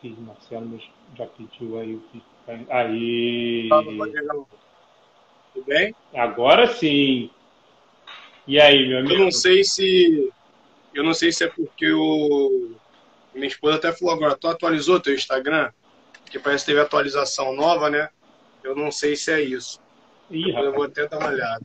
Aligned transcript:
que 0.00 0.08
o 0.08 0.20
Marcelo 0.20 0.80
já 1.16 1.26
pediu 1.26 1.78
aí. 1.78 2.00
Aí. 2.68 3.68
Tudo 5.52 5.66
bem? 5.66 5.94
Agora 6.14 6.66
sim. 6.66 7.30
E 8.46 8.60
aí, 8.60 8.88
meu 8.88 8.98
amigo? 8.98 9.14
Eu 9.14 9.18
não 9.18 9.30
sei 9.30 9.62
se. 9.62 10.32
Eu 10.94 11.04
não 11.04 11.14
sei 11.14 11.30
se 11.32 11.44
é 11.44 11.48
porque 11.48 11.92
o. 11.92 12.72
Minha 13.34 13.46
esposa 13.46 13.76
até 13.76 13.92
falou 13.92 14.14
agora, 14.14 14.36
tu 14.36 14.48
atualizou 14.48 14.98
teu 14.98 15.14
Instagram? 15.14 15.70
Porque 16.24 16.38
parece 16.38 16.64
que 16.64 16.72
teve 16.72 16.80
atualização 16.80 17.54
nova, 17.54 17.88
né? 17.88 18.08
Eu 18.62 18.74
não 18.74 18.90
sei 18.90 19.14
se 19.14 19.32
é 19.32 19.40
isso. 19.40 19.80
Ih, 20.30 20.50
eu 20.50 20.72
vou 20.72 20.84
até 20.84 21.06
dar 21.06 21.18
uma 21.18 21.28
olhada. 21.28 21.64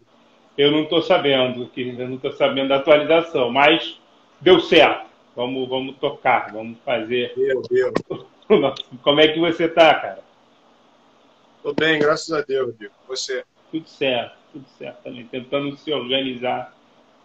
Eu 0.58 0.72
não 0.72 0.84
estou 0.84 1.02
sabendo, 1.02 1.68
querida, 1.68 2.08
não 2.08 2.16
estou 2.16 2.32
sabendo 2.34 2.70
da 2.70 2.78
atualização, 2.78 3.52
mas 3.52 4.00
deu 4.40 4.60
certo. 4.60 5.06
Vamos, 5.36 5.68
vamos 5.68 5.98
tocar, 5.98 6.52
vamos 6.54 6.78
fazer. 6.86 7.34
Meu 7.36 7.62
Deus. 7.64 7.94
Como 9.04 9.20
é 9.20 9.28
que 9.28 9.40
você 9.40 9.68
tá, 9.68 9.94
cara? 9.96 10.24
Tô 11.62 11.74
bem, 11.74 12.00
graças 12.00 12.32
a 12.32 12.42
Deus, 12.42 12.78
Diego. 12.78 12.94
Você? 13.08 13.44
Tudo 13.72 13.90
certo, 13.90 14.38
tudo 14.54 14.66
certo 14.78 15.04
também. 15.04 15.26
Tentando 15.26 15.76
se 15.78 15.92
organizar 15.92 16.74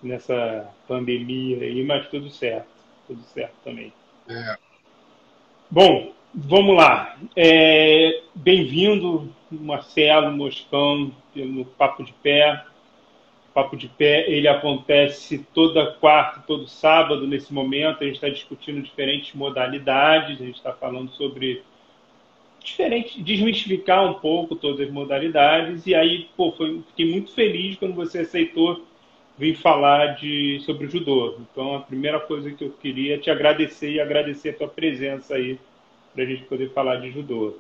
nessa 0.02 0.66
pandemia 0.88 1.58
aí, 1.58 1.84
mas 1.84 2.08
tudo 2.08 2.30
certo. 2.30 2.68
Tudo 3.06 3.22
certo 3.24 3.54
também. 3.62 3.92
É. 4.28 4.56
Bom, 5.70 6.12
vamos 6.34 6.76
lá. 6.76 7.18
É, 7.36 8.22
Bem-vindo, 8.34 9.32
Marcelo 9.50 10.32
Moscão, 10.32 11.12
no 11.34 11.64
Papo 11.64 12.02
de 12.02 12.12
Pé. 12.14 12.64
Papo 13.60 13.76
de 13.76 13.88
Pé, 13.88 14.30
ele 14.30 14.48
acontece 14.48 15.46
toda 15.52 15.92
quarta, 15.92 16.42
todo 16.46 16.66
sábado, 16.66 17.26
nesse 17.26 17.52
momento. 17.52 18.02
A 18.02 18.06
gente 18.06 18.14
está 18.14 18.28
discutindo 18.30 18.80
diferentes 18.80 19.34
modalidades, 19.34 20.40
a 20.40 20.44
gente 20.46 20.56
está 20.56 20.72
falando 20.72 21.10
sobre 21.12 21.62
diferente, 22.64 23.22
desmistificar 23.22 24.08
um 24.08 24.14
pouco 24.14 24.56
todas 24.56 24.80
as 24.80 24.90
modalidades. 24.90 25.86
E 25.86 25.94
aí, 25.94 26.30
pô, 26.36 26.52
foi, 26.52 26.82
fiquei 26.88 27.10
muito 27.10 27.32
feliz 27.32 27.76
quando 27.76 27.94
você 27.94 28.20
aceitou 28.20 28.86
vir 29.36 29.56
falar 29.56 30.14
de, 30.14 30.60
sobre 30.64 30.86
o 30.86 30.90
judô. 30.90 31.38
Então, 31.40 31.74
a 31.74 31.80
primeira 31.80 32.18
coisa 32.18 32.50
que 32.50 32.64
eu 32.64 32.70
queria 32.70 33.16
é 33.16 33.18
te 33.18 33.30
agradecer 33.30 33.90
e 33.90 34.00
agradecer 34.00 34.50
a 34.50 34.54
tua 34.54 34.68
presença 34.68 35.34
aí 35.34 35.58
para 36.14 36.22
a 36.24 36.26
gente 36.26 36.44
poder 36.44 36.70
falar 36.72 36.96
de 36.96 37.10
judô. 37.10 37.58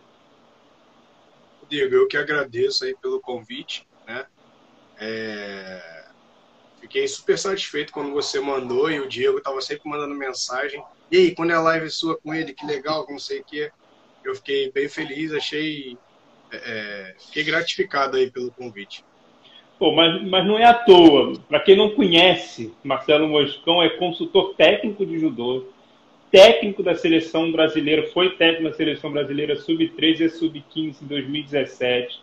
Diego, 1.68 1.94
eu 1.94 2.08
que 2.08 2.16
agradeço 2.16 2.84
aí 2.84 2.96
pelo 2.96 3.20
convite, 3.20 3.86
né? 4.06 4.26
É... 4.98 5.99
Fiquei 6.80 7.06
super 7.06 7.38
satisfeito 7.38 7.92
quando 7.92 8.12
você 8.12 8.40
mandou 8.40 8.90
e 8.90 9.00
o 9.00 9.08
Diego 9.08 9.38
estava 9.38 9.60
sempre 9.60 9.88
mandando 9.88 10.14
mensagem. 10.14 10.82
E 11.10 11.16
aí, 11.16 11.34
quando 11.34 11.50
é 11.50 11.54
a 11.54 11.60
live 11.60 11.90
sua 11.90 12.16
com 12.16 12.32
ele, 12.32 12.54
que 12.54 12.66
legal, 12.66 13.06
não 13.08 13.18
sei 13.18 13.40
o 13.40 13.44
que. 13.44 13.70
Eu 14.24 14.34
fiquei 14.34 14.70
bem 14.72 14.88
feliz, 14.88 15.32
achei. 15.32 15.96
É, 16.50 16.56
é, 16.56 17.14
fiquei 17.18 17.44
gratificado 17.44 18.16
aí 18.16 18.30
pelo 18.30 18.50
convite. 18.50 19.04
Pô, 19.78 19.92
mas, 19.92 20.22
mas 20.28 20.46
não 20.46 20.58
é 20.58 20.64
à 20.64 20.74
toa. 20.74 21.32
Para 21.48 21.60
quem 21.60 21.76
não 21.76 21.90
conhece, 21.90 22.72
Marcelo 22.82 23.28
Moscão 23.28 23.82
é 23.82 23.88
consultor 23.90 24.54
técnico 24.54 25.06
de 25.06 25.18
judô, 25.18 25.66
técnico 26.30 26.82
da 26.82 26.94
seleção 26.94 27.50
brasileira, 27.50 28.06
foi 28.08 28.30
técnico 28.36 28.70
da 28.70 28.76
seleção 28.76 29.10
brasileira 29.10 29.56
sub-13 29.56 30.20
e 30.20 30.28
sub-15 30.28 31.02
em 31.02 31.06
2017, 31.06 32.20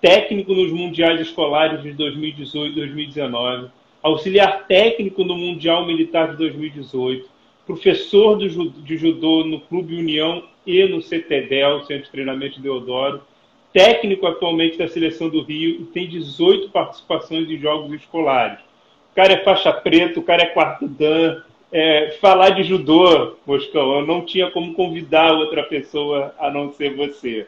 técnico 0.00 0.54
nos 0.54 0.70
mundiais 0.72 1.20
escolares 1.20 1.82
de 1.82 1.92
2018 1.92 2.72
e 2.72 2.74
2019, 2.74 3.70
auxiliar 4.04 4.66
técnico 4.66 5.24
no 5.24 5.34
Mundial 5.34 5.86
Militar 5.86 6.32
de 6.32 6.36
2018, 6.36 7.26
professor 7.66 8.36
de 8.36 8.96
judô 8.98 9.44
no 9.44 9.60
Clube 9.62 9.96
União 9.96 10.44
e 10.66 10.84
no 10.84 11.00
CTDEL, 11.00 11.82
Centro 11.84 12.04
de 12.04 12.10
Treinamento 12.10 12.56
de 12.56 12.62
Deodoro, 12.62 13.22
técnico 13.72 14.26
atualmente 14.26 14.76
da 14.76 14.86
seleção 14.86 15.30
do 15.30 15.42
Rio 15.42 15.80
e 15.80 15.84
tem 15.86 16.06
18 16.06 16.68
participações 16.68 17.48
em 17.48 17.56
jogos 17.56 17.94
escolares. 17.94 18.60
O 19.10 19.14
cara 19.14 19.32
é 19.32 19.42
faixa 19.42 19.72
preta, 19.72 20.20
o 20.20 20.22
cara 20.22 20.42
é 20.42 20.46
quarto 20.46 20.86
dan, 20.86 21.42
é, 21.72 22.10
falar 22.20 22.50
de 22.50 22.62
judô, 22.62 23.36
Moscão, 23.46 24.00
eu 24.00 24.06
não 24.06 24.20
tinha 24.20 24.50
como 24.50 24.74
convidar 24.74 25.32
outra 25.32 25.62
pessoa 25.62 26.34
a 26.38 26.50
não 26.50 26.70
ser 26.72 26.94
você. 26.94 27.46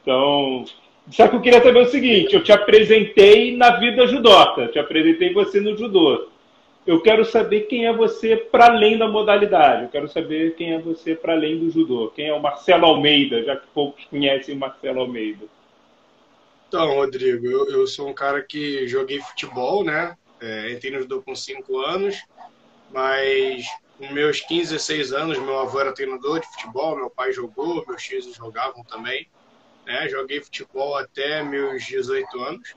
Então, 0.00 0.64
só 1.10 1.28
que 1.28 1.36
eu 1.36 1.40
queria 1.40 1.62
saber 1.62 1.80
o 1.80 1.90
seguinte: 1.90 2.34
eu 2.34 2.42
te 2.42 2.52
apresentei 2.52 3.56
na 3.56 3.78
vida 3.78 4.06
judoca, 4.06 4.68
te 4.68 4.78
apresentei 4.78 5.32
você 5.32 5.60
no 5.60 5.76
judô. 5.76 6.28
Eu 6.84 7.00
quero 7.00 7.24
saber 7.24 7.62
quem 7.62 7.86
é 7.86 7.92
você 7.92 8.36
para 8.36 8.66
além 8.66 8.98
da 8.98 9.06
modalidade. 9.06 9.84
Eu 9.84 9.88
quero 9.88 10.08
saber 10.08 10.56
quem 10.56 10.74
é 10.74 10.78
você 10.80 11.14
para 11.14 11.34
além 11.34 11.58
do 11.58 11.70
judô. 11.70 12.12
Quem 12.14 12.26
é 12.26 12.34
o 12.34 12.42
Marcelo 12.42 12.86
Almeida, 12.86 13.42
já 13.44 13.54
que 13.54 13.66
poucos 13.72 14.04
conhecem 14.06 14.56
o 14.56 14.58
Marcelo 14.58 15.00
Almeida. 15.00 15.46
Então, 16.66 16.94
Rodrigo, 16.94 17.46
eu, 17.46 17.70
eu 17.70 17.86
sou 17.86 18.08
um 18.08 18.14
cara 18.14 18.42
que 18.42 18.88
joguei 18.88 19.20
futebol, 19.20 19.84
né? 19.84 20.16
É, 20.40 20.72
entrei 20.72 20.90
no 20.90 21.02
judô 21.02 21.22
com 21.22 21.36
5 21.36 21.78
anos 21.78 22.16
mas 22.92 23.64
com 23.98 24.12
meus 24.12 24.40
15, 24.40 24.74
16 24.74 25.12
anos, 25.12 25.38
meu 25.38 25.58
avô 25.58 25.80
era 25.80 25.92
treinador 25.92 26.40
de 26.40 26.46
futebol, 26.48 26.96
meu 26.96 27.10
pai 27.10 27.32
jogou, 27.32 27.84
meus 27.86 28.02
tios 28.02 28.32
jogavam 28.34 28.84
também. 28.84 29.26
Né? 29.86 30.08
Joguei 30.08 30.40
futebol 30.40 30.96
até 30.96 31.42
meus 31.42 31.84
18 31.84 32.40
anos. 32.40 32.74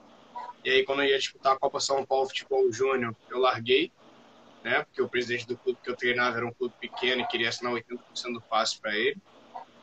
E 0.64 0.70
aí, 0.70 0.84
quando 0.84 1.04
eu 1.04 1.10
ia 1.10 1.20
disputar 1.20 1.54
a 1.54 1.60
Copa 1.60 1.80
São 1.80 2.04
Paulo 2.04 2.28
Futebol 2.28 2.72
Júnior, 2.72 3.16
eu 3.30 3.40
larguei, 3.40 3.92
né? 4.64 4.84
Porque 4.84 5.02
o 5.02 5.08
presidente 5.08 5.48
do 5.48 5.56
clube 5.56 5.78
que 5.84 5.90
eu 5.90 5.96
treinava 5.96 6.38
era 6.38 6.46
um 6.46 6.52
clube 6.52 6.74
pequeno 6.80 7.22
e 7.22 7.28
queria 7.28 7.50
assinar 7.50 7.72
80% 7.72 8.34
do 8.34 8.42
passe 8.42 8.80
para 8.82 8.96
ele, 8.96 9.18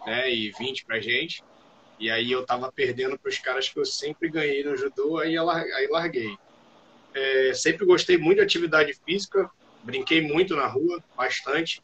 né? 0.05 0.29
E 0.29 0.51
20% 0.53 0.85
para 0.85 1.01
gente. 1.01 1.45
E 2.01 2.11
aí 2.11 2.33
eu 2.33 2.45
tava 2.45 2.73
perdendo 2.73 3.17
para 3.17 3.29
os 3.29 3.39
caras 3.39 3.69
que 3.69 3.79
eu 3.79 3.85
sempre 3.85 4.29
ganhei 4.29 4.65
no 4.65 4.77
judô, 4.77 5.19
aí, 5.19 5.39
aí 5.39 5.87
larguei. 5.89 6.37
É, 7.15 7.55
sempre 7.55 7.87
gostei 7.87 8.19
muito 8.19 8.39
de 8.39 8.45
atividade 8.45 8.93
física, 9.07 9.49
brinquei 9.85 10.21
muito 10.21 10.57
na 10.57 10.67
rua, 10.67 11.03
bastante. 11.17 11.81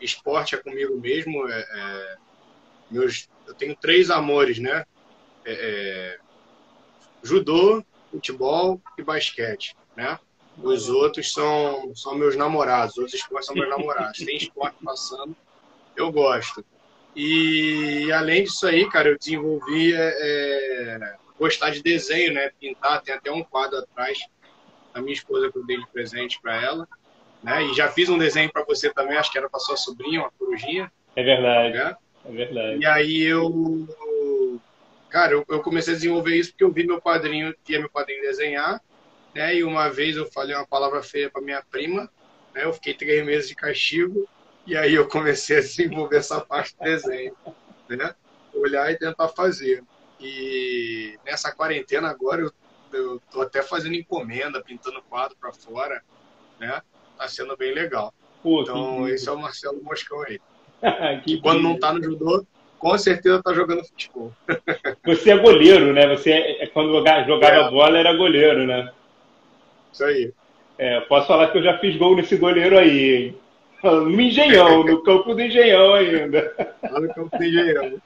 Esporte 0.00 0.56
é 0.56 0.58
comigo 0.58 0.98
mesmo. 0.98 1.46
É, 1.48 1.60
é, 1.60 2.16
meus, 2.90 3.28
eu 3.46 3.54
tenho 3.54 3.76
três 3.76 4.10
amores, 4.10 4.58
né? 4.58 4.84
É, 5.44 5.52
é 5.52 6.18
judô, 7.22 7.84
futebol 8.10 8.80
e 8.98 9.02
basquete, 9.02 9.76
né? 9.96 10.18
Os 10.58 10.88
outros 10.88 11.32
são, 11.32 11.94
são 11.94 12.14
meus 12.14 12.36
namorados, 12.36 12.92
os 12.92 12.98
outros 12.98 13.14
esportes 13.14 13.46
são 13.46 13.54
meus 13.54 13.70
namorados. 13.70 14.18
Tem 14.18 14.36
esporte 14.36 14.76
passando, 14.84 15.34
eu 15.96 16.12
gosto. 16.12 16.64
E 17.16 18.10
além 18.12 18.44
disso 18.44 18.66
aí, 18.66 18.88
cara, 18.88 19.08
eu 19.08 19.18
desenvolvi 19.18 19.94
é, 19.94 19.98
é, 19.98 21.16
gostar 21.38 21.70
de 21.70 21.82
desenho, 21.82 22.34
né? 22.34 22.50
Pintar, 22.60 23.02
tem 23.02 23.14
até 23.14 23.30
um 23.30 23.42
quadro 23.42 23.78
atrás 23.78 24.18
da 24.92 25.00
minha 25.00 25.14
esposa 25.14 25.50
que 25.50 25.58
eu 25.58 25.66
dei 25.66 25.78
de 25.78 25.86
presente 25.88 26.40
para 26.40 26.60
ela. 26.60 26.88
Né? 27.42 27.64
E 27.64 27.74
já 27.74 27.88
fiz 27.88 28.08
um 28.08 28.18
desenho 28.18 28.50
para 28.52 28.64
você 28.64 28.92
também, 28.92 29.16
acho 29.16 29.30
que 29.30 29.38
era 29.38 29.48
para 29.48 29.58
sua 29.60 29.76
sobrinha, 29.76 30.20
uma 30.20 30.30
corujinha. 30.38 30.92
É 31.16 31.22
verdade. 31.22 31.74
Né? 31.74 31.96
É 32.24 32.30
verdade. 32.30 32.78
E 32.80 32.86
aí 32.86 33.22
eu. 33.22 33.88
Cara, 35.08 35.32
eu, 35.32 35.44
eu, 35.48 35.60
comecei 35.60 35.92
a 35.92 35.96
desenvolver 35.96 36.36
isso 36.36 36.50
porque 36.50 36.64
eu 36.64 36.72
vi 36.72 36.86
meu 36.86 37.00
padrinho, 37.00 37.54
via 37.66 37.78
meu 37.78 37.90
padrinho 37.90 38.22
desenhar, 38.22 38.80
né? 39.34 39.54
E 39.54 39.62
uma 39.62 39.90
vez 39.90 40.16
eu 40.16 40.30
falei 40.30 40.56
uma 40.56 40.66
palavra 40.66 41.02
feia 41.02 41.28
para 41.28 41.42
minha 41.42 41.62
prima, 41.62 42.10
né? 42.54 42.64
Eu 42.64 42.72
fiquei 42.72 42.94
três 42.94 43.24
meses 43.24 43.48
de 43.48 43.54
castigo, 43.54 44.26
e 44.66 44.74
aí 44.74 44.94
eu 44.94 45.06
comecei 45.06 45.58
a 45.58 45.60
desenvolver 45.60 46.16
essa 46.16 46.40
parte 46.40 46.74
do 46.76 46.84
desenho, 46.84 47.36
né? 47.90 48.14
Olhar 48.54 48.90
e 48.90 48.98
tentar 48.98 49.28
fazer. 49.28 49.84
E 50.18 51.18
nessa 51.26 51.52
quarentena 51.52 52.08
agora 52.08 52.40
eu, 52.40 52.52
eu 52.92 53.20
tô 53.30 53.42
até 53.42 53.62
fazendo 53.62 53.94
encomenda, 53.94 54.62
pintando 54.62 55.02
quadro 55.02 55.36
para 55.38 55.52
fora, 55.52 56.02
né? 56.58 56.80
tá 57.22 57.28
sendo 57.28 57.56
bem 57.56 57.72
legal. 57.72 58.12
Pô, 58.42 58.62
então, 58.62 59.08
esse 59.08 59.28
é 59.28 59.32
o 59.32 59.38
Marcelo 59.38 59.82
Moscão 59.82 60.20
aí. 60.22 60.40
que 61.24 61.40
quando 61.40 61.62
não 61.62 61.78
tá 61.78 61.92
no 61.92 62.02
judô, 62.02 62.44
com 62.78 62.98
certeza 62.98 63.42
tá 63.42 63.54
jogando 63.54 63.84
futebol. 63.84 64.32
Você 65.06 65.30
é 65.30 65.38
goleiro, 65.38 65.92
né? 65.92 66.08
Você, 66.08 66.32
é, 66.32 66.64
é 66.64 66.66
quando 66.66 66.92
jogava 66.92 67.68
é. 67.68 67.70
bola, 67.70 67.98
era 67.98 68.12
goleiro, 68.12 68.66
né? 68.66 68.90
Isso 69.92 70.04
aí. 70.04 70.32
É, 70.78 71.00
posso 71.02 71.28
falar 71.28 71.48
que 71.48 71.58
eu 71.58 71.62
já 71.62 71.78
fiz 71.78 71.96
gol 71.96 72.16
nesse 72.16 72.36
goleiro 72.36 72.76
aí, 72.76 73.14
hein? 73.14 73.36
No 73.84 74.20
Engenhão, 74.20 74.82
no 74.84 75.02
campo 75.02 75.34
do 75.34 75.40
Engenhão 75.40 75.94
ainda. 75.94 76.54
no 77.00 77.14
campo 77.14 77.36
do 77.36 77.44
Engenhão. 77.44 78.00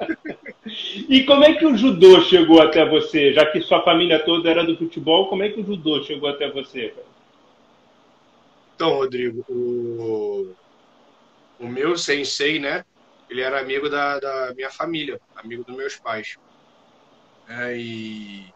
E 1.08 1.22
como 1.24 1.44
é 1.44 1.54
que 1.54 1.66
o 1.66 1.76
judô 1.76 2.20
chegou 2.22 2.60
até 2.60 2.84
você? 2.84 3.32
Já 3.32 3.46
que 3.46 3.60
sua 3.60 3.82
família 3.82 4.18
toda 4.18 4.50
era 4.50 4.64
do 4.64 4.76
futebol, 4.76 5.28
como 5.28 5.42
é 5.42 5.48
que 5.50 5.60
o 5.60 5.66
judô 5.66 6.02
chegou 6.02 6.28
até 6.28 6.50
você, 6.50 6.88
cara? 6.88 7.06
Então, 8.74 8.94
Rodrigo, 8.94 9.42
o, 9.48 10.54
o 11.58 11.66
meu 11.66 11.96
sensei, 11.96 12.58
né? 12.58 12.84
Ele 13.28 13.40
era 13.40 13.60
amigo 13.60 13.88
da, 13.88 14.18
da 14.18 14.54
minha 14.54 14.70
família, 14.70 15.20
amigo 15.34 15.64
dos 15.64 15.76
meus 15.76 15.96
pais. 15.96 16.36
É, 17.48 17.76
e, 17.76 18.52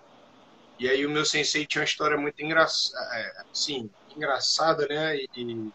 e 0.79 0.89
aí 0.89 1.05
o 1.05 1.11
meu 1.11 1.25
sensei 1.25 1.67
tinha 1.67 1.81
uma 1.81 1.87
história 1.87 2.17
muito 2.17 2.41
engraçada, 2.43 3.17
é, 3.17 3.43
assim, 3.51 3.91
engraçada, 4.17 4.87
né? 4.89 5.17
E, 5.17 5.73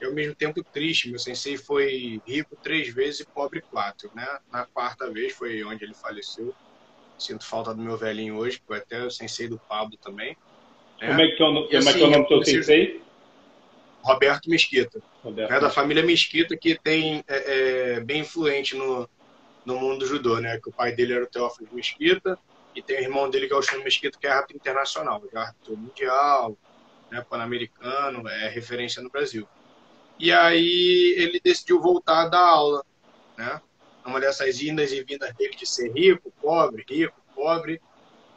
e 0.00 0.04
ao 0.04 0.12
mesmo 0.12 0.34
tempo 0.34 0.62
triste. 0.64 1.08
Meu 1.08 1.18
sensei 1.18 1.56
foi 1.56 2.20
rico 2.26 2.56
três 2.62 2.92
vezes 2.92 3.20
e 3.20 3.26
pobre 3.26 3.60
quatro, 3.62 4.10
né? 4.14 4.26
Na 4.50 4.66
quarta 4.66 5.10
vez 5.10 5.32
foi 5.32 5.62
onde 5.64 5.84
ele 5.84 5.94
faleceu. 5.94 6.54
Sinto 7.18 7.44
falta 7.44 7.72
do 7.72 7.80
meu 7.80 7.96
velhinho 7.96 8.36
hoje, 8.36 8.58
que 8.58 8.66
foi 8.66 8.78
até 8.78 9.04
o 9.04 9.10
sensei 9.10 9.48
do 9.48 9.58
Pablo 9.68 9.96
também. 9.98 10.36
Né? 11.00 11.08
Como 11.08 11.20
é 11.20 11.28
que 11.28 11.42
é 11.42 11.46
o, 11.46 11.54
como 11.54 11.78
assim, 11.78 11.88
é 11.88 11.92
que 11.92 12.02
é 12.02 12.06
o 12.06 12.10
nome 12.10 12.22
do 12.24 12.28
seu 12.28 12.44
sensei? 12.44 13.02
Roberto 14.02 14.50
Mesquita. 14.50 15.00
Roberto. 15.22 15.50
Né? 15.50 15.60
Da 15.60 15.70
família 15.70 16.02
Mesquita, 16.02 16.56
que 16.56 16.78
tem 16.78 17.24
é, 17.28 17.94
é, 17.96 18.00
bem 18.00 18.20
influente 18.20 18.76
no, 18.76 19.08
no 19.64 19.78
mundo 19.78 20.00
do 20.00 20.06
judô, 20.06 20.40
né? 20.40 20.58
Que 20.58 20.68
o 20.68 20.72
pai 20.72 20.92
dele 20.92 21.14
era 21.14 21.24
o 21.24 21.28
Teófilo 21.28 21.68
Mesquita 21.72 22.38
e 22.74 22.82
tem 22.82 22.98
o 22.98 23.02
irmão 23.02 23.30
dele 23.30 23.46
que 23.46 23.52
é 23.52 23.56
o 23.56 23.62
Chino 23.62 23.84
Mesquita, 23.84 24.18
que 24.18 24.26
é 24.26 24.30
árbitro 24.30 24.56
internacional, 24.56 25.22
já 25.32 25.42
árbitro 25.42 25.76
mundial, 25.76 26.56
né, 27.10 27.24
pan-americano, 27.28 28.26
é 28.28 28.48
referência 28.48 29.02
no 29.02 29.10
Brasil. 29.10 29.46
E 30.18 30.32
aí 30.32 31.14
ele 31.18 31.40
decidiu 31.42 31.80
voltar 31.80 32.22
a 32.22 32.28
dar 32.28 32.46
aula, 32.46 32.84
né? 33.36 33.60
Uma 34.04 34.20
dessas 34.20 34.60
indas 34.60 34.90
e 34.90 35.02
vindas 35.04 35.32
dele 35.34 35.54
de 35.54 35.66
ser 35.66 35.92
rico, 35.92 36.32
pobre, 36.40 36.84
rico, 36.88 37.20
pobre, 37.34 37.80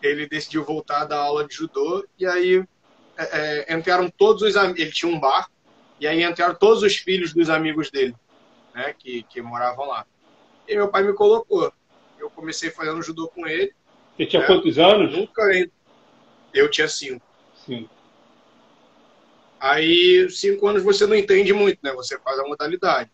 ele 0.01 0.27
decidiu 0.27 0.63
voltar 0.63 1.01
a 1.01 1.05
dar 1.05 1.19
aula 1.19 1.47
de 1.47 1.55
judô 1.55 2.05
e 2.19 2.25
aí 2.25 2.63
é, 3.17 3.65
é 3.69 3.73
entraram 3.73 4.09
todos 4.09 4.43
os 4.43 4.55
amigos. 4.55 4.81
Ele 4.81 4.91
tinha 4.91 5.11
um 5.11 5.19
bar 5.19 5.49
e 5.99 6.07
aí 6.07 6.23
entraram 6.23 6.55
todos 6.55 6.83
os 6.83 6.97
filhos 6.97 7.33
dos 7.33 7.49
amigos 7.49 7.89
dele, 7.89 8.15
né? 8.73 8.93
Que, 8.97 9.23
que 9.23 9.41
moravam 9.41 9.87
lá. 9.87 10.05
E 10.67 10.75
meu 10.75 10.89
pai 10.89 11.03
me 11.03 11.13
colocou. 11.13 11.71
Eu 12.19 12.29
comecei 12.29 12.69
fazendo 12.69 13.01
judô 13.01 13.27
com 13.29 13.47
ele. 13.47 13.73
Você 14.17 14.25
tinha 14.25 14.41
né? 14.41 14.47
quantos 14.47 14.77
anos? 14.77 15.11
Nunca. 15.11 15.43
Eu 16.53 16.69
tinha 16.69 16.87
cinco. 16.87 17.25
Sim. 17.65 17.89
Aí, 19.59 20.29
cinco 20.29 20.67
anos 20.67 20.83
você 20.83 21.05
não 21.05 21.15
entende 21.15 21.53
muito, 21.53 21.79
né? 21.81 21.91
Você 21.93 22.19
faz 22.19 22.39
a 22.39 22.43
modalidade. 22.43 23.09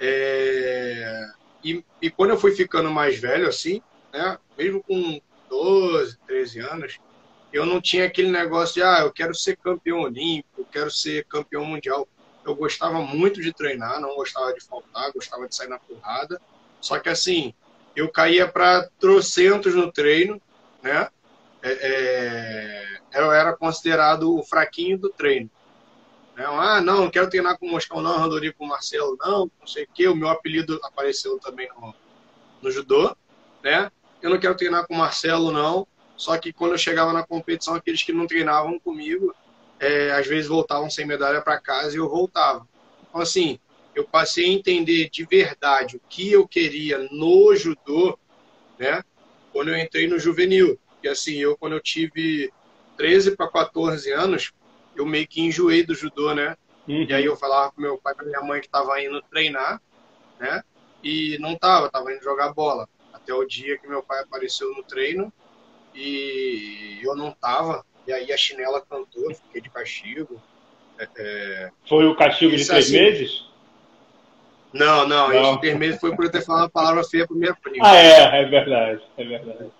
É... 0.00 1.30
E, 1.64 1.84
e 2.00 2.10
quando 2.10 2.30
eu 2.30 2.36
fui 2.36 2.52
ficando 2.52 2.90
mais 2.90 3.18
velho, 3.18 3.48
assim, 3.48 3.80
né? 4.12 4.38
Mesmo 4.58 4.82
com 4.82 5.20
12, 5.48 6.18
13 6.26 6.60
anos, 6.60 6.98
eu 7.52 7.66
não 7.66 7.80
tinha 7.80 8.06
aquele 8.06 8.30
negócio 8.30 8.74
de, 8.74 8.82
ah, 8.82 9.00
eu 9.00 9.12
quero 9.12 9.34
ser 9.34 9.56
campeão 9.56 10.00
olímpico, 10.00 10.62
eu 10.62 10.64
quero 10.64 10.90
ser 10.90 11.24
campeão 11.26 11.64
mundial. 11.64 12.08
Eu 12.44 12.54
gostava 12.54 13.00
muito 13.00 13.40
de 13.40 13.52
treinar, 13.52 14.00
não 14.00 14.16
gostava 14.16 14.52
de 14.54 14.60
faltar, 14.64 15.12
gostava 15.12 15.46
de 15.46 15.54
sair 15.54 15.68
na 15.68 15.78
porrada. 15.78 16.40
Só 16.80 16.98
que, 16.98 17.08
assim, 17.08 17.54
eu 17.94 18.10
caía 18.10 18.48
para 18.48 18.88
trocentos 18.98 19.74
no 19.74 19.92
treino, 19.92 20.40
né? 20.82 21.08
É, 21.62 22.98
é, 23.14 23.20
eu 23.20 23.30
era 23.30 23.54
considerado 23.54 24.36
o 24.36 24.42
fraquinho 24.42 24.98
do 24.98 25.10
treino. 25.10 25.48
Né? 26.34 26.44
Ah, 26.46 26.80
não, 26.80 27.02
não 27.02 27.10
quero 27.10 27.28
treinar 27.28 27.58
com 27.58 27.66
o 27.66 27.70
Moscão, 27.70 28.00
não, 28.00 28.18
Rodrigo 28.18 28.56
com 28.58 28.64
o 28.64 28.68
Marcelo, 28.68 29.16
não, 29.20 29.50
não 29.60 29.66
sei 29.66 29.84
o 29.84 29.88
quê. 29.92 30.08
O 30.08 30.16
meu 30.16 30.28
apelido 30.28 30.80
apareceu 30.82 31.38
também 31.38 31.68
no, 31.76 31.94
no 32.62 32.70
judô, 32.70 33.14
né? 33.62 33.90
Eu 34.20 34.30
não 34.30 34.38
quero 34.38 34.56
treinar 34.56 34.86
com 34.86 34.94
o 34.94 34.98
Marcelo, 34.98 35.52
não. 35.52 35.86
Só 36.16 36.36
que 36.38 36.52
quando 36.52 36.72
eu 36.72 36.78
chegava 36.78 37.12
na 37.12 37.22
competição, 37.22 37.74
aqueles 37.74 38.02
que 38.02 38.12
não 38.12 38.26
treinavam 38.26 38.78
comigo, 38.78 39.34
é, 39.80 40.12
às 40.12 40.26
vezes 40.26 40.48
voltavam 40.48 40.88
sem 40.88 41.04
medalha 41.04 41.40
para 41.40 41.60
casa 41.60 41.94
e 41.94 41.98
eu 41.98 42.08
voltava. 42.08 42.66
Então, 43.08 43.20
assim, 43.20 43.58
eu 43.94 44.04
passei 44.04 44.44
a 44.44 44.52
entender 44.52 45.10
de 45.10 45.24
verdade 45.24 45.96
o 45.96 46.00
que 46.08 46.30
eu 46.32 46.46
queria 46.46 46.98
no 47.10 47.54
judô, 47.54 48.18
né? 48.78 49.02
Quando 49.52 49.68
eu 49.68 49.76
entrei 49.76 50.06
no 50.06 50.18
juvenil. 50.18 50.78
E 51.02 51.08
assim, 51.08 51.36
eu 51.36 51.56
quando 51.58 51.72
eu 51.72 51.80
tive 51.80 52.52
13 52.96 53.36
para 53.36 53.48
14 53.48 54.10
anos, 54.12 54.52
eu 54.94 55.04
meio 55.04 55.26
que 55.26 55.40
enjoei 55.40 55.84
do 55.84 55.94
judô, 55.94 56.34
né? 56.34 56.56
Uhum. 56.88 57.04
E 57.08 57.12
aí 57.12 57.24
eu 57.24 57.36
falava 57.36 57.72
com 57.72 57.80
meu 57.80 57.98
pai 57.98 58.14
e 58.20 58.24
minha 58.24 58.40
mãe 58.40 58.60
que 58.60 58.66
estava 58.66 59.00
indo 59.02 59.22
treinar, 59.22 59.80
né? 60.38 60.62
E 61.02 61.36
não 61.40 61.56
tava, 61.56 61.90
tava 61.90 62.12
indo 62.12 62.22
jogar 62.22 62.52
bola. 62.52 62.88
Até 63.12 63.34
o 63.34 63.44
dia 63.44 63.78
que 63.78 63.88
meu 63.88 64.02
pai 64.02 64.22
apareceu 64.22 64.72
no 64.74 64.82
treino 64.82 65.32
e 65.94 67.00
eu 67.02 67.14
não 67.14 67.32
tava. 67.32 67.84
E 68.06 68.12
aí 68.12 68.32
a 68.32 68.36
chinela 68.36 68.80
cantou, 68.80 69.34
fiquei 69.34 69.60
de 69.60 69.70
castigo. 69.70 70.40
É... 70.98 71.08
é 71.16 71.70
foi 71.88 72.06
o 72.06 72.16
castigo 72.16 72.56
de 72.56 72.66
três 72.66 72.86
assim... 72.86 72.92
meses? 72.92 73.44
Não, 74.72 75.06
não, 75.06 75.28
não. 75.28 75.50
esse 75.50 75.60
três 75.60 75.78
meses 75.78 76.00
foi 76.00 76.16
por 76.16 76.24
eu 76.24 76.30
ter 76.30 76.42
falado 76.42 76.64
a 76.64 76.70
palavra 76.70 77.04
feia 77.04 77.26
para 77.26 77.36
minha 77.36 77.54
prima. 77.54 77.86
Ah, 77.86 77.96
é, 77.96 78.42
é 78.42 78.44
verdade, 78.46 79.02
é 79.16 79.24
verdade. 79.24 79.70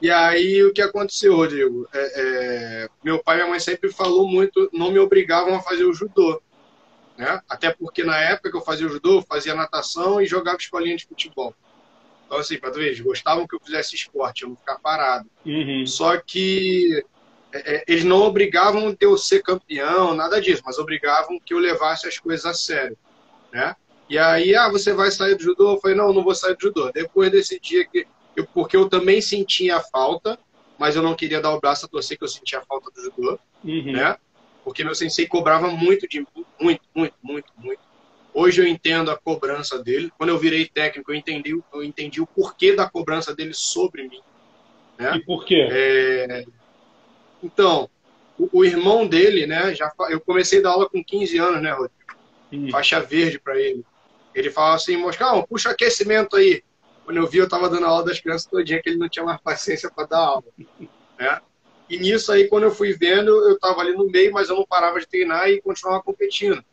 E 0.00 0.10
aí 0.10 0.64
o 0.64 0.72
que 0.72 0.82
aconteceu, 0.82 1.36
Rodrigo? 1.36 1.88
É, 1.94 2.12
é, 2.16 2.88
meu 3.04 3.22
pai 3.22 3.36
e 3.36 3.38
minha 3.38 3.50
mãe 3.50 3.60
sempre 3.60 3.92
falou 3.92 4.26
muito, 4.26 4.68
não 4.72 4.90
me 4.90 4.98
obrigavam 4.98 5.54
a 5.54 5.60
fazer 5.60 5.84
o 5.84 5.92
judô. 5.92 6.42
Né? 7.16 7.40
Até 7.48 7.72
porque 7.72 8.02
na 8.02 8.18
época 8.18 8.50
que 8.50 8.56
eu 8.56 8.62
fazia 8.62 8.86
o 8.86 8.90
judô, 8.90 9.18
eu 9.18 9.22
fazia 9.22 9.54
natação 9.54 10.20
e 10.20 10.26
jogava 10.26 10.56
escolinha 10.56 10.96
de 10.96 11.06
futebol. 11.06 11.54
Então, 12.32 12.40
assim, 12.40 12.56
para 12.56 12.70
tu 12.70 12.78
ver, 12.78 12.86
eles 12.86 13.00
gostavam 13.00 13.46
que 13.46 13.54
eu 13.54 13.60
fizesse 13.60 13.94
esporte, 13.94 14.42
eu 14.42 14.48
não 14.48 14.56
ficar 14.56 14.78
parado. 14.78 15.28
Uhum. 15.44 15.86
Só 15.86 16.16
que 16.16 17.04
é, 17.52 17.74
é 17.74 17.84
eles 17.86 18.04
não 18.04 18.22
obrigavam 18.22 18.96
eu 18.98 19.18
ser 19.18 19.42
campeão, 19.42 20.14
nada 20.14 20.40
disso, 20.40 20.62
mas 20.64 20.78
obrigavam 20.78 21.38
que 21.38 21.52
eu 21.52 21.58
levasse 21.58 22.08
as 22.08 22.18
coisas 22.18 22.46
a 22.46 22.54
sério. 22.54 22.96
Né? 23.52 23.76
E 24.08 24.16
aí, 24.16 24.56
ah, 24.56 24.70
você 24.70 24.94
vai 24.94 25.10
sair 25.10 25.34
do 25.34 25.42
judô? 25.42 25.74
Eu 25.74 25.80
falei, 25.82 25.94
não, 25.94 26.10
não 26.10 26.24
vou 26.24 26.34
sair 26.34 26.56
do 26.56 26.62
judô. 26.62 26.90
Depois 26.90 27.30
desse 27.30 27.60
dia 27.60 27.84
que 27.84 28.06
eu, 28.34 28.46
porque 28.46 28.78
eu 28.78 28.88
também 28.88 29.20
sentia 29.20 29.76
a 29.76 29.80
falta, 29.80 30.38
mas 30.78 30.96
eu 30.96 31.02
não 31.02 31.14
queria 31.14 31.38
dar 31.38 31.54
o 31.54 31.60
braço 31.60 31.84
a 31.84 31.88
torcer 31.88 32.16
que 32.16 32.24
eu 32.24 32.28
sentia 32.28 32.60
a 32.60 32.64
falta 32.64 32.90
do 32.90 33.02
judô, 33.02 33.38
uhum. 33.62 33.92
né? 33.92 34.16
Porque 34.64 34.82
meu 34.82 34.94
sensei 34.94 35.26
cobrava 35.26 35.68
muito 35.68 36.08
de 36.08 36.26
muito, 36.58 36.80
muito, 36.94 37.14
muito, 37.22 37.52
muito. 37.58 37.91
Hoje 38.34 38.62
eu 38.62 38.66
entendo 38.66 39.10
a 39.10 39.16
cobrança 39.16 39.82
dele. 39.82 40.10
Quando 40.16 40.30
eu 40.30 40.38
virei 40.38 40.66
técnico, 40.66 41.12
eu 41.12 41.16
entendi, 41.16 41.58
eu 41.72 41.82
entendi 41.82 42.20
o 42.20 42.26
porquê 42.26 42.74
da 42.74 42.88
cobrança 42.88 43.34
dele 43.34 43.52
sobre 43.52 44.08
mim. 44.08 44.20
Né? 44.98 45.16
E 45.16 45.20
por 45.20 45.44
quê? 45.44 45.68
É... 45.70 46.44
Então, 47.42 47.90
o, 48.38 48.48
o, 48.60 48.64
irmão 48.64 49.06
dele, 49.06 49.46
né? 49.46 49.74
Já 49.74 49.92
eu 50.08 50.20
comecei 50.20 50.60
a 50.60 50.62
dar 50.62 50.70
aula 50.70 50.88
com 50.88 51.04
15 51.04 51.38
anos, 51.38 51.62
né, 51.62 51.72
Rodrigo? 51.72 51.94
Uhum. 52.52 52.70
Faixa 52.70 53.00
verde 53.00 53.38
para 53.38 53.58
ele. 53.60 53.84
Ele 54.34 54.50
falava 54.50 54.76
assim, 54.76 54.96
Moscão, 54.96 55.44
puxa 55.48 55.70
aquecimento 55.70 56.36
aí. 56.36 56.62
Quando 57.04 57.16
eu 57.16 57.26
vi, 57.26 57.38
eu 57.38 57.44
estava 57.44 57.68
dando 57.68 57.86
aula 57.86 58.04
das 58.04 58.20
crianças 58.20 58.46
todo 58.46 58.64
dia, 58.64 58.80
que 58.80 58.88
ele 58.88 58.98
não 58.98 59.08
tinha 59.08 59.24
mais 59.24 59.40
paciência 59.40 59.90
para 59.90 60.06
dar 60.06 60.18
aula. 60.18 60.44
Né? 61.18 61.40
E 61.88 61.98
nisso 61.98 62.32
aí, 62.32 62.48
quando 62.48 62.64
eu 62.64 62.70
fui 62.70 62.94
vendo, 62.94 63.30
eu 63.46 63.52
estava 63.52 63.80
ali 63.82 63.92
no 63.92 64.08
meio, 64.08 64.32
mas 64.32 64.48
eu 64.48 64.56
não 64.56 64.66
parava 64.66 64.98
de 64.98 65.06
treinar 65.06 65.48
e 65.48 65.60
continuava 65.60 66.02
competindo. 66.02 66.64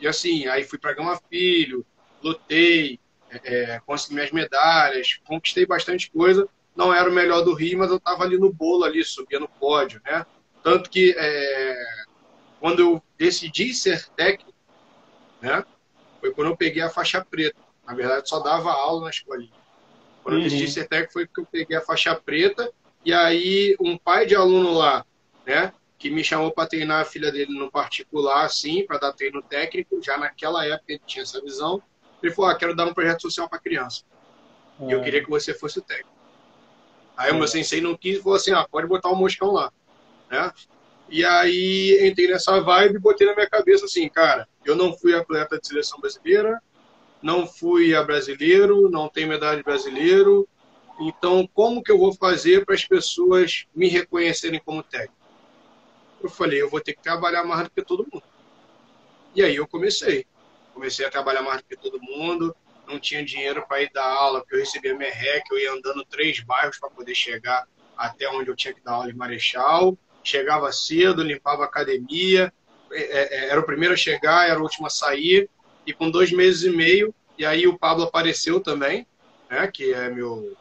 E 0.00 0.06
assim, 0.06 0.46
aí 0.46 0.64
fui 0.64 0.78
para 0.78 0.92
Gama 0.92 1.20
Filho, 1.28 1.84
lutei, 2.22 2.98
é, 3.30 3.54
é, 3.74 3.80
consegui 3.86 4.14
minhas 4.14 4.30
medalhas, 4.30 5.20
conquistei 5.24 5.66
bastante 5.66 6.10
coisa. 6.10 6.48
Não 6.74 6.92
era 6.92 7.08
o 7.08 7.12
melhor 7.12 7.42
do 7.42 7.54
Rio, 7.54 7.78
mas 7.78 7.90
eu 7.90 7.96
estava 7.96 8.24
ali 8.24 8.38
no 8.38 8.52
bolo, 8.52 8.84
ali, 8.84 9.02
subia 9.02 9.40
no 9.40 9.48
pódio, 9.48 10.00
né? 10.04 10.26
Tanto 10.62 10.90
que 10.90 11.14
é, 11.16 11.74
quando 12.60 12.80
eu 12.80 13.02
decidi 13.16 13.72
ser 13.72 14.06
técnico, 14.10 14.52
né? 15.40 15.64
Foi 16.20 16.32
quando 16.32 16.48
eu 16.48 16.56
peguei 16.56 16.82
a 16.82 16.90
faixa 16.90 17.24
preta. 17.24 17.58
Na 17.86 17.94
verdade, 17.94 18.28
só 18.28 18.40
dava 18.40 18.72
aula 18.72 19.04
na 19.04 19.10
escolinha. 19.10 19.52
Quando 20.22 20.34
uhum. 20.34 20.40
eu 20.42 20.44
decidi 20.44 20.68
ser 20.68 20.88
técnico 20.88 21.12
foi 21.12 21.26
porque 21.26 21.40
eu 21.40 21.46
peguei 21.46 21.76
a 21.76 21.80
faixa 21.80 22.14
preta 22.14 22.70
e 23.04 23.12
aí 23.12 23.76
um 23.80 23.96
pai 23.96 24.26
de 24.26 24.34
aluno 24.34 24.74
lá, 24.74 25.06
né, 25.46 25.72
que 26.06 26.14
me 26.14 26.22
chamou 26.22 26.52
para 26.52 26.68
treinar 26.68 27.02
a 27.02 27.04
filha 27.04 27.32
dele 27.32 27.58
no 27.58 27.70
particular, 27.70 28.44
assim, 28.44 28.86
para 28.86 28.98
dar 28.98 29.12
treino 29.12 29.42
técnico, 29.42 30.00
já 30.00 30.16
naquela 30.16 30.64
época 30.64 30.84
ele 30.92 31.02
tinha 31.04 31.24
essa 31.24 31.40
visão. 31.40 31.82
Ele 32.22 32.32
falou: 32.32 32.50
ah, 32.50 32.54
quero 32.54 32.76
dar 32.76 32.86
um 32.86 32.94
projeto 32.94 33.22
social 33.22 33.48
para 33.48 33.58
criança. 33.58 34.02
E 34.80 34.92
eu 34.92 35.00
é. 35.00 35.02
queria 35.02 35.24
que 35.24 35.28
você 35.28 35.52
fosse 35.52 35.80
o 35.80 35.82
técnico. 35.82 36.14
Aí 37.16 37.32
o 37.32 37.34
meu 37.34 37.48
sensei 37.48 37.80
não 37.80 37.96
quis 37.96 38.18
e 38.18 38.22
falou 38.22 38.36
assim: 38.36 38.52
ah, 38.52 38.66
pode 38.70 38.86
botar 38.86 39.08
o 39.08 39.14
um 39.14 39.16
moscão 39.16 39.50
lá. 39.50 39.72
Né? 40.30 40.52
E 41.08 41.24
aí 41.24 42.06
entrei 42.06 42.28
nessa 42.28 42.60
vibe 42.60 42.96
e 42.96 43.00
botei 43.00 43.26
na 43.26 43.34
minha 43.34 43.48
cabeça 43.48 43.84
assim, 43.84 44.08
cara, 44.08 44.48
eu 44.64 44.76
não 44.76 44.92
fui 44.96 45.14
atleta 45.14 45.58
de 45.58 45.66
seleção 45.66 46.00
brasileira, 46.00 46.60
não 47.22 47.46
fui 47.46 47.94
a 47.94 48.02
brasileiro, 48.02 48.88
não 48.90 49.08
tenho 49.08 49.28
medalha 49.28 49.56
de 49.56 49.62
brasileiro. 49.62 50.48
Então, 51.00 51.48
como 51.52 51.82
que 51.82 51.92
eu 51.92 51.98
vou 51.98 52.12
fazer 52.14 52.64
para 52.64 52.74
as 52.74 52.84
pessoas 52.84 53.66
me 53.74 53.88
reconhecerem 53.88 54.60
como 54.64 54.82
técnico? 54.82 55.15
Eu 56.22 56.28
falei, 56.28 56.60
eu 56.60 56.70
vou 56.70 56.80
ter 56.80 56.94
que 56.94 57.02
trabalhar 57.02 57.44
mais 57.44 57.64
do 57.64 57.70
que 57.70 57.82
todo 57.82 58.06
mundo. 58.10 58.24
E 59.34 59.42
aí 59.42 59.56
eu 59.56 59.66
comecei. 59.66 60.26
Comecei 60.72 61.06
a 61.06 61.10
trabalhar 61.10 61.42
mais 61.42 61.60
do 61.60 61.68
que 61.68 61.76
todo 61.76 62.00
mundo. 62.00 62.54
Não 62.86 62.98
tinha 62.98 63.24
dinheiro 63.24 63.64
para 63.66 63.82
ir 63.82 63.90
dar 63.92 64.06
aula, 64.06 64.40
porque 64.40 64.54
eu 64.54 64.60
recebia 64.60 64.94
merreca, 64.94 65.46
eu 65.50 65.58
ia 65.58 65.72
andando 65.72 66.04
três 66.04 66.40
bairros 66.40 66.78
para 66.78 66.90
poder 66.90 67.14
chegar 67.14 67.66
até 67.96 68.28
onde 68.28 68.50
eu 68.50 68.56
tinha 68.56 68.72
que 68.72 68.82
dar 68.82 68.92
aula 68.92 69.08
de 69.08 69.16
Marechal. 69.16 69.96
Chegava 70.22 70.72
cedo, 70.72 71.22
limpava 71.22 71.62
a 71.62 71.66
academia, 71.66 72.52
é, 72.90 73.02
é, 73.02 73.48
era 73.50 73.60
o 73.60 73.64
primeiro 73.64 73.94
a 73.94 73.96
chegar, 73.96 74.48
era 74.48 74.58
o 74.58 74.62
último 74.62 74.86
a 74.86 74.90
sair 74.90 75.48
e 75.86 75.92
com 75.92 76.10
dois 76.10 76.32
meses 76.32 76.64
e 76.64 76.70
meio, 76.70 77.14
e 77.38 77.46
aí 77.46 77.66
o 77.66 77.78
Pablo 77.78 78.04
apareceu 78.04 78.60
também, 78.60 79.06
né, 79.48 79.66
que 79.68 79.92
é 79.92 80.10
meu, 80.10 80.56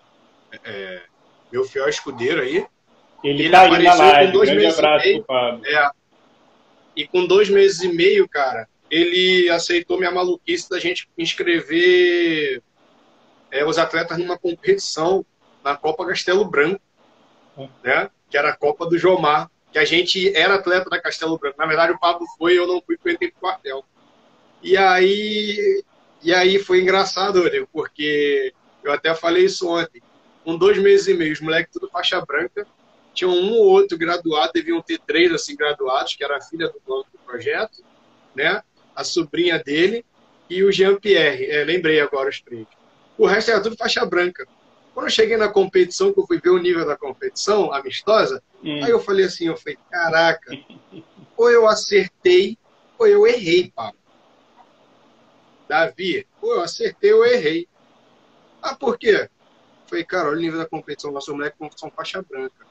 é, 0.63 1.03
meu 1.51 1.65
fiel 1.65 1.89
escudeiro 1.89 2.41
aí. 2.41 2.65
Ele, 3.23 3.43
ele 3.43 3.49
tá 3.49 3.65
apareceu 3.65 3.97
live, 3.97 4.25
com 4.27 4.37
dois 4.37 4.49
meses 4.51 4.79
e 4.79 4.81
meio. 4.81 5.25
É, 5.65 5.89
e 6.95 7.07
com 7.07 7.25
dois 7.25 7.49
meses 7.49 7.81
e 7.81 7.87
meio, 7.87 8.27
cara, 8.29 8.67
ele 8.89 9.49
aceitou 9.49 9.97
minha 9.97 10.11
maluquice 10.11 10.69
da 10.69 10.79
gente 10.79 11.09
inscrever 11.17 12.61
é, 13.51 13.65
os 13.65 13.77
atletas 13.77 14.17
numa 14.17 14.37
competição 14.37 15.25
na 15.63 15.75
Copa 15.75 16.05
Castelo 16.05 16.45
Branco, 16.45 16.81
né? 17.83 18.09
Que 18.29 18.37
era 18.37 18.49
a 18.49 18.55
Copa 18.55 18.85
do 18.85 18.97
Jomar, 18.97 19.49
que 19.71 19.79
a 19.79 19.85
gente 19.85 20.35
era 20.35 20.55
atleta 20.55 20.89
da 20.89 21.01
Castelo 21.01 21.37
Branco. 21.37 21.57
Na 21.57 21.65
verdade, 21.65 21.91
o 21.91 21.99
Pablo 21.99 22.25
foi, 22.37 22.57
eu 22.57 22.67
não 22.67 22.81
fui, 22.81 22.95
porque 22.95 23.09
eu 23.09 23.13
entrei 23.13 23.31
pro 23.31 23.41
quartel. 23.41 23.83
E 24.61 24.77
aí, 24.77 25.83
e 26.21 26.33
aí 26.33 26.59
foi 26.59 26.81
engraçado, 26.81 27.43
porque 27.71 28.53
eu 28.83 28.91
até 28.91 29.13
falei 29.13 29.45
isso 29.45 29.67
ontem. 29.67 30.01
Com 30.43 30.57
dois 30.57 30.77
meses 30.77 31.07
e 31.07 31.13
meio, 31.13 31.33
os 31.33 31.41
moleques 31.41 31.73
tudo 31.73 31.89
faixa 31.89 32.21
branca, 32.21 32.67
tinham 33.15 33.31
um 33.31 33.53
ou 33.53 33.65
outro 33.65 33.97
graduado, 33.97 34.51
deviam 34.53 34.81
ter 34.81 34.99
três 34.99 35.31
assim 35.31 35.55
graduados, 35.55 36.15
que 36.15 36.23
era 36.23 36.37
a 36.37 36.41
filha 36.41 36.67
do 36.67 36.79
dono 36.85 37.05
do 37.11 37.17
projeto, 37.19 37.83
né? 38.35 38.61
A 38.95 39.03
sobrinha 39.03 39.57
dele 39.57 40.05
e 40.49 40.63
o 40.63 40.71
Jean 40.71 40.97
Pierre. 40.97 41.45
É, 41.45 41.63
lembrei 41.63 41.99
agora 41.99 42.29
os 42.29 42.39
três. 42.41 42.67
O 43.17 43.25
resto 43.25 43.51
era 43.51 43.61
tudo 43.61 43.77
faixa 43.77 44.05
branca. 44.05 44.45
Quando 44.93 45.07
eu 45.07 45.11
cheguei 45.11 45.37
na 45.37 45.49
competição, 45.49 46.13
que 46.13 46.19
eu 46.19 46.27
fui 46.27 46.39
ver 46.39 46.49
o 46.49 46.57
nível 46.57 46.85
da 46.85 46.95
competição 46.95 47.73
amistosa, 47.73 48.41
hum. 48.63 48.83
aí 48.83 48.91
eu 48.91 48.99
falei 48.99 49.25
assim, 49.25 49.47
eu 49.47 49.57
falei, 49.57 49.77
caraca, 49.89 50.51
ou 51.35 51.49
eu 51.49 51.67
acertei 51.67 52.57
ou 52.97 53.07
eu 53.07 53.27
errei, 53.27 53.71
Pablo. 53.75 53.99
Davi, 55.67 56.27
pô, 56.39 56.53
eu 56.53 56.61
acertei, 56.61 57.11
eu 57.11 57.25
errei. 57.25 57.67
Ah, 58.61 58.75
por 58.75 58.97
quê? 58.97 59.29
Falei, 59.87 60.03
cara, 60.03 60.29
olha 60.29 60.37
o 60.37 60.41
nível 60.41 60.59
da 60.59 60.65
competição, 60.65 61.11
nosso 61.11 61.33
moleque 61.33 61.57
são 61.75 61.91
faixa 61.91 62.21
branca. 62.21 62.64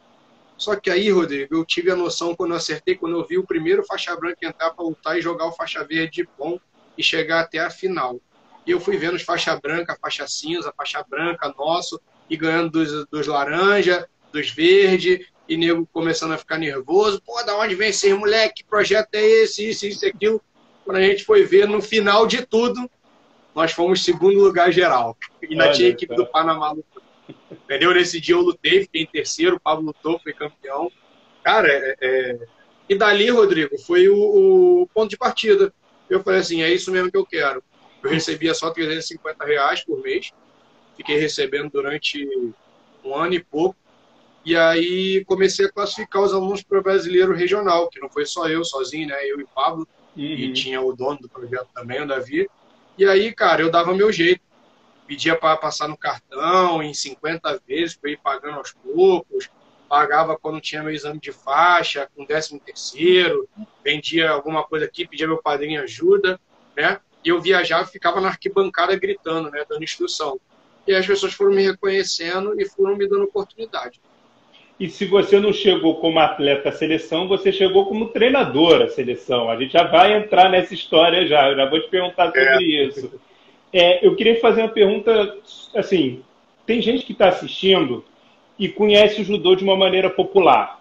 Só 0.56 0.76
que 0.76 0.90
aí, 0.90 1.11
Rodrigo, 1.11 1.56
eu 1.56 1.64
tive 1.64 1.90
a 1.90 1.96
noção 1.96 2.34
quando 2.34 2.52
eu 2.52 2.56
acertei, 2.56 2.94
quando 2.94 3.18
eu 3.18 3.26
vi 3.26 3.38
o 3.38 3.46
primeiro 3.46 3.84
faixa 3.84 4.14
branca 4.16 4.46
entrar 4.46 4.70
para 4.70 4.84
lutar 4.84 5.18
e 5.18 5.23
jogar 5.23 5.46
o 5.46 5.52
faixa 5.52 5.84
verde 5.84 6.28
bom 6.38 6.58
e 6.96 7.02
chegar 7.02 7.40
até 7.40 7.58
a 7.58 7.70
final. 7.70 8.20
E 8.66 8.70
eu 8.70 8.80
fui 8.80 8.96
vendo 8.96 9.14
os 9.14 9.23
faixa 9.23 9.54
branca, 9.56 9.99
faixa 10.00 10.26
cinza, 10.26 10.73
faixa 10.76 11.04
branca, 11.08 11.52
nosso, 11.58 12.00
e 12.30 12.37
ganhando 12.37 12.70
dos, 12.70 13.06
dos 13.06 13.26
laranja, 13.26 14.08
dos 14.32 14.50
verde, 14.50 15.26
e 15.49 15.56
nego 15.56 15.87
começando 15.92 16.32
a 16.32 16.38
ficar 16.38 16.58
nervoso. 16.58 17.20
Pô, 17.20 17.42
da 17.42 17.56
onde 17.58 17.75
vem 17.75 17.90
esse 17.90 18.12
moleque? 18.14 18.62
Que 18.62 18.64
projeto 18.64 19.14
é 19.14 19.23
esse? 19.23 19.68
Isso, 19.68 19.87
isso, 19.87 20.06
aquilo. 20.06 20.40
Quando 20.84 20.96
a 20.99 21.02
gente 21.02 21.25
foi 21.25 21.44
ver, 21.44 21.68
no 21.68 21.82
final 21.82 22.26
de 22.26 22.44
tudo, 22.44 22.90
nós 23.54 23.73
fomos 23.73 24.04
segundo 24.04 24.38
lugar 24.38 24.73
geral. 24.73 25.16
E 25.42 25.46
ainda 25.52 25.73
tinha 25.73 25.88
a 25.88 25.90
equipe 25.90 26.14
do 26.14 26.26
Panamá 26.26 26.70
lutando. 26.70 27.03
Entendeu? 27.64 27.94
Nesse 27.94 28.21
dia 28.21 28.35
eu 28.35 28.40
lutei, 28.40 28.83
fiquei 28.83 29.02
em 29.02 29.06
terceiro, 29.06 29.56
o 29.56 29.61
Pablo 29.61 29.87
lutou, 29.87 30.18
foi 30.18 30.33
campeão. 30.33 30.90
Cara, 31.42 31.68
é, 31.68 31.97
é... 32.00 32.38
e 32.88 32.94
dali, 32.97 33.30
Rodrigo, 33.30 33.78
foi 33.78 34.09
o, 34.09 34.83
o, 34.83 34.87
ponto 34.92 35.11
de 35.11 35.16
partida. 35.16 35.73
Eu 36.09 36.23
falei 36.23 36.40
assim, 36.40 36.62
é 36.62 36.73
isso 36.73 36.90
mesmo 36.90 37.11
que 37.11 37.16
eu 37.16 37.25
quero. 37.25 37.62
Eu 38.02 38.11
recebia 38.11 38.54
só 38.54 38.71
350 38.71 39.44
reais 39.44 39.83
por 39.83 40.02
mês, 40.02 40.30
fiquei 40.97 41.18
recebendo 41.18 41.71
durante 41.71 42.28
um 43.02 43.14
ano 43.14 43.35
e 43.35 43.42
pouco. 43.42 43.76
E 44.44 44.54
aí 44.54 45.25
comecei 45.25 45.64
a 45.64 45.73
classificar 45.73 46.23
os 46.23 46.35
alunos 46.35 46.62
para 46.62 46.78
o 46.78 46.83
brasileiro 46.83 47.35
regional, 47.35 47.88
que 47.88 47.99
não 47.99 48.11
foi 48.11 48.26
só 48.26 48.47
eu 48.47 48.62
sozinho, 48.62 49.09
né? 49.09 49.16
Eu 49.25 49.40
e 49.40 49.47
Pablo. 49.54 49.88
Uhum. 50.14 50.23
E 50.23 50.52
tinha 50.52 50.80
o 50.83 50.94
dono 50.94 51.18
do 51.18 51.28
projeto 51.28 51.68
também, 51.75 52.02
o 52.02 52.06
Davi. 52.06 52.47
E 52.99 53.06
aí, 53.06 53.33
cara, 53.33 53.62
eu 53.62 53.71
dava 53.71 53.94
meu 53.94 54.12
jeito. 54.12 54.42
Pedia 55.06 55.37
para 55.37 55.56
passar 55.56 55.88
no 55.88 55.96
cartão 55.96 56.82
em 56.82 56.94
50 56.94 57.61
vezes, 57.66 57.96
para 57.96 58.11
ir 58.11 58.18
pagando 58.18 58.58
aos 58.58 58.73
poucos. 58.73 59.50
Pagava 59.88 60.38
quando 60.38 60.61
tinha 60.61 60.82
meu 60.82 60.92
exame 60.92 61.20
de 61.20 61.30
faixa, 61.30 62.08
com 62.16 62.25
13 62.25 62.58
terceiro. 62.61 63.49
Vendia 63.84 64.30
alguma 64.30 64.64
coisa 64.64 64.87
aqui, 64.87 65.06
pedia 65.06 65.26
meu 65.26 65.42
padrinho 65.42 65.82
ajuda, 65.82 66.40
né? 66.76 66.99
E 67.25 67.28
eu 67.28 67.40
viajava 67.40 67.88
e 67.88 67.92
ficava 67.92 68.20
na 68.20 68.28
arquibancada 68.28 68.96
gritando, 68.96 69.50
né? 69.50 69.64
Dando 69.68 69.84
instrução. 69.84 70.40
E 70.87 70.94
as 70.94 71.06
pessoas 71.06 71.32
foram 71.32 71.52
me 71.52 71.62
reconhecendo 71.62 72.58
e 72.58 72.66
foram 72.66 72.96
me 72.96 73.08
dando 73.08 73.25
oportunidade. 73.25 74.00
E 74.78 74.88
se 74.88 75.06
você 75.06 75.38
não 75.38 75.52
chegou 75.52 76.00
como 76.00 76.18
atleta 76.18 76.68
à 76.70 76.73
seleção, 76.73 77.28
você 77.28 77.52
chegou 77.52 77.87
como 77.87 78.08
treinador 78.08 78.82
à 78.82 78.88
seleção. 78.88 79.49
A 79.49 79.56
gente 79.56 79.73
já 79.73 79.84
vai 79.84 80.16
entrar 80.16 80.50
nessa 80.50 80.75
história 80.75 81.26
já. 81.26 81.49
Eu 81.49 81.56
já 81.56 81.70
vou 81.70 81.80
te 81.80 81.88
perguntar 81.88 82.26
sobre 82.26 82.42
é. 82.42 82.84
isso. 82.87 83.20
É, 83.76 84.06
eu 84.06 84.14
queria 84.14 84.38
fazer 84.40 84.62
uma 84.62 84.68
pergunta, 84.68 85.36
assim, 85.74 86.22
tem 86.64 86.80
gente 86.80 87.04
que 87.04 87.10
está 87.10 87.28
assistindo 87.28 88.04
e 88.56 88.68
conhece 88.68 89.20
o 89.20 89.24
judô 89.24 89.56
de 89.56 89.64
uma 89.64 89.74
maneira 89.74 90.08
popular. 90.08 90.80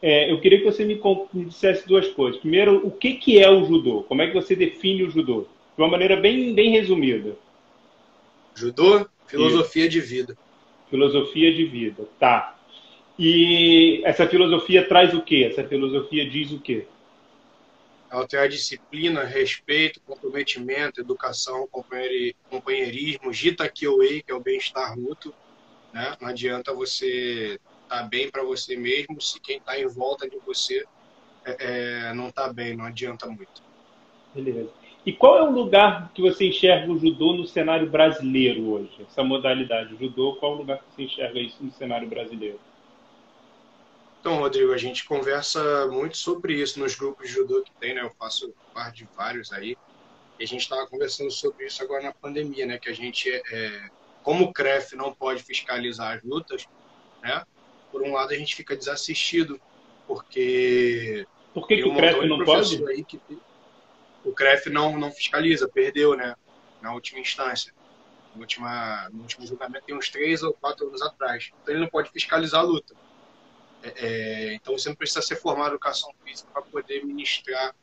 É, 0.00 0.30
eu 0.30 0.38
queria 0.38 0.58
que 0.58 0.64
você 0.64 0.84
me, 0.84 0.94
me, 1.34 1.44
dissesse 1.46 1.88
duas 1.88 2.06
coisas. 2.10 2.40
Primeiro, 2.40 2.86
o 2.86 2.90
que, 2.92 3.14
que 3.14 3.42
é 3.42 3.50
o 3.50 3.64
judô? 3.64 4.04
Como 4.04 4.22
é 4.22 4.28
que 4.28 4.34
você 4.34 4.54
define 4.54 5.02
o 5.02 5.10
judô? 5.10 5.40
De 5.76 5.82
uma 5.82 5.88
maneira 5.88 6.16
bem, 6.16 6.54
bem 6.54 6.70
resumida. 6.70 7.36
Judô, 8.54 9.04
filosofia 9.26 9.82
Isso. 9.82 9.90
de 9.90 10.00
vida. 10.00 10.38
Filosofia 10.88 11.52
de 11.52 11.64
vida, 11.64 12.04
tá. 12.16 12.56
E 13.18 14.00
essa 14.04 14.24
filosofia 14.28 14.86
traz 14.86 15.12
o 15.14 15.20
quê? 15.20 15.48
Essa 15.50 15.64
filosofia 15.64 16.30
diz 16.30 16.52
o 16.52 16.60
quê? 16.60 16.86
Ela 18.10 18.26
tem 18.26 18.40
a 18.40 18.48
disciplina, 18.48 19.22
respeito, 19.24 20.00
comprometimento, 20.00 21.00
educação, 21.00 21.68
companheirismo, 21.68 23.32
Gita 23.32 23.68
Kyoei, 23.68 24.22
que 24.22 24.32
é 24.32 24.34
o 24.34 24.40
bem-estar 24.40 24.98
mútuo. 24.98 25.34
Né? 25.92 26.16
Não 26.20 26.28
adianta 26.28 26.72
você 26.72 27.60
estar 27.82 28.02
tá 28.02 28.02
bem 28.02 28.30
para 28.30 28.42
você 28.42 28.76
mesmo 28.76 29.20
se 29.20 29.40
quem 29.40 29.58
está 29.58 29.78
em 29.78 29.86
volta 29.86 30.28
de 30.28 30.38
você 30.46 30.84
é, 31.44 32.08
é, 32.08 32.14
não 32.14 32.28
está 32.28 32.52
bem, 32.52 32.76
não 32.76 32.84
adianta 32.84 33.26
muito. 33.26 33.62
Beleza. 34.34 34.70
E 35.04 35.12
qual 35.12 35.38
é 35.38 35.42
o 35.42 35.50
lugar 35.50 36.12
que 36.12 36.20
você 36.20 36.48
enxerga 36.48 36.92
o 36.92 36.98
judô 36.98 37.32
no 37.32 37.46
cenário 37.46 37.88
brasileiro 37.88 38.68
hoje? 38.68 38.90
Essa 39.08 39.24
modalidade, 39.24 39.96
judô, 39.98 40.36
qual 40.36 40.52
é 40.52 40.54
o 40.56 40.58
lugar 40.58 40.78
que 40.78 40.84
você 40.94 41.02
enxerga 41.04 41.40
isso 41.40 41.56
no 41.62 41.72
cenário 41.72 42.08
brasileiro? 42.08 42.60
Então, 44.20 44.38
Rodrigo, 44.38 44.72
a 44.72 44.76
gente 44.76 45.04
conversa 45.04 45.86
muito 45.88 46.16
sobre 46.16 46.54
isso 46.54 46.78
nos 46.80 46.94
grupos 46.96 47.28
de 47.28 47.34
judô 47.34 47.62
que 47.62 47.72
tem, 47.72 47.94
né? 47.94 48.02
Eu 48.02 48.10
faço 48.10 48.52
parte 48.74 49.04
de 49.04 49.08
vários 49.16 49.52
aí. 49.52 49.76
E 50.38 50.44
a 50.44 50.46
gente 50.46 50.62
estava 50.62 50.86
conversando 50.86 51.30
sobre 51.30 51.66
isso 51.66 51.82
agora 51.82 52.02
na 52.02 52.12
pandemia, 52.12 52.66
né? 52.66 52.78
Que 52.78 52.88
a 52.88 52.94
gente, 52.94 53.30
é, 53.30 53.90
como 54.22 54.44
o 54.44 54.52
CREF 54.52 54.94
não 54.96 55.14
pode 55.14 55.42
fiscalizar 55.42 56.16
as 56.16 56.22
lutas, 56.22 56.66
né? 57.22 57.44
Por 57.92 58.02
um 58.02 58.12
lado, 58.12 58.32
a 58.32 58.36
gente 58.36 58.54
fica 58.54 58.76
desassistido, 58.76 59.60
porque... 60.06 61.26
Por 61.54 61.66
que, 61.66 61.76
que 61.76 61.88
o 61.88 61.94
CREF 61.94 62.26
não 62.26 62.44
pode? 62.44 62.86
Aí 62.88 63.04
que, 63.04 63.20
o 64.24 64.32
CREF 64.32 64.68
não, 64.68 64.98
não 64.98 65.10
fiscaliza, 65.12 65.68
perdeu, 65.68 66.16
né? 66.16 66.34
Na 66.82 66.92
última 66.92 67.20
instância. 67.20 67.72
No, 68.34 68.42
última, 68.42 69.08
no 69.10 69.22
último 69.22 69.46
julgamento, 69.46 69.86
tem 69.86 69.96
uns 69.96 70.10
três 70.10 70.42
ou 70.42 70.52
quatro 70.52 70.88
anos 70.88 71.02
atrás. 71.02 71.50
Então, 71.62 71.74
ele 71.74 71.82
não 71.82 71.88
pode 71.88 72.10
fiscalizar 72.10 72.60
a 72.60 72.64
luta. 72.64 72.94
É, 73.82 73.94
é, 73.96 74.54
então 74.54 74.76
você 74.76 74.88
não 74.88 74.96
precisa 74.96 75.22
ser 75.22 75.36
formado 75.36 75.68
em 75.68 75.74
educação 75.74 76.10
física 76.24 76.50
para 76.52 76.62
poder 76.62 77.04
ministrar 77.04 77.74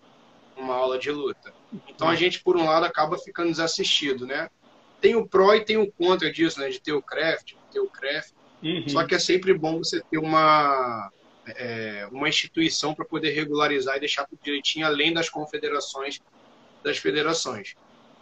uma 0.56 0.76
aula 0.76 0.98
de 0.98 1.12
luta. 1.12 1.54
Então 1.88 2.08
a 2.08 2.16
gente, 2.16 2.42
por 2.42 2.56
um 2.58 2.66
lado, 2.66 2.86
acaba 2.86 3.18
ficando 3.18 3.52
desassistido, 3.52 4.26
né? 4.26 4.50
Tem 5.02 5.16
o 5.16 5.28
pró 5.28 5.54
e 5.54 5.64
tem 5.64 5.78
o 5.78 5.92
contra 5.92 6.32
disso, 6.32 6.60
né? 6.60 6.70
De 6.70 6.80
ter 6.80 6.94
o 6.94 7.02
craft, 7.02 7.54
de 7.54 7.72
ter 7.72 7.80
o 7.80 7.88
craft. 7.88 8.34
Uhum. 8.64 8.88
Só 8.88 9.06
que 9.06 9.16
é 9.16 9.20
sempre 9.20 9.54
bom 9.54 9.78
você 9.78 10.02
ter 10.02 10.18
uma, 10.18 11.12
é, 11.46 12.08
uma 12.12 12.30
instituição 12.30 12.94
para 12.94 13.06
poder 13.06 13.32
regularizar 13.32 13.98
e 13.98 14.00
deixar 14.00 14.26
tudo 14.26 14.40
direitinho, 14.42 14.86
além 14.86 15.14
das 15.14 15.30
confederações, 15.30 16.22
das 16.84 16.98
federações, 16.98 17.76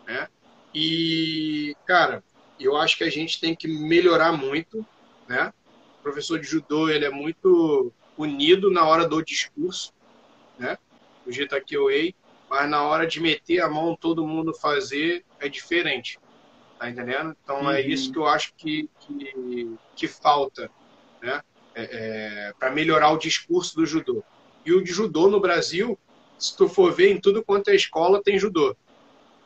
né? 0.05 0.27
E, 0.73 1.75
cara, 1.85 2.23
eu 2.59 2.75
acho 2.75 2.97
que 2.97 3.03
a 3.03 3.09
gente 3.09 3.39
tem 3.39 3.55
que 3.55 3.67
melhorar 3.67 4.31
muito, 4.31 4.85
né? 5.27 5.53
Professor 6.03 6.39
de 6.39 6.45
judô 6.45 6.89
ele 6.89 7.05
é 7.05 7.09
muito 7.09 7.91
unido 8.17 8.69
na 8.69 8.85
hora 8.85 9.07
do 9.07 9.23
discurso, 9.23 9.93
né? 10.59 10.77
O 11.25 11.31
Kyoei, 11.65 12.13
mas 12.49 12.69
na 12.69 12.83
hora 12.83 13.07
de 13.07 13.19
meter 13.19 13.61
a 13.61 13.69
mão, 13.69 13.95
todo 13.95 14.27
mundo 14.27 14.53
fazer 14.53 15.23
é 15.39 15.47
diferente, 15.47 16.19
tá 16.77 16.89
entendendo? 16.89 17.35
Então 17.43 17.59
é 17.59 17.61
uhum. 17.61 17.71
é 17.71 17.81
isso 17.81 18.11
que 18.11 18.19
eu 18.19 18.27
acho 18.27 18.53
que, 18.55 18.89
que, 18.99 19.77
que 19.95 20.07
falta, 20.07 20.69
né? 21.21 21.41
É, 21.75 21.83
é, 21.83 22.53
para 22.59 22.69
melhorar 22.69 23.09
o 23.11 23.17
discurso 23.17 23.75
do 23.75 23.85
judô. 23.85 24.23
E 24.63 24.71
o 24.71 24.83
de 24.83 24.91
judô 24.91 25.27
no 25.27 25.39
Brasil, 25.39 25.97
se 26.37 26.55
tu 26.55 26.67
for 26.67 26.93
ver 26.93 27.09
em 27.09 27.19
tudo 27.19 27.43
quanto 27.43 27.69
é 27.69 27.75
escola, 27.75 28.21
tem 28.21 28.37
judô. 28.37 28.75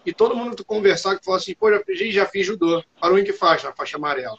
E 0.05 0.13
todo 0.13 0.35
mundo 0.35 0.55
tu 0.55 0.65
conversar 0.65 1.17
que 1.17 1.23
fala 1.23 1.37
assim, 1.37 1.55
pô, 1.55 1.71
já, 1.71 1.81
já 2.11 2.25
fiz 2.25 2.45
judô. 2.45 2.83
Para 2.99 3.13
o 3.13 3.23
que 3.23 3.33
faz 3.33 3.63
na 3.63 3.73
faixa 3.73 3.97
amarela. 3.97 4.37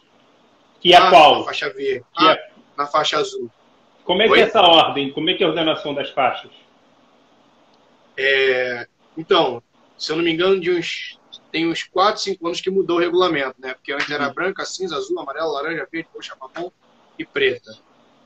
Que 0.81 0.95
é 0.95 0.97
ah, 0.97 1.11
qual? 1.11 1.39
Na 1.41 1.45
faixa 1.45 1.71
verde. 1.71 2.05
Ah, 2.17 2.33
é... 2.33 2.51
Na 2.77 2.87
faixa 2.87 3.19
azul. 3.19 3.51
Como 4.05 4.23
é 4.23 4.29
que 4.29 4.35
é 4.35 4.41
essa 4.41 4.61
ordem? 4.61 5.13
Como 5.13 5.29
é 5.29 5.35
que 5.35 5.43
é 5.43 5.47
a 5.47 5.51
ordenação 5.51 5.95
das 5.95 6.11
faixas? 6.11 6.51
É... 8.17 8.87
Então, 9.17 9.63
se 9.97 10.13
eu 10.13 10.17
não 10.17 10.25
me 10.25 10.33
engano, 10.33 10.61
de 10.61 10.71
uns 10.71 11.19
tem 11.51 11.69
uns 11.69 11.83
4, 11.83 12.21
5 12.21 12.47
anos 12.47 12.61
que 12.61 12.71
mudou 12.71 12.97
o 12.97 13.01
regulamento, 13.01 13.57
né? 13.59 13.75
Porque 13.75 13.93
antes 13.93 14.11
era 14.11 14.31
branca, 14.31 14.65
cinza, 14.65 14.97
azul, 14.97 15.19
amarelo, 15.19 15.53
laranja, 15.53 15.89
verde, 15.91 16.09
roxa, 16.15 16.37
marrom 16.41 16.71
e 17.19 17.25
preta, 17.25 17.73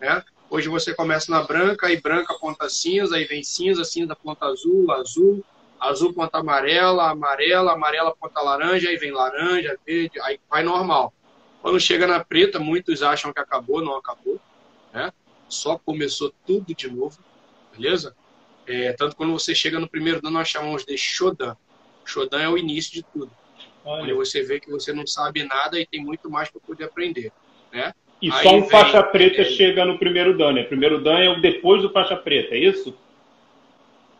né? 0.01 0.23
Hoje 0.51 0.69
você 0.69 0.95
começa 0.95 1.31
na 1.31 1.43
branca, 1.43 1.87
aí 1.87 2.01
branca 2.01 2.35
ponta 2.35 2.69
cinza, 2.69 3.17
aí 3.17 3.25
vem 3.25 3.43
cinza, 3.43 3.85
cinza 3.85 4.15
ponta 4.15 4.47
azul, 4.47 4.91
azul, 4.93 5.45
azul 5.81 6.13
ponta 6.13 6.39
amarela, 6.39 7.11
amarela, 7.11 7.73
amarela 7.73 8.15
ponta 8.15 8.41
laranja, 8.43 8.89
aí 8.89 8.97
vem 8.97 9.13
laranja, 9.13 9.79
verde, 9.87 10.21
aí 10.21 10.39
vai 10.51 10.63
normal. 10.63 11.13
Quando 11.63 11.79
chega 11.79 12.09
na 12.09 12.23
preta, 12.23 12.59
muitos 12.59 13.03
acham 13.03 13.33
que 13.33 13.41
acabou, 13.41 13.81
não 13.81 13.97
acabou, 13.97 14.41
né? 14.93 15.13
Só 15.49 15.79
começou 15.79 16.35
tudo 16.45 16.75
de 16.75 16.91
novo, 16.91 17.19
beleza? 17.73 18.17
É, 18.67 18.93
tanto 18.93 19.15
quando 19.15 19.33
você 19.33 19.55
chega 19.55 19.79
no 19.79 19.89
primeiro 19.89 20.21
dano, 20.21 20.39
nós 20.39 20.49
chamamos 20.49 20.85
de 20.85 20.99
Shodan. 20.99 21.57
Shodan 22.05 22.41
é 22.43 22.49
o 22.49 22.59
início 22.59 22.93
de 22.93 23.05
tudo. 23.05 23.31
Olha. 23.85 24.03
Onde 24.03 24.13
você 24.13 24.43
vê 24.43 24.59
que 24.59 24.71
você 24.71 24.93
não 24.93 25.07
sabe 25.07 25.45
nada 25.45 25.79
e 25.79 25.87
tem 25.87 26.03
muito 26.03 26.29
mais 26.29 26.51
para 26.51 26.61
poder 26.61 26.85
aprender, 26.85 27.33
né? 27.73 27.95
E 28.21 28.31
Aí 28.31 28.43
só 28.43 28.55
um 28.55 28.61
vem, 28.61 28.71
faixa 28.71 29.03
preta 29.03 29.43
é... 29.43 29.45
chega 29.45 29.85
no 29.85 29.99
primeiro 29.99 30.37
dano. 30.37 30.61
O 30.61 30.67
primeiro 30.67 31.03
dano 31.03 31.19
é 31.19 31.29
o 31.29 31.41
depois 31.41 31.83
do 31.83 31.91
faixa 31.91 32.17
preta, 32.17 32.55
é 32.55 32.59
isso? 32.59 32.97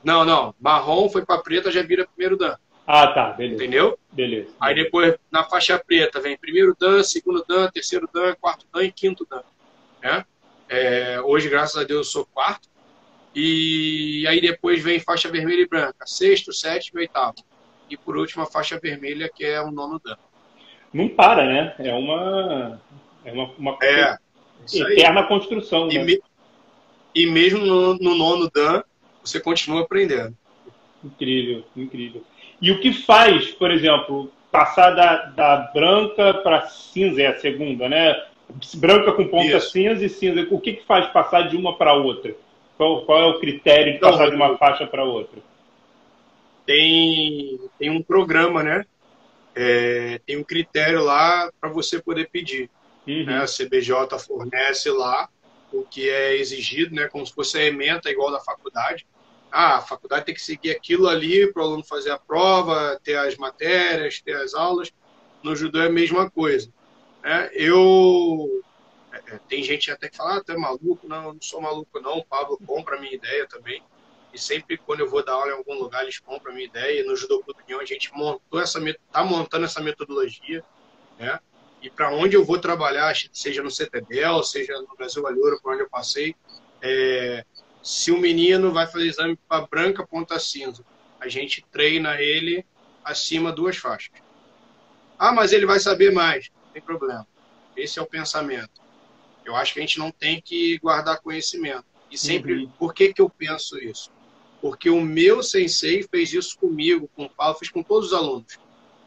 Não, 0.03 0.25
não. 0.25 0.55
Marrom 0.61 1.09
foi 1.09 1.25
para 1.25 1.41
preta, 1.41 1.71
já 1.71 1.83
vira 1.83 2.07
primeiro 2.07 2.37
dan. 2.37 2.57
Ah, 2.87 3.07
tá. 3.09 3.31
Beleza. 3.31 3.63
Entendeu? 3.63 3.99
Beleza. 4.11 4.51
Aí 4.61 4.75
depois, 4.75 5.15
na 5.31 5.45
faixa 5.45 5.79
preta, 5.79 6.21
vem 6.21 6.37
primeiro 6.37 6.77
dan, 6.79 7.03
segundo 7.03 7.45
dan, 7.49 7.71
terceiro 7.71 8.09
dan, 8.13 8.35
quarto 8.41 8.67
dan 8.73 8.85
e 8.85 8.93
quinto 8.93 9.27
dan. 9.31 9.43
Né? 10.03 10.25
É, 10.69 11.21
hoje, 11.21 11.49
graças 11.49 11.77
a 11.77 11.85
Deus, 11.85 12.07
eu 12.07 12.13
sou 12.13 12.27
quarto. 12.27 12.69
E 13.35 14.27
aí 14.29 14.41
depois 14.41 14.83
vem 14.83 15.01
faixa 15.01 15.31
vermelha 15.31 15.63
e 15.63 15.69
branca. 15.69 16.07
Sexto, 16.07 16.53
sétimo 16.53 16.99
e 16.99 17.03
oitavo. 17.03 17.37
E 17.89 17.97
por 17.97 18.17
último, 18.17 18.43
a 18.43 18.47
faixa 18.47 18.79
vermelha, 18.79 19.31
que 19.35 19.45
é 19.45 19.61
o 19.61 19.71
nono 19.71 20.01
dan. 20.05 20.17
Não 20.93 21.09
para, 21.09 21.47
né? 21.47 21.75
É 21.79 21.95
uma... 21.95 22.81
É 23.25 23.33
uma, 23.33 23.53
uma 23.57 23.79
é, 23.83 24.19
eterna 24.75 25.23
construção. 25.27 25.89
E, 25.91 25.99
né? 25.99 26.05
me... 26.05 26.21
e 27.15 27.27
mesmo 27.27 27.65
no, 27.65 27.95
no 27.95 28.15
nono 28.15 28.51
dan, 28.51 28.83
você 29.23 29.41
continua 29.41 29.83
aprendendo. 29.83 30.37
Incrível, 31.03 31.65
incrível. 31.77 32.25
E 32.63 32.71
o 32.71 32.81
que 32.81 32.93
faz, 32.93 33.51
por 33.51 33.73
exemplo, 33.73 34.33
passar 34.53 34.93
da, 34.93 35.25
da 35.25 35.57
branca 35.75 36.33
para 36.35 36.69
cinza 36.69 37.21
é 37.21 37.27
a 37.27 37.39
segunda, 37.41 37.89
né? 37.89 38.25
Branca 38.77 39.13
com 39.13 39.27
ponta 39.27 39.57
Isso. 39.57 39.71
cinza 39.71 40.05
e 40.05 40.09
cinza. 40.09 40.47
O 40.49 40.61
que, 40.61 40.75
que 40.75 40.87
faz 40.87 41.09
passar 41.09 41.49
de 41.49 41.57
uma 41.57 41.77
para 41.77 41.95
outra? 41.95 42.33
Qual, 42.77 43.05
qual, 43.05 43.21
é 43.21 43.27
o 43.27 43.41
critério 43.41 43.93
de 43.93 43.97
então, 43.97 44.13
passar 44.13 44.31
de 44.31 44.37
uma 44.37 44.57
faixa 44.57 44.87
para 44.87 45.03
outra? 45.03 45.41
Tem, 46.65 47.59
tem 47.81 47.91
um 47.91 48.01
programa, 48.01 48.63
né? 48.63 48.87
É, 49.57 50.21
tem 50.25 50.37
um 50.37 50.45
critério 50.45 51.03
lá 51.03 51.51
para 51.61 51.69
você 51.69 52.01
poder 52.01 52.29
pedir. 52.31 52.71
Uhum. 53.09 53.25
Né? 53.25 53.39
A 53.39 53.47
CBJ 53.47 54.19
fornece 54.25 54.89
lá 54.89 55.29
o 55.73 55.83
que 55.83 56.09
é 56.09 56.37
exigido, 56.37 56.95
né? 56.95 57.09
Como 57.09 57.27
se 57.27 57.35
fosse 57.35 57.59
a 57.59 57.65
ementa 57.65 58.09
igual 58.09 58.31
da 58.31 58.39
faculdade. 58.39 59.05
Ah, 59.53 59.77
a 59.77 59.81
faculdade 59.83 60.25
tem 60.25 60.35
que 60.35 60.41
seguir 60.41 60.71
aquilo 60.71 61.07
ali 61.07 61.53
para 61.53 61.63
o 61.63 61.67
aluno 61.67 61.85
fazer 61.85 62.11
a 62.11 62.19
prova, 62.19 62.99
ter 63.05 63.17
as 63.17 63.37
matérias, 63.37 64.21
ter 64.21 64.35
as 64.37 64.55
aulas. 64.55 64.91
No 65.43 65.55
judô 65.55 65.81
é 65.81 65.87
a 65.87 65.91
mesma 65.91 66.31
coisa. 66.31 66.73
Né? 67.23 67.51
Eu 67.53 68.65
é, 69.13 69.35
é, 69.35 69.41
tem 69.47 69.63
gente 69.63 69.91
até 69.91 70.09
que 70.09 70.17
fala, 70.17 70.37
ah, 70.37 70.43
tu 70.43 70.53
é 70.53 70.57
maluco? 70.57 71.07
Não, 71.07 71.35
não 71.35 71.43
sou 71.43 71.61
maluco 71.61 72.01
não. 72.01 72.19
O 72.19 72.25
Pablo 72.25 72.59
compra 72.67 72.97
a 72.97 73.01
minha 73.01 73.15
ideia 73.15 73.47
também. 73.47 73.83
E 74.33 74.39
sempre 74.39 74.79
quando 74.79 75.01
eu 75.01 75.11
vou 75.11 75.23
dar 75.23 75.35
aula 75.35 75.51
em 75.51 75.57
algum 75.57 75.75
lugar, 75.75 76.03
eles 76.03 76.19
compram 76.19 76.53
a 76.53 76.55
minha 76.55 76.67
ideia. 76.67 77.03
E 77.03 77.05
no 77.05 77.15
Judô 77.15 77.43
Clube 77.43 77.63
União 77.65 77.81
a 77.81 77.85
gente 77.85 78.11
montou 78.15 78.59
essa, 78.59 78.81
tá 79.13 79.23
montando 79.23 79.67
essa 79.67 79.83
metodologia, 79.83 80.65
né? 81.19 81.39
e 81.83 81.91
para 81.91 82.15
onde 82.15 82.37
eu 82.37 82.45
vou 82.45 82.59
trabalhar, 82.59 83.13
seja 83.33 83.63
no 83.63 83.71
CTBEL, 83.71 84.43
seja 84.45 84.81
no 84.81 84.97
Brasil 84.97 85.21
Valor, 85.21 85.61
por 85.61 85.75
onde 85.75 85.83
eu 85.83 85.91
passei, 85.91 86.35
é, 86.81 87.45
se 87.83 88.13
o 88.13 88.19
menino 88.19 88.73
vai 88.73 88.87
fazer 88.87 89.07
exame 89.07 89.39
para 89.49 89.67
branca 89.67 90.07
ponta 90.07 90.39
cinza, 90.39 90.85
a 91.21 91.29
gente 91.29 91.65
treina 91.71 92.21
ele 92.21 92.65
acima 93.05 93.53
duas 93.53 93.77
faixas. 93.77 94.13
Ah, 95.19 95.33
mas 95.33 95.53
ele 95.53 95.67
vai 95.67 95.81
saber 95.81 96.13
mais. 96.13 96.51
Não 96.67 96.73
tem 96.73 96.83
problema. 96.83 97.27
Esse 97.77 97.99
é 97.99 98.03
o 98.03 98.07
pensamento. 98.07 98.81
Eu 99.45 99.57
acho 99.57 99.75
que 99.75 99.81
a 99.81 99.83
gente 99.83 99.99
não 99.99 100.11
tem 100.11 100.41
que 100.41 100.79
guardar 100.79 101.21
conhecimento. 101.21 101.85
E 102.11 102.19
sempre, 102.19 102.65
uhum. 102.65 102.71
por 102.79 102.93
que, 102.93 103.13
que 103.13 103.23
eu 103.23 103.29
penso 103.29 103.79
isso? 103.79 104.11
Porque 104.61 104.89
o 104.89 105.01
meu 105.01 105.43
sensei 105.43 106.03
fez 106.03 106.33
isso 106.33 106.57
comigo, 106.59 107.11
com 107.17 107.25
o 107.25 107.31
Paulo, 107.31 107.57
fez 107.57 107.71
com 107.71 107.83
todos 107.83 108.09
os 108.09 108.13
alunos. 108.13 108.59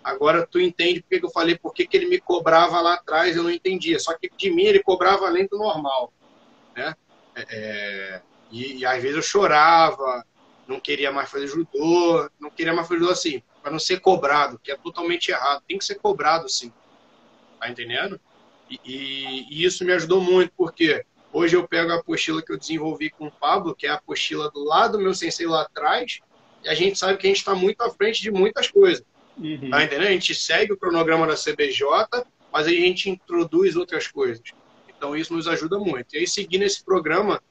Agora 0.04 0.46
tu 0.46 0.60
entende 0.60 1.02
porque 1.02 1.20
que 1.20 1.26
eu 1.26 1.32
falei, 1.32 1.58
por 1.58 1.74
que 1.74 1.88
ele 1.94 2.08
me 2.08 2.20
cobrava 2.20 2.82
lá 2.82 2.96
atrás, 2.96 3.36
eu 3.36 3.44
não 3.44 3.52
entendia. 3.52 4.00
Só 4.00 4.14
que 4.18 4.30
de 4.38 4.52
mim 4.52 4.64
ele 4.64 4.84
cobrava 4.84 5.26
além 5.26 5.48
do 5.48 5.58
normal. 5.58 6.12
Né? 6.76 6.94
É, 7.36 7.46
é, 7.50 8.22
e, 8.52 8.78
e, 8.78 8.86
às 8.86 9.02
vezes 9.02 9.18
eu 9.18 9.24
chorava, 9.24 10.26
não 10.68 10.80
queria 10.80 11.12
mais 11.12 11.30
fazer 11.30 11.48
judô, 11.48 12.30
não 12.40 12.50
queria 12.50 12.74
mais 12.74 12.88
fazer 12.88 13.00
judô 13.00 13.12
assim, 13.12 13.42
para 13.62 13.72
não 13.72 13.80
ser 13.80 14.00
cobrado, 14.00 14.60
que 14.60 14.72
é 14.72 14.78
totalmente 14.78 15.30
errado. 15.30 15.64
Tem 15.68 15.78
que 15.78 15.86
ser 15.86 15.96
cobrado 15.96 16.48
sim. 16.50 16.72
Tá 17.60 17.70
entendendo? 17.70 18.20
E, 18.70 18.80
e, 18.86 19.48
e 19.50 19.66
isso 19.66 19.84
me 19.84 19.94
ajudou 19.94 20.22
muito, 20.22 20.52
porque 20.58 21.06
hoje 21.32 21.56
eu 21.56 21.68
pego 21.68 21.92
a 21.92 21.96
apostila 21.96 22.42
que 22.42 22.52
eu 22.52 22.58
desenvolvi 22.58 23.10
com 23.10 23.28
o 23.28 23.32
Pablo, 23.32 23.76
que 23.76 23.88
é 23.88 23.90
a 23.90 23.96
apostila 23.96 24.50
do 24.52 24.64
lado 24.64 24.98
do 24.98 25.04
meu 25.04 25.14
sensei 25.14 25.46
lá 25.46 25.62
atrás, 25.62 26.20
e 26.64 26.70
a 26.70 26.74
gente 26.74 26.98
sabe 26.98 27.18
que 27.18 27.28
a 27.28 27.30
gente 27.30 27.40
está 27.40 27.54
muito 27.54 27.82
à 27.82 27.90
frente 27.90 28.22
de 28.22 28.32
muitas 28.32 28.70
coisas. 28.70 29.04
Uhum. 29.38 29.70
Tá 29.70 29.84
entendendo? 29.84 30.08
A 30.08 30.12
gente 30.12 30.34
segue 30.34 30.74
o 30.74 30.78
cronograma 30.78 31.28
da 31.28 31.36
CBJ, 31.36 31.86
mas 32.52 32.68
a 32.68 32.72
gente 32.72 33.10
introduz 33.10 33.76
outras 33.76 34.08
coisas. 34.08 34.42
Então 34.98 35.16
isso 35.16 35.34
nos 35.34 35.48
ajuda 35.48 35.78
muito. 35.78 36.16
E 36.16 36.20
aí 36.20 36.28
seguindo 36.28 36.64
esse 36.64 36.84
programa, 36.84 37.42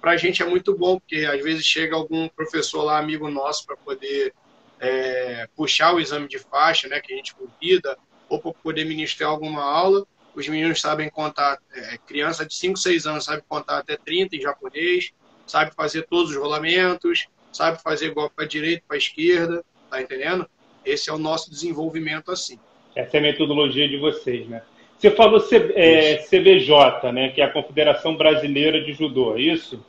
para 0.00 0.12
a 0.12 0.16
gente 0.16 0.42
é 0.42 0.46
muito 0.46 0.76
bom, 0.76 0.98
porque 0.98 1.26
às 1.26 1.42
vezes 1.42 1.64
chega 1.64 1.94
algum 1.94 2.28
professor 2.28 2.82
lá, 2.82 2.98
amigo 2.98 3.28
nosso, 3.28 3.66
para 3.66 3.76
poder 3.76 4.32
é, 4.80 5.46
puxar 5.54 5.94
o 5.94 6.00
exame 6.00 6.26
de 6.26 6.38
faixa, 6.38 6.88
né, 6.88 7.00
que 7.00 7.12
a 7.12 7.16
gente 7.16 7.34
convida, 7.34 7.98
ou 8.28 8.40
para 8.40 8.52
poder 8.52 8.84
ministrar 8.84 9.30
alguma 9.30 9.62
aula. 9.62 10.06
Os 10.34 10.48
meninos 10.48 10.80
sabem 10.80 11.10
contar, 11.10 11.58
é, 11.74 11.98
criança 12.06 12.46
de 12.46 12.54
5, 12.54 12.78
6 12.78 13.06
anos 13.06 13.24
sabe 13.24 13.42
contar 13.48 13.78
até 13.78 13.96
30 13.96 14.36
em 14.36 14.40
japonês, 14.40 15.12
sabe 15.46 15.72
fazer 15.74 16.06
todos 16.08 16.30
os 16.30 16.36
rolamentos, 16.36 17.26
sabe 17.52 17.82
fazer 17.82 18.10
golpe 18.10 18.36
para 18.36 18.46
direita, 18.46 18.84
para 18.86 18.96
esquerda, 18.96 19.64
tá 19.90 20.00
entendendo? 20.00 20.48
Esse 20.84 21.10
é 21.10 21.12
o 21.12 21.18
nosso 21.18 21.50
desenvolvimento 21.50 22.30
assim. 22.30 22.58
Essa 22.94 23.16
é 23.16 23.20
a 23.20 23.22
metodologia 23.22 23.88
de 23.88 23.98
vocês, 23.98 24.48
né? 24.48 24.62
Você 24.98 25.10
falou 25.10 25.40
C, 25.40 25.72
é, 25.74 26.16
CBJ, 26.18 27.10
né? 27.12 27.30
Que 27.30 27.40
é 27.40 27.44
a 27.44 27.52
Confederação 27.52 28.16
Brasileira 28.16 28.82
de 28.82 28.92
Judô, 28.92 29.36
é 29.36 29.40
isso? 29.40 29.84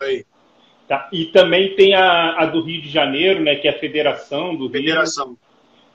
Aí. 0.00 0.24
Tá. 0.88 1.08
E 1.12 1.26
também 1.26 1.74
tem 1.74 1.94
a, 1.94 2.36
a, 2.38 2.46
do 2.46 2.62
Rio 2.62 2.82
de 2.82 2.88
Janeiro, 2.88 3.40
né? 3.40 3.54
Que 3.54 3.68
é 3.68 3.70
a 3.70 3.78
Federação 3.78 4.56
do 4.56 4.68
Federação. 4.68 5.28
Rio. 5.28 5.38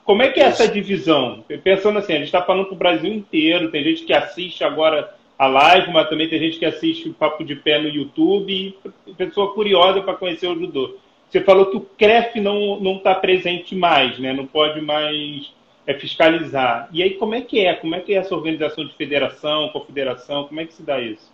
Como 0.04 0.22
é 0.22 0.30
que 0.30 0.40
é 0.40 0.48
isso. 0.48 0.62
essa 0.62 0.72
divisão? 0.72 1.44
Pensando 1.62 1.98
assim, 1.98 2.14
a 2.14 2.16
gente 2.16 2.26
está 2.26 2.40
falando 2.40 2.66
para 2.66 2.74
o 2.74 2.78
Brasil 2.78 3.12
inteiro, 3.12 3.70
tem 3.70 3.82
gente 3.82 4.04
que 4.04 4.12
assiste 4.12 4.62
agora 4.62 5.14
a 5.38 5.46
live, 5.46 5.92
mas 5.92 6.08
também 6.08 6.28
tem 6.28 6.38
gente 6.38 6.58
que 6.58 6.64
assiste 6.64 7.08
o 7.08 7.14
Papo 7.14 7.44
de 7.44 7.56
Pé 7.56 7.78
no 7.78 7.88
YouTube 7.88 8.74
e 9.06 9.14
pessoa 9.14 9.52
curiosa 9.52 10.00
para 10.00 10.14
conhecer 10.14 10.46
o 10.46 10.58
judô. 10.58 10.96
Você 11.28 11.40
falou 11.40 11.66
que 11.66 11.76
o 11.76 11.80
CREF 11.80 12.40
não 12.40 12.96
está 12.96 13.14
presente 13.14 13.74
mais, 13.74 14.18
né? 14.18 14.32
não 14.32 14.46
pode 14.46 14.80
mais 14.80 15.52
é, 15.86 15.94
fiscalizar. 15.94 16.88
E 16.92 17.02
aí, 17.02 17.14
como 17.14 17.34
é 17.34 17.40
que 17.40 17.60
é? 17.60 17.74
Como 17.74 17.94
é 17.94 18.00
que 18.00 18.14
é 18.14 18.18
essa 18.18 18.34
organização 18.34 18.86
de 18.86 18.94
federação, 18.94 19.68
confederação? 19.70 20.44
Como 20.44 20.60
é 20.60 20.66
que 20.66 20.72
se 20.72 20.82
dá 20.82 21.00
isso? 21.00 21.30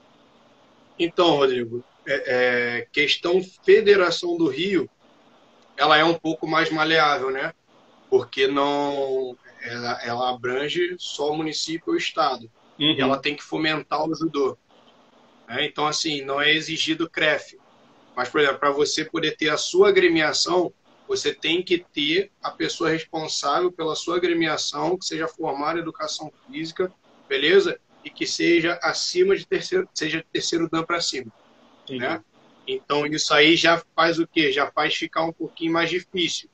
Então, 0.98 1.37
Rodrigo, 1.37 1.85
é, 2.07 2.79
é, 2.81 2.88
questão 2.93 3.43
Federação 3.65 4.37
do 4.37 4.49
Rio, 4.49 4.88
ela 5.77 5.97
é 5.97 6.05
um 6.05 6.15
pouco 6.15 6.47
mais 6.47 6.71
maleável, 6.71 7.31
né? 7.31 7.53
Porque 8.11 8.47
não, 8.47 9.37
ela, 9.62 10.03
ela 10.05 10.31
abrange 10.31 10.97
só 10.99 11.31
o 11.31 11.37
município 11.37 11.88
ou 11.88 11.95
o 11.95 11.99
estado. 11.99 12.51
Uhum. 12.79 12.93
E 12.93 13.01
ela 13.01 13.19
tem 13.19 13.35
que 13.35 13.43
fomentar 13.43 14.07
o 14.07 14.15
judô. 14.15 14.57
Né? 15.49 15.65
Então, 15.65 15.87
assim, 15.87 16.23
não 16.23 16.41
é 16.41 16.53
exigido 16.53 17.09
CREF. 17.09 17.59
Mas, 18.15 18.29
por 18.29 18.41
exemplo, 18.41 18.59
para 18.59 18.71
você 18.71 19.05
poder 19.05 19.37
ter 19.37 19.49
a 19.49 19.57
sua 19.57 19.88
agremiação, 19.88 20.73
você 21.09 21.35
tem 21.35 21.62
que 21.62 21.79
ter 21.79 22.31
a 22.43 22.51
pessoa 22.51 22.91
responsável 22.91 23.73
pela 23.73 23.95
sua 23.95 24.17
agremiação, 24.17 24.97
que 24.99 25.05
seja 25.05 25.27
formada 25.29 25.79
em 25.79 25.83
educação 25.83 26.33
física, 26.47 26.93
beleza? 27.29 27.79
E 28.05 28.11
que 28.11 28.27
seja 28.27 28.79
acima 28.83 29.37
de 29.37 29.47
terceiro, 29.47 29.88
seja 29.95 30.19
de 30.19 30.25
terceiro 30.25 30.69
dan 30.69 30.83
para 30.83 31.01
cima, 31.01 31.33
né? 31.98 32.22
Então, 32.66 33.07
isso 33.07 33.35
aí 33.35 33.57
já 33.57 33.83
faz 33.94 34.18
o 34.18 34.26
quê? 34.26 34.52
Já 34.52 34.70
faz 34.70 34.94
ficar 34.94 35.24
um 35.24 35.33
pouquinho 35.33 35.72
mais 35.72 35.90
difícil. 35.90 36.48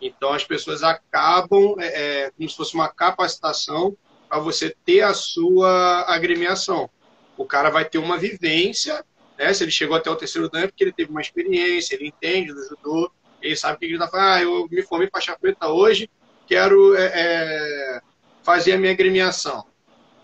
Então, 0.00 0.32
as 0.32 0.44
pessoas 0.44 0.82
acabam, 0.82 1.76
é, 1.78 2.24
é 2.24 2.30
como 2.30 2.48
se 2.48 2.56
fosse 2.56 2.74
uma 2.74 2.88
capacitação 2.88 3.96
para 4.28 4.38
você 4.38 4.74
ter 4.84 5.02
a 5.02 5.14
sua 5.14 6.04
agremiação. 6.08 6.90
O 7.36 7.44
cara 7.44 7.70
vai 7.70 7.84
ter 7.84 7.98
uma 7.98 8.18
vivência 8.18 9.04
né? 9.38 9.52
Se 9.52 9.64
ele 9.64 9.70
chegou 9.70 9.96
até 9.96 10.10
o 10.10 10.16
terceiro 10.16 10.48
dan, 10.48 10.60
é 10.60 10.66
porque 10.66 10.82
ele 10.82 10.92
teve 10.92 11.10
uma 11.10 11.20
experiência, 11.20 11.94
ele 11.94 12.08
entende 12.08 12.52
do 12.52 12.62
judô, 12.68 13.12
ele 13.40 13.54
sabe 13.54 13.76
o 13.76 13.78
que 13.78 13.84
ele 13.84 13.94
está 13.94 14.08
falando. 14.08 14.26
Ah, 14.26 14.42
eu 14.42 14.68
me 14.70 14.82
formei 14.82 15.08
faixa 15.10 15.36
preta 15.38 15.68
hoje, 15.68 16.10
quero 16.46 16.96
é, 16.96 17.12
é, 17.14 18.00
fazer 18.42 18.72
a 18.72 18.78
minha 18.78 18.92
agremiação. 18.92 19.64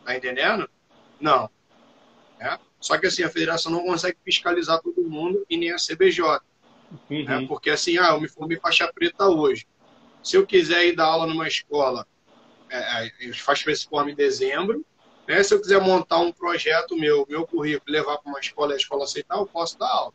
Tá 0.05 0.17
entendendo? 0.17 0.69
Não. 1.21 1.49
É? 2.41 2.59
Só 2.83 2.99
que 2.99 3.07
assim, 3.07 3.23
a 3.23 3.31
federação 3.31 3.71
não 3.71 3.85
consegue 3.85 4.19
fiscalizar 4.25 4.83
todo 4.83 5.09
mundo 5.09 5.47
e 5.49 5.57
nem 5.57 5.71
a 5.71 5.77
CBJ. 5.77 6.41
Uhum. 7.09 7.25
Né? 7.25 7.47
Porque 7.47 7.71
assim, 7.71 7.97
ah, 7.97 8.09
eu 8.09 8.21
me 8.21 8.29
formei 8.29 8.59
faixa 8.59 8.93
preta 8.93 9.29
hoje. 9.29 9.67
Se 10.21 10.37
eu 10.37 10.45
quiser 10.45 10.87
ir 10.87 10.97
dar 10.97 11.05
aula 11.07 11.25
numa 11.25 11.47
escola, 11.47 12.05
é, 12.69 13.07
é 13.07 13.33
faixa 13.33 13.65
preta 13.65 13.79
se 13.79 13.89
forma 13.89 14.11
em 14.11 14.17
dezembro, 14.17 14.85
né? 15.29 15.41
se 15.45 15.55
eu 15.55 15.61
quiser 15.61 15.81
montar 15.81 16.19
um 16.19 16.33
projeto 16.33 16.97
meu, 16.97 17.25
meu 17.29 17.47
currículo, 17.47 17.85
levar 17.87 18.19
para 18.19 18.29
uma 18.29 18.41
escola 18.41 18.73
e 18.73 18.75
a 18.75 18.79
escola 18.79 19.05
aceitar, 19.05 19.39
eu 19.39 19.47
posso 19.47 19.79
dar 19.79 19.89
aula. 19.89 20.13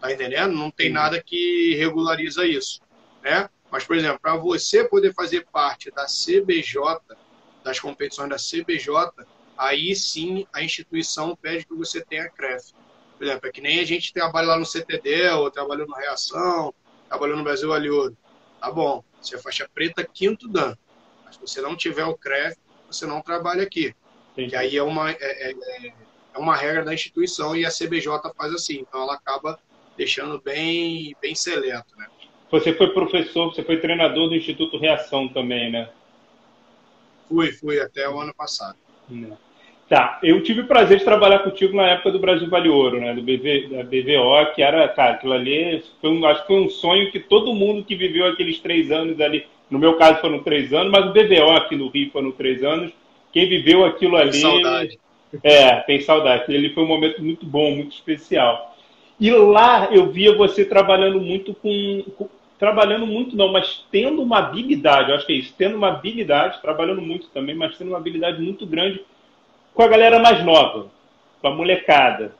Tá 0.00 0.12
entendendo? 0.12 0.54
Não 0.54 0.70
tem 0.70 0.90
nada 0.90 1.20
que 1.20 1.74
regulariza 1.74 2.46
isso. 2.46 2.80
Né? 3.20 3.50
Mas, 3.68 3.84
por 3.84 3.96
exemplo, 3.96 4.20
para 4.20 4.36
você 4.36 4.84
poder 4.84 5.12
fazer 5.12 5.44
parte 5.52 5.90
da 5.90 6.06
CBJ, 6.06 6.80
das 7.64 7.80
competições 7.80 8.30
da 8.30 8.36
CBJ, 8.36 8.88
aí 9.60 9.94
sim 9.94 10.46
a 10.54 10.62
instituição 10.62 11.36
pede 11.36 11.66
que 11.66 11.74
você 11.74 12.02
tenha 12.02 12.30
CREF. 12.30 12.72
Por 13.18 13.26
exemplo, 13.26 13.46
é 13.46 13.52
que 13.52 13.60
nem 13.60 13.78
a 13.78 13.84
gente 13.84 14.14
trabalha 14.14 14.48
lá 14.48 14.58
no 14.58 14.64
CTD, 14.64 15.28
ou 15.32 15.50
trabalhou 15.50 15.86
no 15.86 15.94
Reação, 15.94 16.72
trabalhou 17.06 17.36
no 17.36 17.44
Brasil 17.44 17.70
Aliouro. 17.70 18.16
Tá 18.58 18.70
bom, 18.70 19.04
você 19.20 19.36
é 19.36 19.38
faixa 19.38 19.68
preta, 19.72 20.02
quinto 20.02 20.48
dan. 20.48 20.74
Mas 21.24 21.34
se 21.34 21.40
você 21.42 21.60
não 21.60 21.76
tiver 21.76 22.06
o 22.06 22.16
CREF, 22.16 22.56
você 22.86 23.06
não 23.06 23.20
trabalha 23.20 23.62
aqui. 23.62 23.94
Que 24.34 24.56
aí 24.56 24.78
é 24.78 24.82
uma, 24.82 25.10
é, 25.10 25.16
é, 25.20 25.52
é, 25.52 26.38
uma 26.38 26.56
regra 26.56 26.82
da 26.82 26.94
instituição 26.94 27.54
e 27.54 27.66
a 27.66 27.70
CBJ 27.70 28.08
faz 28.34 28.54
assim. 28.54 28.80
Então 28.80 29.02
ela 29.02 29.14
acaba 29.14 29.60
deixando 29.94 30.40
bem, 30.40 31.14
bem 31.20 31.34
seleto, 31.34 31.94
né? 31.98 32.06
Você 32.50 32.72
foi 32.72 32.94
professor, 32.94 33.52
você 33.52 33.62
foi 33.62 33.78
treinador 33.78 34.30
do 34.30 34.34
Instituto 34.34 34.78
Reação 34.78 35.28
também, 35.28 35.70
né? 35.70 35.90
Fui, 37.28 37.52
fui 37.52 37.78
até 37.78 38.08
o 38.08 38.18
ano 38.18 38.34
passado. 38.34 38.78
Não. 39.08 39.49
Tá, 39.90 40.20
eu 40.22 40.40
tive 40.40 40.60
o 40.60 40.66
prazer 40.68 40.98
de 40.98 41.04
trabalhar 41.04 41.40
contigo 41.40 41.74
na 41.74 41.82
época 41.82 42.12
do 42.12 42.20
Brasil 42.20 42.48
Vale 42.48 42.68
Ouro, 42.68 43.00
né? 43.00 43.12
Do 43.12 43.22
BV, 43.22 43.70
da 43.70 43.82
BVO, 43.82 44.54
que 44.54 44.62
era, 44.62 44.86
cara, 44.86 45.14
aquilo 45.14 45.32
ali 45.32 45.82
foi 46.00 46.10
um, 46.10 46.24
acho 46.26 46.42
que 46.42 46.46
foi 46.46 46.60
um 46.60 46.70
sonho 46.70 47.10
que 47.10 47.18
todo 47.18 47.52
mundo 47.52 47.82
que 47.82 47.96
viveu 47.96 48.24
aqueles 48.26 48.60
três 48.60 48.92
anos 48.92 49.20
ali, 49.20 49.46
no 49.68 49.80
meu 49.80 49.96
caso 49.96 50.20
foram 50.20 50.44
três 50.44 50.72
anos, 50.72 50.92
mas 50.92 51.06
o 51.06 51.12
BVO 51.12 51.50
aqui 51.56 51.74
no 51.74 51.88
Rio 51.88 52.08
foram 52.12 52.30
três 52.30 52.62
anos. 52.62 52.92
Quem 53.32 53.48
viveu 53.48 53.84
aquilo 53.84 54.16
ali. 54.16 54.30
Tem 54.30 54.40
saudade. 54.40 54.98
É, 55.42 55.76
tem 55.80 56.00
saudade. 56.00 56.44
Ele 56.54 56.70
foi 56.70 56.84
um 56.84 56.88
momento 56.88 57.20
muito 57.20 57.44
bom, 57.44 57.72
muito 57.72 57.90
especial. 57.90 58.76
E 59.18 59.28
lá 59.32 59.88
eu 59.90 60.06
via 60.06 60.36
você 60.36 60.64
trabalhando 60.64 61.20
muito 61.20 61.52
com, 61.52 62.04
com 62.16 62.28
trabalhando 62.60 63.08
muito 63.08 63.34
não, 63.34 63.50
mas 63.50 63.84
tendo 63.90 64.22
uma 64.22 64.38
habilidade, 64.38 65.10
eu 65.10 65.16
acho 65.16 65.26
que 65.26 65.32
é 65.32 65.36
isso, 65.36 65.52
tendo 65.58 65.76
uma 65.76 65.88
habilidade, 65.88 66.62
trabalhando 66.62 67.02
muito 67.02 67.26
também, 67.30 67.56
mas 67.56 67.76
tendo 67.76 67.88
uma 67.88 67.98
habilidade 67.98 68.40
muito 68.40 68.64
grande 68.64 69.00
com 69.80 69.84
a 69.84 69.88
galera 69.88 70.18
mais 70.18 70.44
nova, 70.44 70.90
com 71.40 71.48
a 71.48 71.54
molecada. 71.54 72.34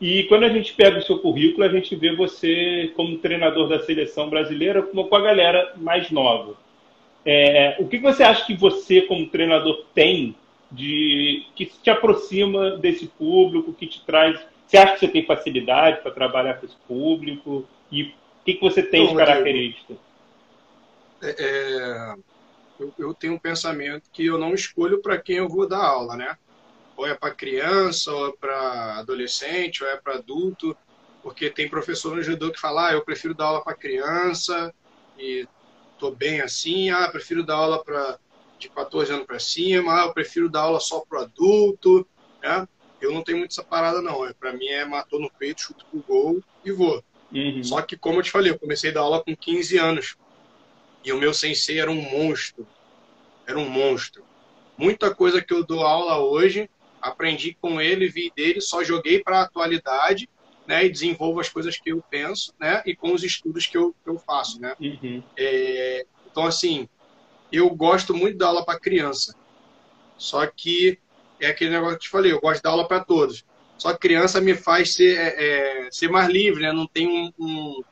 E 0.00 0.22
quando 0.28 0.44
a 0.44 0.48
gente 0.48 0.72
pega 0.72 1.00
o 1.00 1.02
seu 1.02 1.18
currículo, 1.18 1.64
a 1.64 1.68
gente 1.68 1.96
vê 1.96 2.14
você 2.14 2.92
como 2.94 3.18
treinador 3.18 3.68
da 3.68 3.80
seleção 3.80 4.30
brasileira 4.30 4.80
como 4.80 5.08
com 5.08 5.16
a 5.16 5.20
galera 5.20 5.72
mais 5.76 6.12
nova. 6.12 6.54
É, 7.26 7.74
o 7.80 7.88
que 7.88 7.98
você 7.98 8.22
acha 8.22 8.46
que 8.46 8.54
você, 8.54 9.02
como 9.02 9.26
treinador, 9.26 9.84
tem 9.92 10.36
de 10.70 11.44
que 11.56 11.66
te 11.66 11.90
aproxima 11.90 12.76
desse 12.76 13.08
público, 13.08 13.72
que 13.72 13.88
te 13.88 14.04
traz. 14.04 14.38
Você 14.64 14.76
acha 14.76 14.92
que 14.92 15.00
você 15.00 15.08
tem 15.08 15.26
facilidade 15.26 16.00
para 16.02 16.12
trabalhar 16.12 16.54
com 16.54 16.66
esse 16.66 16.76
público? 16.86 17.66
E 17.90 18.04
o 18.04 18.12
que, 18.44 18.54
que 18.54 18.60
você 18.60 18.80
tem 18.80 19.08
de 19.08 19.16
característica? 19.16 19.94
É, 21.20 21.34
é, 21.36 22.14
eu, 22.78 22.94
eu 22.96 23.12
tenho 23.12 23.34
um 23.34 23.40
pensamento 23.40 24.08
que 24.12 24.24
eu 24.24 24.38
não 24.38 24.54
escolho 24.54 25.02
para 25.02 25.18
quem 25.18 25.38
eu 25.38 25.48
vou 25.48 25.66
dar 25.66 25.84
aula, 25.84 26.14
né? 26.14 26.36
Ou 27.00 27.06
é 27.06 27.14
para 27.14 27.34
criança, 27.34 28.12
ou 28.12 28.28
é 28.28 28.32
para 28.32 28.98
adolescente, 28.98 29.82
ou 29.82 29.88
é 29.88 29.96
para 29.96 30.16
adulto, 30.16 30.76
porque 31.22 31.48
tem 31.48 31.66
professor 31.66 32.14
no 32.14 32.22
judô 32.22 32.52
que 32.52 32.60
fala, 32.60 32.88
ah, 32.88 32.92
eu 32.92 33.02
prefiro 33.02 33.34
dar 33.34 33.46
aula 33.46 33.64
para 33.64 33.74
criança 33.74 34.70
e 35.18 35.48
tô 35.98 36.10
bem 36.10 36.42
assim, 36.42 36.90
ah, 36.90 37.08
prefiro 37.08 37.42
dar 37.42 37.54
aula 37.54 37.82
para 37.82 38.18
de 38.58 38.68
14 38.68 39.12
anos 39.14 39.24
para 39.24 39.38
cima, 39.38 39.94
ah, 39.94 40.06
eu 40.06 40.12
prefiro 40.12 40.50
dar 40.50 40.60
aula 40.60 40.78
só 40.78 41.00
para 41.00 41.22
adulto, 41.22 42.06
né? 42.42 42.68
Eu 43.00 43.12
não 43.14 43.24
tenho 43.24 43.38
muito 43.38 43.52
essa 43.52 43.64
parada 43.64 44.02
não, 44.02 44.26
é 44.26 44.34
para 44.34 44.52
mim 44.52 44.66
é 44.66 44.84
matou 44.84 45.18
no 45.18 45.30
peito, 45.30 45.62
chuto 45.62 45.86
pro 45.86 46.02
gol 46.02 46.44
e 46.62 46.70
vou. 46.70 47.02
Uhum. 47.32 47.64
Só 47.64 47.80
que 47.80 47.96
como 47.96 48.18
eu 48.18 48.22
te 48.22 48.30
falei, 48.30 48.52
eu 48.52 48.58
comecei 48.58 48.90
a 48.90 48.94
dar 48.94 49.00
aula 49.00 49.24
com 49.24 49.34
15 49.34 49.78
anos. 49.78 50.16
E 51.02 51.10
o 51.14 51.18
meu 51.18 51.32
sensei 51.32 51.80
era 51.80 51.90
um 51.90 52.02
monstro. 52.02 52.66
Era 53.46 53.58
um 53.58 53.70
monstro. 53.70 54.22
Muita 54.76 55.14
coisa 55.14 55.40
que 55.40 55.54
eu 55.54 55.64
dou 55.64 55.80
aula 55.80 56.18
hoje, 56.18 56.68
aprendi 57.00 57.56
com 57.60 57.80
ele, 57.80 58.08
vi 58.08 58.32
dele, 58.34 58.60
só 58.60 58.84
joguei 58.84 59.22
para 59.22 59.38
a 59.38 59.42
atualidade, 59.42 60.28
né, 60.66 60.84
e 60.84 60.90
desenvolvo 60.90 61.40
as 61.40 61.48
coisas 61.48 61.76
que 61.78 61.90
eu 61.90 62.02
penso, 62.10 62.54
né, 62.58 62.82
e 62.86 62.94
com 62.94 63.12
os 63.12 63.24
estudos 63.24 63.66
que 63.66 63.76
eu, 63.76 63.94
que 64.04 64.10
eu 64.10 64.18
faço, 64.18 64.60
né. 64.60 64.74
Uhum. 64.80 65.22
É, 65.36 66.06
então, 66.30 66.46
assim, 66.46 66.88
eu 67.50 67.68
gosto 67.70 68.14
muito 68.14 68.38
da 68.38 68.46
aula 68.46 68.64
para 68.64 68.78
criança, 68.78 69.34
só 70.16 70.46
que 70.46 70.98
é 71.40 71.48
aquele 71.48 71.70
negócio 71.70 71.96
que 71.96 72.04
eu 72.04 72.06
te 72.06 72.10
falei, 72.10 72.32
eu 72.32 72.40
gosto 72.40 72.62
dar 72.62 72.70
aula 72.70 72.86
para 72.86 73.02
todos. 73.02 73.44
Só 73.78 73.94
que 73.94 73.98
criança 74.00 74.40
me 74.42 74.54
faz 74.54 74.92
ser, 74.92 75.16
é, 75.16 75.86
é, 75.86 75.90
ser 75.90 76.08
mais 76.08 76.28
livre, 76.28 76.62
né, 76.62 76.72
não 76.72 76.86
tem 76.86 77.08
um, 77.08 77.32
um, 77.38 77.82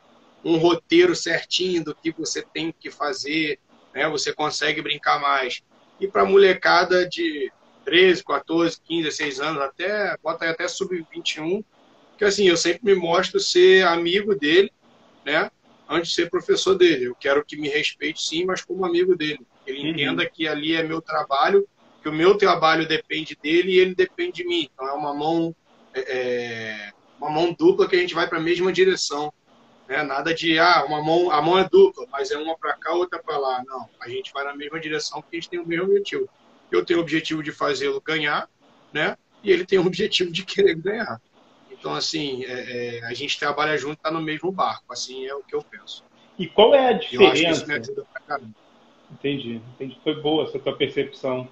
um 0.45 0.57
roteiro 0.59 1.17
certinho 1.17 1.83
do 1.83 1.95
que 1.95 2.13
você 2.13 2.43
tem 2.43 2.73
que 2.79 2.91
fazer, 2.91 3.59
né, 3.95 4.07
você 4.09 4.33
consegue 4.33 4.83
brincar 4.83 5.19
mais. 5.21 5.63
E 5.99 6.07
para 6.07 6.25
molecada 6.25 7.09
de 7.09 7.51
13, 7.89 8.23
14, 8.23 8.81
15, 8.87 9.03
16 9.05 9.41
anos, 9.41 9.63
até, 9.63 10.15
bota 10.23 10.45
aí 10.45 10.51
até 10.51 10.69
sub-21, 10.69 11.65
que 12.19 12.25
assim, 12.25 12.47
eu 12.47 12.57
sempre 12.57 12.85
me 12.85 12.95
mostro 12.95 13.41
ser 13.41 13.87
amigo 13.87 14.35
dele, 14.35 14.71
né? 15.25 15.51
Antes 15.89 16.11
de 16.11 16.17
ser 16.17 16.29
professor 16.29 16.75
dele. 16.75 17.05
Eu 17.05 17.15
quero 17.15 17.43
que 17.43 17.57
me 17.57 17.67
respeite 17.67 18.21
sim, 18.21 18.45
mas 18.45 18.63
como 18.63 18.85
amigo 18.85 19.17
dele. 19.17 19.41
Ele 19.67 19.81
uhum. 19.81 19.89
entenda 19.89 20.29
que 20.29 20.47
ali 20.47 20.75
é 20.75 20.83
meu 20.83 21.01
trabalho, 21.01 21.67
que 22.03 22.11
o 22.11 22.13
meu 22.13 22.37
trabalho 22.37 22.87
depende 22.87 23.35
dele 23.43 23.73
e 23.73 23.79
ele 23.79 23.95
depende 23.95 24.43
de 24.43 24.45
mim. 24.45 24.69
Então 24.71 24.87
é 24.87 24.93
uma 24.93 25.15
mão, 25.15 25.57
é, 25.95 26.01
é 26.01 26.93
uma 27.19 27.31
mão 27.31 27.55
dupla 27.55 27.89
que 27.89 27.97
a 27.97 27.99
gente 27.99 28.15
vai 28.15 28.29
para 28.29 28.37
a 28.37 28.43
mesma 28.43 28.71
direção. 28.71 29.33
Né? 29.89 30.03
Nada 30.03 30.35
de, 30.35 30.59
ah, 30.59 30.85
uma 30.87 31.03
mão, 31.03 31.31
a 31.31 31.41
mão 31.41 31.59
é 31.59 31.67
dupla, 31.67 32.05
mas 32.13 32.31
é 32.31 32.37
uma 32.37 32.55
para 32.55 32.75
cá, 32.75 32.93
outra 32.93 33.19
para 33.19 33.39
lá. 33.39 33.65
Não, 33.67 33.89
a 33.99 34.11
gente 34.11 34.31
vai 34.35 34.45
na 34.45 34.55
mesma 34.55 34.79
direção 34.79 35.23
porque 35.23 35.39
a 35.39 35.41
gente 35.41 35.49
tem 35.49 35.59
o 35.59 35.67
mesmo 35.67 35.87
objetivo. 35.87 36.29
Eu 36.71 36.85
tenho 36.85 37.01
o 37.01 37.03
objetivo 37.03 37.43
de 37.43 37.53
fazê-lo 37.53 38.01
ganhar, 38.01 38.49
né? 38.93 39.17
E 39.43 39.51
ele 39.51 39.65
tem 39.65 39.79
o 39.79 39.87
objetivo 39.87 40.31
de 40.31 40.45
querer 40.45 40.75
ganhar. 40.77 41.21
Então, 41.71 41.95
assim, 41.95 42.45
é, 42.45 42.99
é, 42.99 43.05
a 43.05 43.15
gente 43.15 43.39
trabalha 43.39 43.77
junto, 43.79 43.95
está 43.95 44.11
no 44.11 44.21
mesmo 44.21 44.51
barco. 44.51 44.93
Assim 44.93 45.27
é 45.27 45.35
o 45.35 45.43
que 45.43 45.55
eu 45.55 45.63
penso. 45.63 46.05
E 46.39 46.47
qual 46.47 46.75
é 46.75 46.89
a 46.89 46.93
diferença? 46.93 47.67
Entendi, 49.11 49.61
entendi. 49.75 49.99
Foi 50.03 50.21
boa 50.21 50.45
essa 50.45 50.59
tua 50.59 50.77
percepção. 50.77 51.49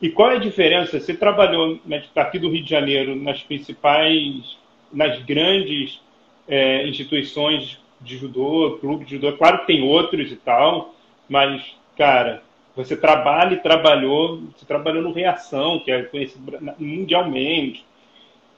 E 0.00 0.10
qual 0.10 0.30
é 0.30 0.36
a 0.36 0.40
diferença? 0.40 1.00
Você 1.00 1.14
trabalhou 1.14 1.80
né, 1.84 2.04
aqui 2.14 2.38
do 2.38 2.50
Rio 2.50 2.62
de 2.62 2.70
Janeiro 2.70 3.16
nas 3.16 3.42
principais, 3.42 4.56
nas 4.92 5.20
grandes 5.22 6.00
é, 6.46 6.86
instituições 6.86 7.78
de 8.00 8.16
judô, 8.16 8.78
clube 8.80 9.04
de 9.04 9.16
judô. 9.16 9.36
Claro 9.36 9.60
que 9.60 9.66
tem 9.66 9.82
outros 9.82 10.30
e 10.30 10.36
tal, 10.36 10.94
mas, 11.28 11.62
cara, 11.96 12.42
você 12.78 12.96
trabalha 12.96 13.54
e 13.54 13.60
trabalhou, 13.60 14.40
você 14.56 14.64
trabalhou 14.64 15.02
no 15.02 15.10
Reação, 15.10 15.80
que 15.80 15.90
é 15.90 16.00
conhecido 16.04 16.56
mundialmente, 16.78 17.84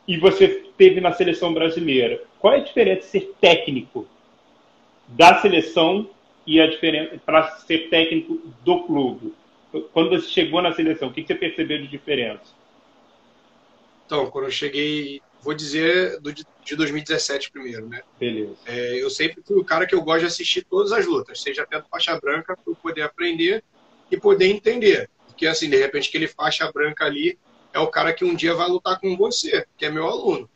e 0.07 0.19
você 0.19 0.63
teve 0.77 1.01
na 1.01 1.11
seleção 1.15 1.55
brasileira. 1.55 2.23
Qual 2.39 2.53
é 2.53 2.59
a 2.59 2.63
diferença 2.63 3.01
de 3.01 3.07
ser 3.07 3.33
técnico 3.41 4.07
da 5.09 5.41
seleção 5.41 6.11
e 6.47 6.61
a 6.61 6.67
diferença 6.67 7.19
para 7.25 7.51
ser 7.61 7.89
técnico 7.89 8.39
do 8.63 8.83
clube? 8.85 9.33
Quando 9.95 10.11
você 10.11 10.29
chegou 10.29 10.61
na 10.61 10.75
seleção, 10.75 11.09
o 11.09 11.13
que 11.15 11.25
você 11.25 11.35
percebeu 11.35 11.79
de 11.79 11.87
diferença? 11.87 12.53
Então, 14.05 14.27
quando 14.27 14.45
eu 14.47 14.51
cheguei, 14.51 15.23
vou 15.41 15.55
dizer 15.55 16.21
do, 16.21 16.31
de 16.31 16.77
2017 16.77 17.51
primeiro, 17.51 17.89
né? 17.89 18.03
Beleza. 18.19 18.57
É, 18.67 19.03
eu 19.03 19.09
sempre 19.09 19.43
fui 19.43 19.59
o 19.59 19.65
cara 19.65 19.87
que 19.87 19.95
eu 19.95 20.03
gosto 20.03 20.21
de 20.21 20.27
assistir 20.27 20.63
todas 20.63 20.93
as 20.93 21.07
lutas, 21.07 21.41
seja 21.41 21.63
até 21.63 21.81
do 21.81 21.89
faixa 21.89 22.21
branca, 22.21 22.55
para 22.55 22.75
poder 22.75 23.01
aprender 23.01 23.65
e 24.11 24.19
poder 24.19 24.47
entender. 24.47 25.09
Porque, 25.27 25.47
assim, 25.47 25.71
de 25.71 25.77
repente, 25.77 26.09
aquele 26.09 26.27
faixa 26.27 26.71
branca 26.73 27.05
ali 27.05 27.39
é 27.73 27.79
o 27.79 27.89
cara 27.89 28.13
que 28.13 28.25
um 28.25 28.35
dia 28.35 28.55
vai 28.55 28.69
lutar 28.69 28.99
com 29.01 29.17
você, 29.17 29.67
que 29.77 29.87
é 29.87 29.91
meu 29.91 30.07
aluno. 30.07 30.49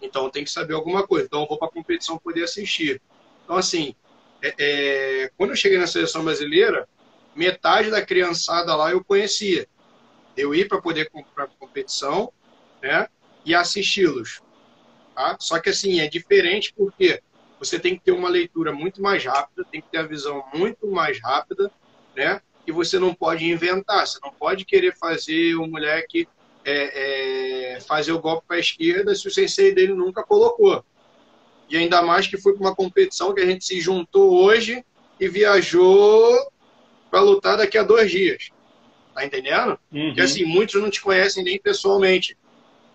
Então, 0.00 0.30
tem 0.30 0.44
que 0.44 0.50
saber 0.50 0.74
alguma 0.74 1.06
coisa. 1.06 1.26
Então, 1.26 1.42
eu 1.42 1.48
vou 1.48 1.58
para 1.58 1.68
a 1.68 1.72
competição 1.72 2.18
poder 2.18 2.44
assistir. 2.44 3.00
Então, 3.44 3.56
assim, 3.56 3.94
é, 4.42 4.54
é, 4.58 5.30
quando 5.36 5.50
eu 5.50 5.56
cheguei 5.56 5.78
na 5.78 5.86
seleção 5.86 6.24
brasileira, 6.24 6.88
metade 7.34 7.90
da 7.90 8.04
criançada 8.04 8.74
lá 8.74 8.90
eu 8.90 9.04
conhecia. 9.04 9.66
Eu 10.36 10.54
ir 10.54 10.68
para 10.68 10.80
poder 10.80 11.10
a 11.36 11.46
competição, 11.46 12.32
né, 12.82 13.08
e 13.44 13.54
assisti-los. 13.54 14.40
Tá? 15.14 15.36
Só 15.40 15.58
que 15.58 15.68
assim 15.68 16.00
é 16.00 16.08
diferente 16.08 16.72
porque 16.74 17.22
você 17.58 17.78
tem 17.78 17.96
que 17.96 18.04
ter 18.04 18.12
uma 18.12 18.28
leitura 18.28 18.72
muito 18.72 19.02
mais 19.02 19.24
rápida, 19.24 19.66
tem 19.70 19.80
que 19.80 19.88
ter 19.88 19.98
a 19.98 20.06
visão 20.06 20.44
muito 20.54 20.86
mais 20.86 21.20
rápida, 21.20 21.70
né? 22.16 22.40
Que 22.64 22.72
você 22.72 22.98
não 22.98 23.14
pode 23.14 23.44
inventar. 23.44 24.06
Você 24.06 24.18
não 24.22 24.32
pode 24.32 24.64
querer 24.64 24.96
fazer 24.96 25.54
o 25.56 25.66
moleque 25.66 26.28
é, 26.64 27.74
é, 27.74 27.80
fazer 27.80 28.12
o 28.12 28.20
golpe 28.20 28.46
para 28.46 28.56
a 28.56 28.60
esquerda 28.60 29.14
se 29.14 29.26
o 29.26 29.30
sensei 29.30 29.74
dele 29.74 29.94
nunca 29.94 30.22
colocou. 30.22 30.84
E 31.68 31.76
ainda 31.76 32.02
mais 32.02 32.26
que 32.26 32.36
foi 32.36 32.52
para 32.52 32.62
uma 32.62 32.74
competição 32.74 33.32
que 33.32 33.40
a 33.40 33.46
gente 33.46 33.64
se 33.64 33.80
juntou 33.80 34.42
hoje 34.42 34.84
e 35.18 35.28
viajou 35.28 36.50
para 37.10 37.20
lutar 37.20 37.56
daqui 37.56 37.78
a 37.78 37.82
dois 37.82 38.10
dias. 38.10 38.50
Tá 39.14 39.24
entendendo? 39.24 39.78
Uhum. 39.92 40.06
Porque 40.06 40.20
assim, 40.20 40.44
muitos 40.44 40.80
não 40.80 40.90
te 40.90 41.00
conhecem 41.00 41.44
nem 41.44 41.60
pessoalmente. 41.60 42.36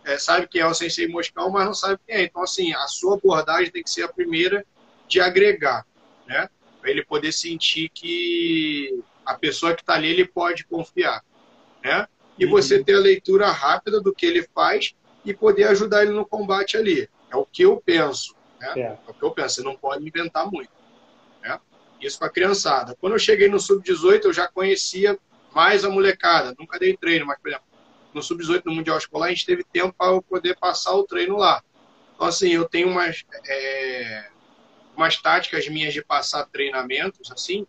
É, 0.03 0.17
sabe 0.17 0.47
quem 0.47 0.61
é 0.61 0.67
o 0.67 0.73
Sensei 0.73 1.07
Moscão, 1.07 1.49
mas 1.49 1.65
não 1.65 1.73
sabe 1.73 1.99
quem 2.05 2.15
é. 2.15 2.23
Então, 2.23 2.43
assim, 2.43 2.73
a 2.73 2.87
sua 2.87 3.15
abordagem 3.15 3.71
tem 3.71 3.83
que 3.83 3.89
ser 3.89 4.03
a 4.03 4.07
primeira 4.07 4.65
de 5.07 5.19
agregar, 5.19 5.85
né? 6.27 6.47
Para 6.79 6.91
ele 6.91 7.03
poder 7.03 7.31
sentir 7.31 7.89
que 7.89 9.03
a 9.25 9.33
pessoa 9.35 9.73
que 9.73 9.81
está 9.81 9.93
ali, 9.95 10.09
ele 10.09 10.25
pode 10.25 10.65
confiar, 10.65 11.23
né? 11.83 12.07
E 12.37 12.45
uhum. 12.45 12.51
você 12.51 12.83
ter 12.83 12.95
a 12.95 12.99
leitura 12.99 13.49
rápida 13.49 13.99
do 14.01 14.13
que 14.13 14.25
ele 14.25 14.43
faz 14.53 14.93
e 15.23 15.33
poder 15.33 15.65
ajudar 15.65 16.03
ele 16.03 16.11
no 16.11 16.25
combate 16.25 16.77
ali. 16.77 17.09
É 17.31 17.35
o 17.35 17.45
que 17.45 17.63
eu 17.63 17.81
penso, 17.83 18.35
né? 18.59 18.73
É, 18.75 18.81
é 18.81 18.99
o 19.07 19.13
que 19.13 19.23
eu 19.23 19.31
penso. 19.31 19.55
Você 19.55 19.63
não 19.63 19.75
pode 19.75 20.05
inventar 20.05 20.49
muito, 20.49 20.71
né? 21.41 21.59
Isso 21.99 22.19
com 22.19 22.25
a 22.25 22.29
criançada. 22.29 22.95
Quando 22.99 23.13
eu 23.13 23.19
cheguei 23.19 23.47
no 23.47 23.59
Sub-18, 23.59 24.25
eu 24.25 24.33
já 24.33 24.47
conhecia 24.47 25.17
mais 25.53 25.85
a 25.85 25.89
molecada. 25.89 26.53
Nunca 26.59 26.77
dei 26.77 26.95
treino, 26.95 27.25
mas, 27.25 27.39
por 27.39 27.47
exemplo, 27.47 27.65
no 28.13 28.21
Sub-18, 28.21 28.61
no 28.65 28.75
Mundial 28.75 28.97
Escolar, 28.97 29.27
a 29.27 29.29
gente 29.29 29.45
teve 29.45 29.63
tempo 29.63 29.93
para 29.97 30.21
poder 30.21 30.57
passar 30.57 30.93
o 30.93 31.03
treino 31.03 31.37
lá. 31.37 31.63
Então, 32.15 32.27
assim, 32.27 32.49
eu 32.49 32.67
tenho 32.67 32.89
umas, 32.89 33.23
é, 33.47 34.29
umas 34.95 35.17
táticas 35.17 35.67
minhas 35.67 35.93
de 35.93 36.03
passar 36.03 36.45
treinamentos, 36.45 37.31
assim, 37.31 37.65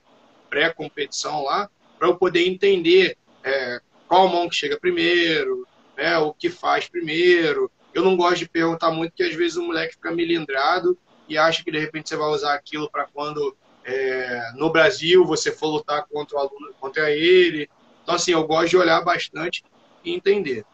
pré-competição 0.48 1.42
lá, 1.42 1.70
para 1.98 2.08
eu 2.08 2.16
poder 2.16 2.46
entender 2.46 3.16
é, 3.42 3.80
qual 4.08 4.28
mão 4.28 4.48
que 4.48 4.56
chega 4.56 4.78
primeiro, 4.78 5.66
né, 5.96 6.18
o 6.18 6.32
que 6.32 6.50
faz 6.50 6.88
primeiro. 6.88 7.70
Eu 7.94 8.04
não 8.04 8.16
gosto 8.16 8.38
de 8.38 8.48
perguntar 8.48 8.90
muito, 8.90 9.12
porque 9.12 9.22
às 9.22 9.34
vezes 9.34 9.56
o 9.56 9.62
moleque 9.62 9.94
fica 9.94 10.10
melindrado 10.10 10.98
e 11.28 11.38
acha 11.38 11.64
que 11.64 11.70
de 11.70 11.78
repente 11.78 12.08
você 12.08 12.16
vai 12.16 12.28
usar 12.28 12.54
aquilo 12.54 12.90
para 12.90 13.06
quando 13.06 13.56
é, 13.84 14.52
no 14.56 14.70
Brasil 14.70 15.24
você 15.24 15.52
for 15.52 15.68
lutar 15.68 16.06
contra 16.06 16.36
o 16.36 16.40
aluno, 16.40 16.74
contra 16.80 17.10
ele. 17.10 17.70
Então, 18.02 18.14
assim, 18.14 18.32
eu 18.32 18.46
gosto 18.46 18.70
de 18.70 18.76
olhar 18.76 19.00
bastante 19.02 19.64
e 20.04 20.12
entender. 20.12 20.64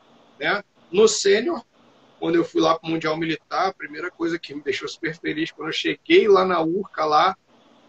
Né? 0.41 0.63
No 0.91 1.07
sênior, 1.07 1.65
quando 2.19 2.37
eu 2.37 2.45
fui 2.45 2.61
lá 2.61 2.79
para 2.79 2.89
o 2.89 2.91
Mundial 2.91 3.17
Militar, 3.17 3.69
a 3.69 3.73
primeira 3.73 4.11
coisa 4.11 4.39
que 4.39 4.55
me 4.55 4.63
deixou 4.63 4.89
super 4.89 5.15
feliz, 5.19 5.51
quando 5.51 5.69
eu 5.69 5.73
cheguei 5.73 6.27
lá 6.27 6.45
na 6.45 6.61
Urca, 6.63 7.05
lá, 7.05 7.37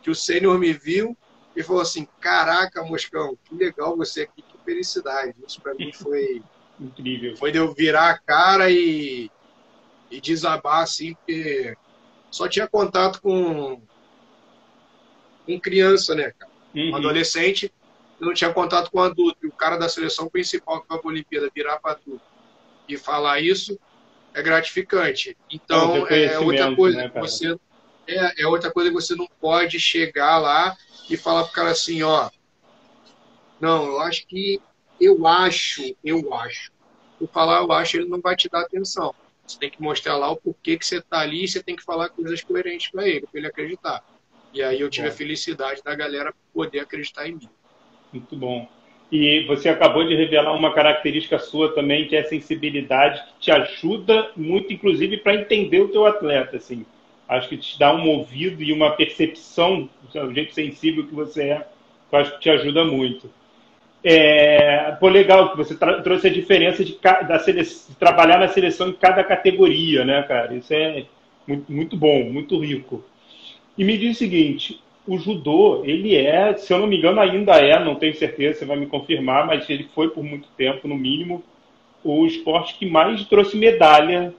que 0.01 0.09
o 0.09 0.15
sênior 0.15 0.59
me 0.59 0.73
viu 0.73 1.17
e 1.55 1.63
falou 1.63 1.81
assim, 1.81 2.07
caraca, 2.19 2.83
Moscão, 2.83 3.37
que 3.43 3.55
legal 3.55 3.95
você 3.95 4.23
aqui, 4.23 4.41
que 4.41 4.57
felicidade. 4.65 5.35
Isso 5.47 5.61
para 5.61 5.73
mim 5.73 5.91
foi... 5.91 6.41
Incrível. 6.79 7.37
Foi 7.37 7.51
de 7.51 7.59
eu 7.59 7.71
virar 7.73 8.09
a 8.09 8.17
cara 8.17 8.71
e, 8.71 9.29
e 10.09 10.19
desabar, 10.19 10.81
assim, 10.81 11.13
porque 11.13 11.77
só 12.31 12.47
tinha 12.47 12.67
contato 12.67 13.21
com, 13.21 13.79
com 15.45 15.59
criança, 15.59 16.15
né, 16.15 16.31
cara? 16.31 16.51
Uhum. 16.75 16.91
Um 16.91 16.95
adolescente, 16.95 17.71
não 18.19 18.33
tinha 18.33 18.51
contato 18.51 18.89
com 18.89 18.99
adulto. 18.99 19.37
E 19.43 19.47
o 19.47 19.51
cara 19.51 19.77
da 19.77 19.87
seleção 19.87 20.27
principal 20.27 20.81
que 20.81 20.87
vai 20.89 20.97
para 20.97 21.07
a 21.07 21.11
Olimpíada 21.11 21.51
virar 21.53 21.79
para 21.79 21.95
tu 21.95 22.19
e 22.89 22.97
falar 22.97 23.39
isso 23.39 23.79
é 24.33 24.41
gratificante. 24.41 25.37
Então, 25.51 26.07
é, 26.07 26.39
outra 26.39 26.75
coisa 26.75 26.97
né, 26.97 27.09
que 27.09 27.19
você 27.19 27.55
é, 28.07 28.43
é, 28.43 28.47
outra 28.47 28.71
coisa 28.71 28.89
que 28.89 28.95
você 28.95 29.15
não 29.15 29.27
pode 29.39 29.79
chegar 29.79 30.37
lá 30.39 30.75
e 31.09 31.17
falar 31.17 31.43
pro 31.43 31.53
cara 31.53 31.71
assim, 31.71 32.03
ó, 32.03 32.29
não, 33.59 33.85
eu 33.85 33.99
acho 34.01 34.27
que 34.27 34.61
eu 34.99 35.25
acho, 35.25 35.95
eu 36.03 36.33
acho. 36.33 36.71
Por 37.17 37.27
falar 37.29 37.61
eu 37.61 37.71
acho, 37.71 37.97
ele 37.97 38.09
não 38.09 38.21
vai 38.21 38.35
te 38.35 38.49
dar 38.49 38.61
atenção. 38.61 39.13
Você 39.45 39.59
tem 39.59 39.69
que 39.69 39.81
mostrar 39.81 40.15
lá 40.17 40.31
o 40.31 40.37
porquê 40.37 40.77
que 40.77 40.85
você 40.85 41.01
tá 41.01 41.19
ali 41.19 41.43
e 41.43 41.47
você 41.47 41.61
tem 41.61 41.75
que 41.75 41.83
falar 41.83 42.09
coisas 42.09 42.41
coerentes 42.41 42.89
para 42.91 43.07
ele, 43.07 43.21
para 43.21 43.39
ele 43.39 43.47
acreditar. 43.47 44.03
E 44.53 44.61
aí 44.61 44.79
eu 44.79 44.89
tive 44.89 45.07
Bom. 45.07 45.13
a 45.13 45.17
felicidade 45.17 45.81
da 45.83 45.95
galera 45.95 46.33
poder 46.53 46.81
acreditar 46.81 47.27
em 47.27 47.33
mim. 47.33 47.49
Muito 48.11 48.35
bom. 48.35 48.69
E 49.11 49.45
você 49.47 49.69
acabou 49.69 50.07
de 50.07 50.15
revelar 50.15 50.53
uma 50.53 50.73
característica 50.73 51.37
sua 51.37 51.73
também, 51.73 52.07
que 52.07 52.15
é 52.15 52.21
a 52.21 52.27
sensibilidade, 52.27 53.23
que 53.23 53.39
te 53.41 53.51
ajuda 53.51 54.31
muito, 54.35 54.71
inclusive, 54.71 55.17
para 55.17 55.35
entender 55.35 55.81
o 55.81 55.89
teu 55.89 56.05
atleta. 56.05 56.57
Assim. 56.57 56.85
Acho 57.27 57.49
que 57.49 57.57
te 57.57 57.79
dá 57.79 57.95
um 57.95 58.07
ouvido 58.09 58.61
e 58.61 58.73
uma 58.73 58.91
percepção, 58.91 59.89
o 60.13 60.33
jeito 60.33 60.53
sensível 60.53 61.07
que 61.07 61.15
você 61.15 61.49
é, 61.49 61.67
que 62.09 62.15
eu 62.15 62.19
acho 62.19 62.33
que 62.33 62.39
te 62.41 62.49
ajuda 62.49 62.83
muito. 62.83 63.29
É, 64.03 64.91
pô, 64.99 65.07
legal 65.07 65.51
que 65.51 65.57
você 65.57 65.75
trouxe 65.75 66.27
a 66.27 66.33
diferença 66.33 66.83
de, 66.83 66.99
da 67.01 67.37
de 67.37 67.95
trabalhar 67.97 68.37
na 68.37 68.49
seleção 68.49 68.89
em 68.89 68.93
cada 68.93 69.23
categoria, 69.23 70.03
né, 70.03 70.21
cara? 70.23 70.53
Isso 70.53 70.73
é 70.73 71.05
muito, 71.47 71.71
muito 71.71 71.95
bom, 71.95 72.25
muito 72.25 72.59
rico. 72.59 73.03
E 73.77 73.83
me 73.83 73.97
diz 73.97 74.17
o 74.17 74.19
seguinte, 74.19 74.81
o 75.07 75.17
judô, 75.17 75.83
ele 75.85 76.15
é, 76.15 76.55
se 76.55 76.73
eu 76.73 76.79
não 76.79 76.87
me 76.87 76.97
engano, 76.97 77.19
ainda 77.19 77.53
é, 77.53 77.83
não 77.83 77.95
tenho 77.95 78.15
certeza, 78.15 78.59
você 78.59 78.65
vai 78.65 78.77
me 78.77 78.87
confirmar, 78.87 79.47
mas 79.47 79.69
ele 79.69 79.87
foi 79.95 80.09
por 80.09 80.23
muito 80.23 80.47
tempo, 80.57 80.87
no 80.87 80.95
mínimo, 80.95 81.41
o 82.03 82.25
esporte 82.25 82.75
que 82.75 82.85
mais 82.85 83.23
trouxe 83.25 83.57
medalha 83.57 84.33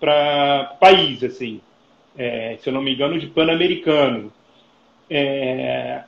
para 0.00 0.72
o 0.74 0.78
país, 0.78 1.22
assim. 1.22 1.60
É, 2.16 2.56
se 2.60 2.68
eu 2.68 2.72
não 2.72 2.82
me 2.82 2.94
engano, 2.94 3.18
de 3.18 3.26
pan-americano. 3.26 4.32
É, 5.10 6.02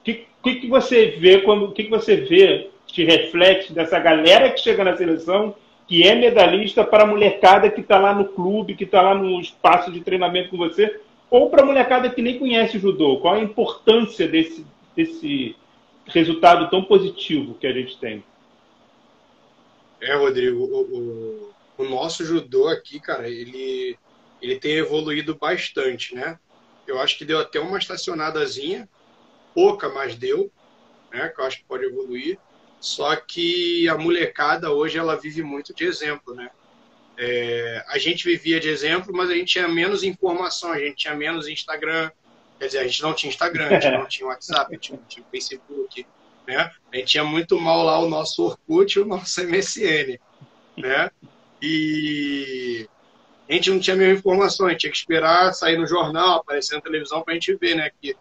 o 0.00 0.04
que, 0.04 0.26
que, 0.42 0.54
que, 0.56 0.66
você 0.68 1.06
vê 1.06 1.40
quando, 1.40 1.66
o 1.66 1.72
que, 1.72 1.84
que 1.84 1.90
você 1.90 2.16
vê 2.16 2.70
te 2.86 3.04
reflete 3.04 3.72
dessa 3.72 3.98
galera 3.98 4.50
que 4.50 4.60
chega 4.60 4.84
na 4.84 4.96
seleção 4.96 5.54
que 5.86 6.06
é 6.06 6.14
medalhista 6.14 6.84
para 6.84 7.04
a 7.04 7.06
molecada 7.06 7.70
que 7.70 7.80
está 7.80 7.98
lá 7.98 8.14
no 8.14 8.26
clube, 8.26 8.74
que 8.74 8.84
está 8.84 9.02
lá 9.02 9.14
no 9.14 9.40
espaço 9.40 9.90
de 9.92 10.00
treinamento 10.00 10.50
com 10.50 10.56
você, 10.56 11.00
ou 11.30 11.50
para 11.50 11.62
a 11.62 11.66
molecada 11.66 12.10
que 12.10 12.22
nem 12.22 12.38
conhece 12.38 12.78
judô? 12.78 13.18
Qual 13.18 13.34
a 13.34 13.40
importância 13.40 14.28
desse, 14.28 14.64
desse 14.96 15.56
resultado 16.06 16.70
tão 16.70 16.82
positivo 16.82 17.54
que 17.54 17.66
a 17.66 17.72
gente 17.72 17.98
tem? 17.98 18.22
É, 20.00 20.14
Rodrigo, 20.14 20.58
o, 20.58 21.52
o, 21.78 21.84
o 21.84 21.88
nosso 21.88 22.24
judô 22.24 22.68
aqui, 22.68 22.98
cara, 22.98 23.28
ele, 23.28 23.96
ele 24.42 24.58
tem 24.58 24.72
evoluído 24.72 25.36
bastante, 25.36 26.14
né? 26.14 26.38
Eu 26.86 27.00
acho 27.00 27.16
que 27.16 27.24
deu 27.24 27.38
até 27.38 27.60
uma 27.60 27.78
estacionadazinha, 27.78 28.88
pouca, 29.54 29.88
mas 29.88 30.16
deu, 30.16 30.50
né? 31.12 31.28
Que 31.28 31.40
eu 31.40 31.44
acho 31.44 31.58
que 31.58 31.64
pode 31.64 31.84
evoluir. 31.84 32.38
Só 32.80 33.14
que 33.14 33.88
a 33.88 33.96
molecada 33.96 34.72
hoje 34.72 34.98
ela 34.98 35.14
vive 35.14 35.42
muito 35.42 35.72
de 35.72 35.84
exemplo, 35.84 36.34
né? 36.34 36.50
É, 37.16 37.84
a 37.88 37.98
gente 37.98 38.24
vivia 38.24 38.58
de 38.58 38.68
exemplo, 38.68 39.14
mas 39.14 39.30
a 39.30 39.34
gente 39.34 39.52
tinha 39.52 39.68
menos 39.68 40.02
informação, 40.02 40.72
a 40.72 40.78
gente 40.78 40.96
tinha 40.96 41.14
menos 41.14 41.46
Instagram, 41.46 42.10
quer 42.58 42.66
dizer, 42.66 42.78
a 42.78 42.84
gente 42.84 43.02
não 43.02 43.14
tinha 43.14 43.30
Instagram, 43.30 43.66
a 43.66 43.80
gente 43.80 43.90
não 43.92 44.06
tinha 44.06 44.26
WhatsApp, 44.26 44.66
a 44.70 44.74
gente 44.74 44.92
não 44.92 45.02
tinha 45.04 45.24
Facebook, 45.30 46.06
né? 46.48 46.72
A 46.90 46.96
gente 46.96 47.08
tinha 47.08 47.22
muito 47.22 47.60
mal 47.60 47.84
lá 47.84 48.00
o 48.00 48.08
nosso 48.08 48.42
Orkut 48.42 48.98
e 48.98 49.02
o 49.02 49.04
nosso 49.04 49.40
MSN, 49.46 50.18
né? 50.76 51.10
E 51.60 52.88
a 53.52 53.56
gente 53.56 53.70
não 53.70 53.78
tinha 53.78 53.94
a 53.94 53.98
mesma 53.98 54.18
informação, 54.18 54.66
a 54.66 54.70
gente 54.70 54.80
tinha 54.80 54.90
que 54.90 54.96
esperar 54.96 55.52
sair 55.52 55.76
no 55.76 55.86
jornal, 55.86 56.38
aparecer 56.38 56.74
na 56.74 56.80
televisão 56.80 57.20
para 57.22 57.32
a 57.32 57.34
gente 57.34 57.54
ver, 57.54 57.74
né? 57.74 57.90
Que 58.00 58.16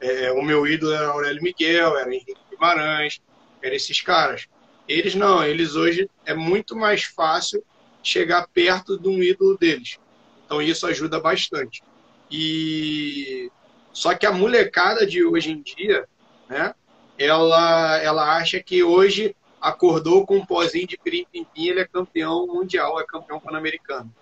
é, 0.00 0.30
o 0.30 0.42
meu 0.42 0.64
ídolo 0.64 0.92
era 0.92 1.08
Aurélio 1.08 1.42
Miguel, 1.42 1.96
era 1.96 2.14
Henrique 2.14 2.36
Guimarães, 2.48 3.20
eram 3.60 3.74
esses 3.74 4.00
caras. 4.00 4.46
Eles 4.88 5.16
não, 5.16 5.44
eles 5.44 5.74
hoje 5.74 6.08
é 6.24 6.34
muito 6.34 6.76
mais 6.76 7.02
fácil 7.02 7.64
chegar 8.00 8.46
perto 8.54 8.96
de 8.96 9.08
um 9.08 9.20
ídolo 9.20 9.58
deles. 9.58 9.98
Então 10.44 10.62
isso 10.62 10.86
ajuda 10.86 11.18
bastante. 11.18 11.82
E 12.30 13.50
só 13.92 14.14
que 14.14 14.24
a 14.24 14.30
molecada 14.30 15.04
de 15.04 15.24
hoje 15.24 15.50
em 15.50 15.62
dia, 15.62 16.06
né? 16.48 16.72
Ela, 17.18 17.98
ela 18.02 18.36
acha 18.36 18.62
que 18.62 18.84
hoje 18.84 19.34
acordou 19.60 20.24
com 20.24 20.36
um 20.36 20.46
pozinho 20.46 20.86
de 20.86 20.96
pirim-pim-pim, 20.96 21.66
ele 21.66 21.80
é 21.80 21.86
campeão 21.86 22.46
mundial, 22.46 23.00
é 23.00 23.04
campeão 23.04 23.40
pan-americano, 23.40 24.14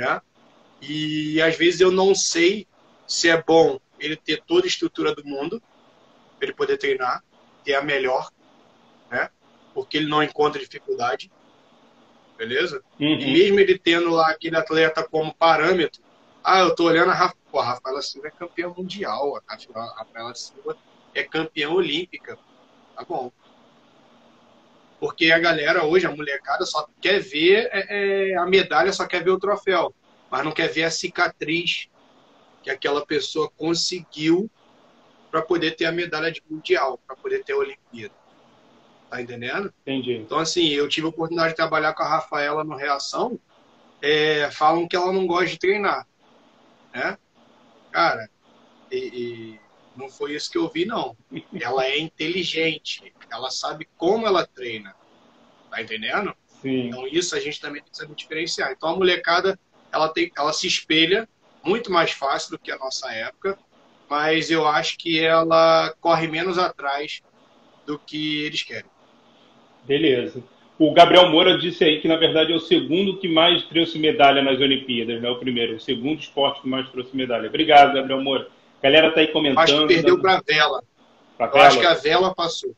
né? 0.00 0.20
E 0.80 1.40
às 1.42 1.56
vezes 1.56 1.80
eu 1.80 1.92
não 1.92 2.14
sei 2.14 2.66
se 3.06 3.28
é 3.28 3.42
bom 3.42 3.78
ele 3.98 4.16
ter 4.16 4.42
toda 4.46 4.66
a 4.66 4.68
estrutura 4.68 5.14
do 5.14 5.24
mundo, 5.24 5.62
para 6.38 6.46
ele 6.46 6.54
poder 6.54 6.78
treinar, 6.78 7.22
ter 7.62 7.74
a 7.74 7.82
melhor, 7.82 8.30
né? 9.10 9.28
Porque 9.74 9.96
ele 9.96 10.08
não 10.08 10.22
encontra 10.22 10.60
dificuldade 10.60 11.30
beleza? 12.40 12.82
Uhum. 12.98 13.06
E 13.06 13.32
mesmo 13.32 13.60
ele 13.60 13.78
tendo 13.78 14.08
lá 14.08 14.30
aquele 14.30 14.56
atleta 14.56 15.06
como 15.06 15.34
parâmetro, 15.34 16.02
ah, 16.42 16.60
eu 16.60 16.74
tô 16.74 16.84
olhando 16.84 17.10
a 17.10 17.14
Rafa, 17.14 17.36
pô, 17.52 17.58
a 17.58 17.64
Rafaela 17.64 18.00
Silva 18.00 18.28
é 18.28 18.30
campeã 18.30 18.72
mundial, 18.74 19.38
a 19.46 19.54
Rafaela 19.98 20.34
Silva 20.34 20.74
é 21.14 21.22
campeã 21.22 21.68
olímpica, 21.68 22.38
tá 22.96 23.04
bom. 23.06 23.30
Porque 25.00 25.32
a 25.32 25.38
galera 25.38 25.84
hoje, 25.84 26.06
a 26.06 26.14
molecada, 26.14 26.66
só 26.66 26.86
quer 27.00 27.18
ver 27.20 27.70
é, 27.72 28.32
é, 28.32 28.36
a 28.36 28.44
medalha, 28.44 28.92
só 28.92 29.06
quer 29.06 29.24
ver 29.24 29.30
o 29.30 29.40
troféu, 29.40 29.94
mas 30.30 30.44
não 30.44 30.52
quer 30.52 30.68
ver 30.68 30.84
a 30.84 30.90
cicatriz 30.90 31.88
que 32.62 32.68
aquela 32.68 33.04
pessoa 33.04 33.50
conseguiu 33.56 34.50
para 35.30 35.40
poder 35.40 35.70
ter 35.72 35.86
a 35.86 35.92
medalha 35.92 36.30
de 36.30 36.42
mundial, 36.48 37.00
para 37.06 37.16
poder 37.16 37.42
ter 37.42 37.54
a 37.54 37.56
Olimpíada. 37.56 38.14
Tá 39.08 39.22
entendendo? 39.22 39.72
Entendi. 39.80 40.16
Então, 40.16 40.38
assim, 40.38 40.68
eu 40.68 40.86
tive 40.86 41.06
a 41.06 41.10
oportunidade 41.10 41.50
de 41.50 41.56
trabalhar 41.56 41.94
com 41.94 42.02
a 42.02 42.08
Rafaela 42.08 42.62
no 42.62 42.76
Reação. 42.76 43.40
É, 44.02 44.50
falam 44.50 44.86
que 44.86 44.94
ela 44.94 45.12
não 45.12 45.26
gosta 45.26 45.46
de 45.46 45.58
treinar. 45.58 46.06
né? 46.94 47.16
Cara, 47.90 48.30
e, 48.90 48.96
e 48.96 49.60
não 49.96 50.08
foi 50.08 50.34
isso 50.34 50.50
que 50.50 50.58
eu 50.58 50.68
vi, 50.68 50.84
não. 50.84 51.16
Ela 51.60 51.86
é 51.86 51.98
inteligente, 51.98 53.12
ela 53.30 53.50
sabe 53.50 53.88
como 53.96 54.26
ela 54.26 54.46
treina. 54.46 54.94
Tá 55.70 55.82
entendendo? 55.82 56.34
Sim. 56.62 56.88
Então 56.88 57.06
isso 57.06 57.34
a 57.34 57.40
gente 57.40 57.60
também 57.60 57.82
tem 57.82 57.90
que 57.90 57.96
saber 57.96 58.14
diferenciar. 58.14 58.72
Então 58.72 58.90
a 58.90 58.96
molecada, 58.96 59.58
ela, 59.92 60.08
tem, 60.08 60.30
ela 60.36 60.52
se 60.52 60.66
espelha 60.66 61.28
muito 61.62 61.90
mais 61.90 62.10
fácil 62.12 62.52
do 62.52 62.58
que 62.58 62.70
a 62.70 62.78
nossa 62.78 63.12
época, 63.12 63.58
mas 64.08 64.50
eu 64.50 64.66
acho 64.66 64.98
que 64.98 65.20
ela 65.20 65.94
corre 66.00 66.26
menos 66.26 66.58
atrás 66.58 67.22
do 67.86 67.98
que 67.98 68.44
eles 68.44 68.62
querem. 68.62 68.90
Beleza. 69.84 70.42
O 70.78 70.92
Gabriel 70.92 71.28
Moura 71.28 71.58
disse 71.58 71.84
aí 71.84 72.00
que, 72.00 72.08
na 72.08 72.16
verdade, 72.16 72.52
é 72.52 72.56
o 72.56 72.60
segundo 72.60 73.18
que 73.18 73.28
mais 73.28 73.62
trouxe 73.64 73.98
medalha 73.98 74.40
nas 74.40 74.58
Olimpíadas, 74.58 75.20
não 75.20 75.28
é 75.28 75.32
o 75.32 75.38
primeiro, 75.38 75.76
o 75.76 75.80
segundo 75.80 76.20
esporte 76.20 76.62
que 76.62 76.68
mais 76.68 76.88
trouxe 76.88 77.14
medalha. 77.14 77.48
Obrigado, 77.48 77.92
Gabriel 77.92 78.22
Moura. 78.22 78.48
A 78.80 78.86
galera 78.86 79.08
está 79.08 79.20
aí 79.20 79.28
comentando. 79.28 79.58
Acho 79.62 79.86
que 79.86 79.94
perdeu 79.94 80.18
para 80.20 80.38
a 80.38 80.42
vela. 80.46 80.82
Pra 81.36 81.46
Eu 81.46 81.52
vela? 81.52 81.66
acho 81.66 81.78
que 81.78 81.86
a 81.86 81.94
vela 81.94 82.34
passou. 82.34 82.70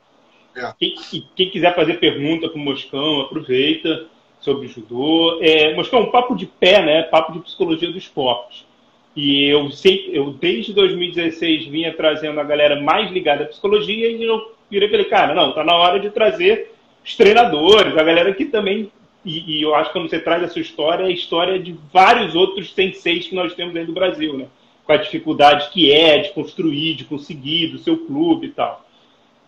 É. 0.57 0.73
Quem, 0.79 0.95
quem, 1.35 1.51
quiser 1.51 1.75
fazer 1.75 1.95
pergunta 1.95 2.49
para 2.49 2.59
o 2.59 2.63
Moscão, 2.63 3.23
aproveita 3.23 4.07
sobre 4.41 4.69
judô. 4.69 5.39
É, 5.41 5.75
Moscão, 5.75 6.01
um 6.01 6.11
papo 6.11 6.35
de 6.35 6.47
pé, 6.47 6.83
né? 6.83 7.03
Papo 7.05 7.33
de 7.33 7.41
psicologia 7.41 7.91
do 7.91 7.97
esporte. 7.97 8.67
E 9.15 9.47
eu 9.47 9.71
sei, 9.71 10.11
eu 10.13 10.31
desde 10.33 10.73
2016 10.73 11.67
vinha 11.67 11.95
trazendo 11.95 12.41
a 12.41 12.45
galera 12.45 12.81
mais 12.81 13.11
ligada 13.11 13.45
à 13.45 13.47
psicologia 13.47 14.11
e 14.11 14.25
eu 14.25 14.53
virei 14.71 14.89
para 14.89 14.99
ele, 14.99 15.09
cara, 15.09 15.35
não, 15.35 15.53
tá 15.53 15.63
na 15.63 15.77
hora 15.77 16.01
de 16.01 16.11
trazer 16.11 16.73
os 17.05 17.15
treinadores, 17.15 17.97
a 17.97 18.03
galera 18.03 18.33
que 18.33 18.47
também. 18.47 18.91
E, 19.25 19.59
e, 19.59 19.63
eu 19.63 19.75
acho 19.75 19.91
que 19.91 19.99
quando 19.99 20.09
você 20.09 20.19
traz 20.19 20.43
essa 20.43 20.59
história, 20.59 21.05
é 21.05 21.07
a 21.07 21.11
história 21.11 21.59
de 21.59 21.77
vários 21.93 22.35
outros 22.35 22.73
senseis 22.73 23.29
que 23.29 23.35
nós 23.35 23.55
temos 23.55 23.73
dentro 23.73 23.89
do 23.89 23.95
Brasil, 23.95 24.37
né? 24.37 24.47
Com 24.85 24.93
a 24.93 24.97
dificuldade 24.97 25.71
que 25.71 25.93
é 25.93 26.19
de 26.19 26.31
construir, 26.31 26.95
de 26.95 27.05
conseguir, 27.05 27.69
do 27.69 27.79
seu 27.79 27.99
clube 28.07 28.49
e 28.49 28.51
tal. 28.51 28.85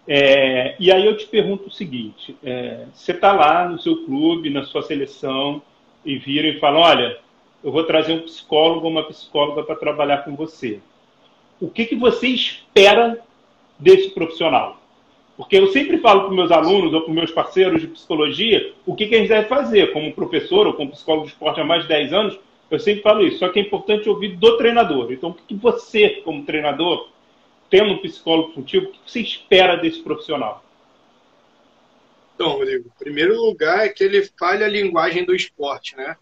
É, 0.06 0.76
e 0.78 0.92
aí 0.92 1.04
eu 1.04 1.16
te 1.16 1.26
pergunto 1.26 1.68
o 1.68 1.72
seguinte: 1.72 2.36
é, 2.44 2.86
você 2.92 3.12
está 3.12 3.32
lá 3.32 3.68
no 3.68 3.78
seu 3.78 4.04
clube, 4.04 4.50
na 4.50 4.64
sua 4.64 4.82
seleção, 4.82 5.62
e 6.04 6.16
viram 6.16 6.48
e 6.48 6.58
falam: 6.58 6.80
olha, 6.80 7.18
eu 7.62 7.72
vou 7.72 7.84
trazer 7.84 8.12
um 8.12 8.20
psicólogo 8.20 8.84
ou 8.84 8.92
uma 8.92 9.04
psicóloga 9.04 9.62
para 9.62 9.76
trabalhar 9.76 10.18
com 10.18 10.36
você. 10.36 10.80
O 11.60 11.68
que, 11.68 11.86
que 11.86 11.96
você 11.96 12.28
espera 12.28 13.18
desse 13.78 14.10
profissional? 14.10 14.78
Porque 15.36 15.56
eu 15.56 15.68
sempre 15.68 15.98
falo 15.98 16.24
para 16.24 16.34
meus 16.34 16.52
alunos 16.52 16.92
ou 16.92 17.00
para 17.00 17.12
meus 17.12 17.30
parceiros 17.30 17.80
de 17.80 17.88
psicologia 17.88 18.72
o 18.86 18.94
que, 18.94 19.06
que 19.06 19.14
a 19.14 19.18
gente 19.18 19.28
deve 19.28 19.48
fazer, 19.48 19.92
como 19.92 20.12
professor 20.12 20.66
ou 20.66 20.74
como 20.74 20.92
psicólogo 20.92 21.26
de 21.26 21.32
esporte 21.32 21.60
há 21.60 21.64
mais 21.64 21.82
de 21.82 21.88
10 21.88 22.12
anos, 22.12 22.38
eu 22.70 22.78
sempre 22.78 23.02
falo 23.02 23.26
isso. 23.26 23.38
Só 23.38 23.48
que 23.48 23.58
é 23.58 23.62
importante 23.62 24.08
ouvir 24.08 24.36
do 24.36 24.56
treinador. 24.56 25.12
Então, 25.12 25.30
o 25.30 25.34
que, 25.34 25.54
você, 25.54 26.22
como 26.24 26.44
treinador, 26.44 27.10
tendo 27.70 27.92
um 27.92 27.98
psicólogo 27.98 28.52
contigo, 28.52 28.86
o 28.86 28.92
que 28.92 28.98
você 29.06 29.20
espera 29.20 29.76
desse 29.76 30.00
profissional? 30.00 30.64
Então, 32.34 32.50
Rodrigo, 32.50 32.88
em 32.88 32.98
primeiro 32.98 33.40
lugar 33.40 33.86
é 33.86 33.88
que 33.88 34.02
ele 34.02 34.28
fale 34.38 34.64
a 34.64 34.68
linguagem 34.68 35.24
do 35.24 35.34
esporte, 35.34 35.96
né? 35.96 36.16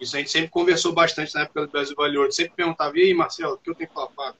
Isso 0.00 0.14
a 0.14 0.18
gente 0.18 0.30
sempre 0.30 0.50
conversou 0.50 0.92
bastante 0.92 1.34
na 1.34 1.42
época 1.42 1.62
do 1.62 1.72
Brasil 1.72 1.94
Valor. 1.96 2.30
Sempre 2.30 2.52
perguntava, 2.54 2.96
e 2.98 3.02
aí, 3.02 3.14
Marcelo, 3.14 3.54
o 3.54 3.58
que 3.58 3.70
eu 3.70 3.74
tenho 3.74 3.88
que 3.88 3.94
falar? 3.94 4.34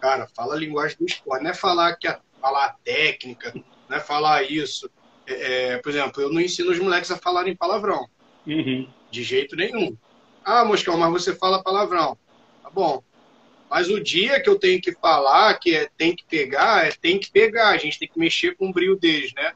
Cara, 0.00 0.28
fala 0.34 0.54
a 0.54 0.58
linguagem 0.58 0.96
do 0.98 1.04
esporte. 1.04 1.42
Não 1.42 1.50
é 1.50 1.54
falar, 1.54 1.96
que 1.96 2.06
a, 2.06 2.20
falar 2.40 2.66
a 2.66 2.72
técnica, 2.84 3.52
não 3.88 3.96
é 3.96 4.00
falar 4.00 4.50
isso. 4.50 4.90
É, 5.26 5.72
é, 5.72 5.78
por 5.78 5.90
exemplo, 5.90 6.22
eu 6.22 6.32
não 6.32 6.40
ensino 6.40 6.70
os 6.70 6.78
moleques 6.78 7.10
a 7.10 7.18
falarem 7.18 7.56
palavrão. 7.56 8.08
Uhum. 8.46 8.88
De 9.10 9.22
jeito 9.22 9.56
nenhum. 9.56 9.96
Ah, 10.44 10.64
Moscão, 10.64 10.96
mas 10.96 11.10
você 11.10 11.34
fala 11.34 11.62
palavrão. 11.62 12.16
Tá 12.62 12.70
bom. 12.70 13.02
Mas 13.70 13.88
o 13.88 14.02
dia 14.02 14.40
que 14.40 14.50
eu 14.50 14.58
tenho 14.58 14.80
que 14.80 14.92
falar, 14.92 15.54
que 15.58 15.76
é 15.76 15.88
tem 15.96 16.14
que 16.16 16.24
pegar, 16.24 16.86
é 16.86 16.90
tem 16.90 17.18
que 17.18 17.30
pegar. 17.30 17.68
A 17.68 17.76
gente 17.76 17.98
tem 17.98 18.08
que 18.08 18.18
mexer 18.18 18.56
com 18.56 18.68
o 18.68 18.72
brilho 18.72 18.96
deles, 18.96 19.32
né? 19.34 19.52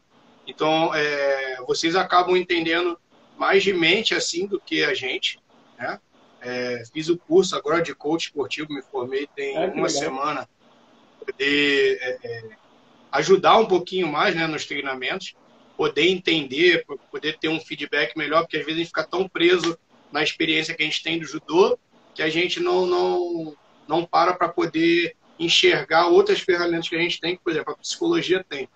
Então, 0.47 0.95
é, 0.95 1.57
vocês 1.67 1.97
acabam 1.97 2.37
entendendo 2.37 2.99
mais 3.37 3.63
de 3.63 3.73
mente 3.73 4.15
assim 4.15 4.47
do 4.47 4.61
que 4.61 4.85
a 4.85 4.95
gente, 4.95 5.41
né? 5.77 5.99
É, 6.41 6.85
fiz 6.93 7.09
o 7.09 7.17
curso 7.17 7.57
agora 7.57 7.83
de 7.83 7.95
coach 7.95 8.27
esportivo, 8.27 8.73
me 8.73 8.83
formei 8.83 9.27
tem 9.35 9.57
é, 9.57 9.61
uma 9.61 9.87
legal. 9.87 9.89
semana. 9.89 10.49
Poder 11.19 11.99
é, 12.01 12.19
é, 12.23 12.43
ajudar 13.11 13.57
um 13.57 13.67
pouquinho 13.67 14.07
mais 14.07 14.35
né, 14.35 14.47
nos 14.47 14.67
treinamentos, 14.67 15.35
poder 15.77 16.07
entender, 16.07 16.85
poder 17.11 17.39
ter 17.39 17.49
um 17.49 17.59
feedback 17.59 18.17
melhor, 18.17 18.43
porque 18.43 18.59
às 18.59 18.65
vezes 18.65 18.75
a 18.75 18.85
gente 18.85 18.89
fica 18.89 19.05
tão 19.05 19.27
preso 19.27 19.77
na 20.15 20.23
experiência 20.23 20.75
que 20.75 20.83
a 20.85 20.87
gente 20.87 21.03
tem 21.03 21.19
do 21.19 21.27
judô 21.27 21.77
que 22.15 22.23
a 22.23 22.31
gente 22.31 22.61
não, 22.61 22.87
não, 22.87 23.57
não 23.89 24.07
para 24.07 24.33
para 24.33 24.49
poder 24.49 25.17
enxergar 25.37 26.07
outras 26.07 26.39
ferramentas 26.39 26.89
que 26.89 26.95
a 26.95 27.01
gente 27.01 27.21
tem, 27.21 27.37
que, 27.37 27.43
por 27.43 27.51
exemplo, 27.51 27.73
a 27.73 27.77
psicologia 27.77 28.47
tem, 28.49 28.69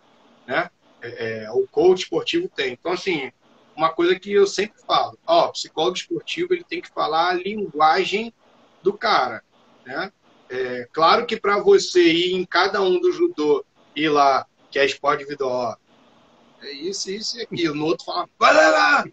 né? 0.45 0.69
É, 1.01 1.45
é, 1.45 1.51
o 1.53 1.65
coach 1.69 2.01
esportivo 2.01 2.49
tem. 2.49 2.73
Então, 2.73 2.91
assim, 2.91 3.31
uma 3.77 3.91
coisa 3.91 4.19
que 4.19 4.33
eu 4.33 4.49
sempre 4.49 4.83
falo, 4.85 5.17
ó, 5.25 5.47
psicólogo 5.53 5.97
esportivo 5.97 6.53
ele 6.53 6.65
tem 6.65 6.81
que 6.81 6.91
falar 6.91 7.29
a 7.29 7.35
linguagem 7.35 8.35
do 8.83 8.93
cara, 8.93 9.45
né? 9.87 10.13
É, 10.51 10.89
claro 10.93 11.25
que 11.25 11.39
para 11.39 11.61
você 11.61 12.03
ir 12.03 12.35
em 12.35 12.45
cada 12.45 12.83
um 12.83 13.01
do 13.01 13.13
judô 13.13 13.65
ir 13.95 14.09
lá, 14.09 14.45
que 14.73 14.81
é 14.81 14.85
esporte 14.85 15.23
individual, 15.23 15.53
ó, 15.53 16.67
é 16.67 16.73
isso, 16.73 17.09
isso 17.13 17.39
e 17.39 17.43
aquilo. 17.43 17.77
No 17.77 17.87
outro 17.87 18.05
fala, 18.05 18.29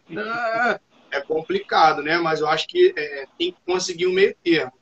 é 1.16 1.22
complicado, 1.22 2.02
né? 2.02 2.18
Mas 2.18 2.42
eu 2.42 2.48
acho 2.48 2.68
que 2.68 2.94
é, 2.96 3.26
tem 3.38 3.52
que 3.52 3.58
conseguir 3.66 4.08
um 4.08 4.14
meio 4.14 4.36
termo. 4.44 4.74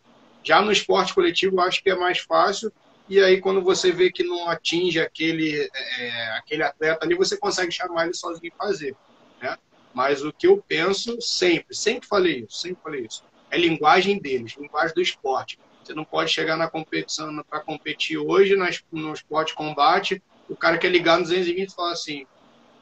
Já 0.43 0.61
no 0.61 0.71
esporte 0.71 1.13
coletivo, 1.13 1.55
eu 1.55 1.61
acho 1.61 1.81
que 1.81 1.89
é 1.89 1.95
mais 1.95 2.19
fácil. 2.19 2.71
E 3.07 3.19
aí, 3.19 3.39
quando 3.39 3.61
você 3.61 3.91
vê 3.91 4.11
que 4.11 4.23
não 4.23 4.49
atinge 4.49 4.99
aquele, 4.99 5.69
é, 5.99 6.37
aquele 6.37 6.63
atleta 6.63 7.05
ali, 7.05 7.15
você 7.15 7.37
consegue 7.37 7.71
chamar 7.71 8.05
ele 8.05 8.13
sozinho 8.13 8.51
e 8.53 8.57
fazer. 8.57 8.95
Né? 9.41 9.57
Mas 9.93 10.23
o 10.23 10.33
que 10.33 10.47
eu 10.47 10.63
penso 10.67 11.21
sempre, 11.21 11.75
sempre 11.75 12.07
falei 12.07 12.45
isso, 12.47 12.57
sempre 12.57 12.81
falei 12.81 13.05
isso, 13.05 13.23
é 13.51 13.57
linguagem 13.57 14.19
deles, 14.19 14.55
linguagem 14.57 14.95
do 14.95 15.01
esporte. 15.01 15.59
Você 15.83 15.93
não 15.93 16.05
pode 16.05 16.31
chegar 16.31 16.55
na 16.55 16.69
competição 16.69 17.43
para 17.47 17.59
competir 17.59 18.17
hoje 18.17 18.55
no 18.91 19.13
esporte 19.13 19.53
combate, 19.53 20.23
o 20.49 20.55
cara 20.55 20.77
quer 20.77 20.89
ligar 20.89 21.17
no 21.17 21.23
220 21.23 21.69
e 21.69 21.75
falar 21.75 21.91
assim, 21.91 22.25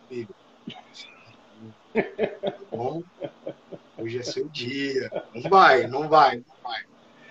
amigo, 0.10 0.34
bom, 2.72 3.04
hoje 3.98 4.20
é 4.20 4.24
seu 4.24 4.48
dia. 4.50 5.12
Não 5.34 5.50
vai, 5.50 5.88
não 5.88 6.08
vai, 6.08 6.38
não 6.38 6.56
vai. 6.64 6.84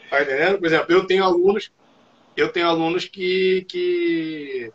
Tá 0.08 0.22
entendendo? 0.22 0.58
Por 0.58 0.66
exemplo, 0.66 0.92
eu 0.92 1.06
tenho 1.06 1.24
alunos, 1.24 1.70
eu 2.36 2.52
tenho 2.52 2.68
alunos 2.68 3.04
que, 3.04 3.64
que 3.68 4.72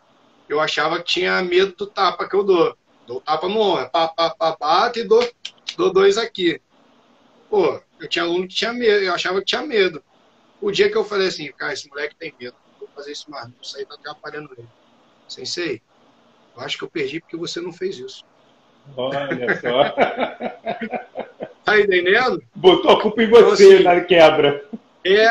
eu 0.48 0.60
achava 0.60 0.98
que 0.98 1.04
tinha 1.04 1.42
medo 1.42 1.74
do 1.76 1.86
tapa 1.86 2.28
que 2.28 2.34
eu 2.34 2.44
dou. 2.44 2.76
Dou 3.06 3.20
tapa 3.20 3.48
no 3.48 3.60
ombro, 3.60 3.88
pá, 3.90 4.08
pá, 4.08 4.30
pá, 4.30 4.56
bate 4.58 5.00
e 5.00 5.04
dou, 5.04 5.28
dou 5.76 5.92
dois 5.92 6.18
aqui. 6.18 6.60
Pô, 7.48 7.80
eu 8.00 8.08
tinha 8.08 8.24
aluno 8.24 8.48
que 8.48 8.54
tinha 8.54 8.72
medo, 8.72 9.04
eu 9.04 9.14
achava 9.14 9.38
que 9.38 9.46
tinha 9.46 9.62
medo. 9.62 10.02
O 10.60 10.72
dia 10.72 10.90
que 10.90 10.96
eu 10.96 11.04
falei 11.04 11.28
assim, 11.28 11.50
cara, 11.52 11.72
esse 11.72 11.88
moleque 11.88 12.16
tem 12.16 12.34
medo, 12.40 12.56
vou 12.80 12.88
fazer 12.88 13.12
isso 13.12 13.30
mais, 13.30 13.48
isso 13.62 13.76
aí 13.76 13.86
tá 13.86 13.94
atrapalhando 13.94 14.52
ele. 14.56 14.66
Sensei, 15.28 15.82
eu 16.56 16.62
acho 16.62 16.78
que 16.78 16.84
eu 16.84 16.90
perdi 16.90 17.20
porque 17.20 17.36
você 17.36 17.60
não 17.60 17.72
fez 17.72 17.98
isso. 17.98 18.24
Olha 18.96 19.60
só. 19.60 19.94
tá 21.64 21.80
entendendo? 21.80 22.42
Botou 22.54 22.90
a 22.92 23.00
culpa 23.00 23.22
em 23.22 23.28
você 23.28 23.64
então, 23.64 23.76
assim, 23.76 23.84
na 23.84 24.00
quebra. 24.02 24.64
É, 25.04 25.26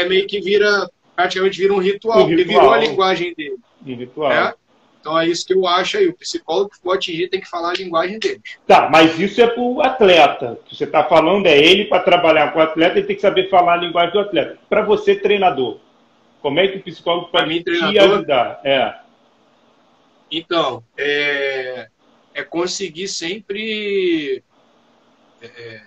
é 0.00 0.08
meio 0.08 0.26
que 0.26 0.40
vira, 0.40 0.88
praticamente 1.14 1.58
vira 1.58 1.74
um 1.74 1.78
ritual, 1.78 2.24
um 2.24 2.26
ritual. 2.26 2.46
virou 2.46 2.72
a 2.72 2.78
linguagem 2.78 3.34
dele. 3.34 3.56
Um 3.86 3.96
ritual. 3.96 4.32
É? 4.32 4.54
Então 5.00 5.18
é 5.18 5.28
isso 5.28 5.46
que 5.46 5.52
eu 5.52 5.66
acho 5.66 5.98
aí. 5.98 6.08
O 6.08 6.16
psicólogo 6.16 6.70
que 6.70 6.78
for 6.78 6.96
atingir 6.96 7.28
tem 7.28 7.38
que 7.38 7.48
falar 7.48 7.70
a 7.70 7.74
linguagem 7.74 8.18
deles. 8.18 8.40
Tá, 8.66 8.88
mas 8.90 9.18
isso 9.18 9.38
é 9.40 9.46
para 9.46 9.62
o 9.62 9.82
atleta. 9.82 10.52
O 10.52 10.56
que 10.64 10.74
você 10.74 10.84
está 10.84 11.04
falando 11.04 11.46
é 11.46 11.58
ele 11.58 11.84
para 11.84 12.02
trabalhar 12.02 12.52
com 12.52 12.58
o 12.58 12.62
atleta, 12.62 12.98
ele 12.98 13.06
tem 13.06 13.16
que 13.16 13.20
saber 13.20 13.50
falar 13.50 13.74
a 13.74 13.76
linguagem 13.76 14.12
do 14.12 14.20
atleta. 14.20 14.58
Para 14.66 14.82
você, 14.82 15.14
treinador, 15.14 15.78
como 16.40 16.58
é 16.58 16.68
que 16.68 16.78
o 16.78 16.82
psicólogo 16.82 17.28
pode 17.28 17.48
mim, 17.48 17.62
te 17.62 17.98
ajudar? 17.98 18.60
É. 18.64 18.94
Então, 20.30 20.82
é, 20.96 21.88
é 22.34 22.42
conseguir 22.42 23.08
sempre 23.08 24.42
é, 25.40 25.46
é 25.46 25.82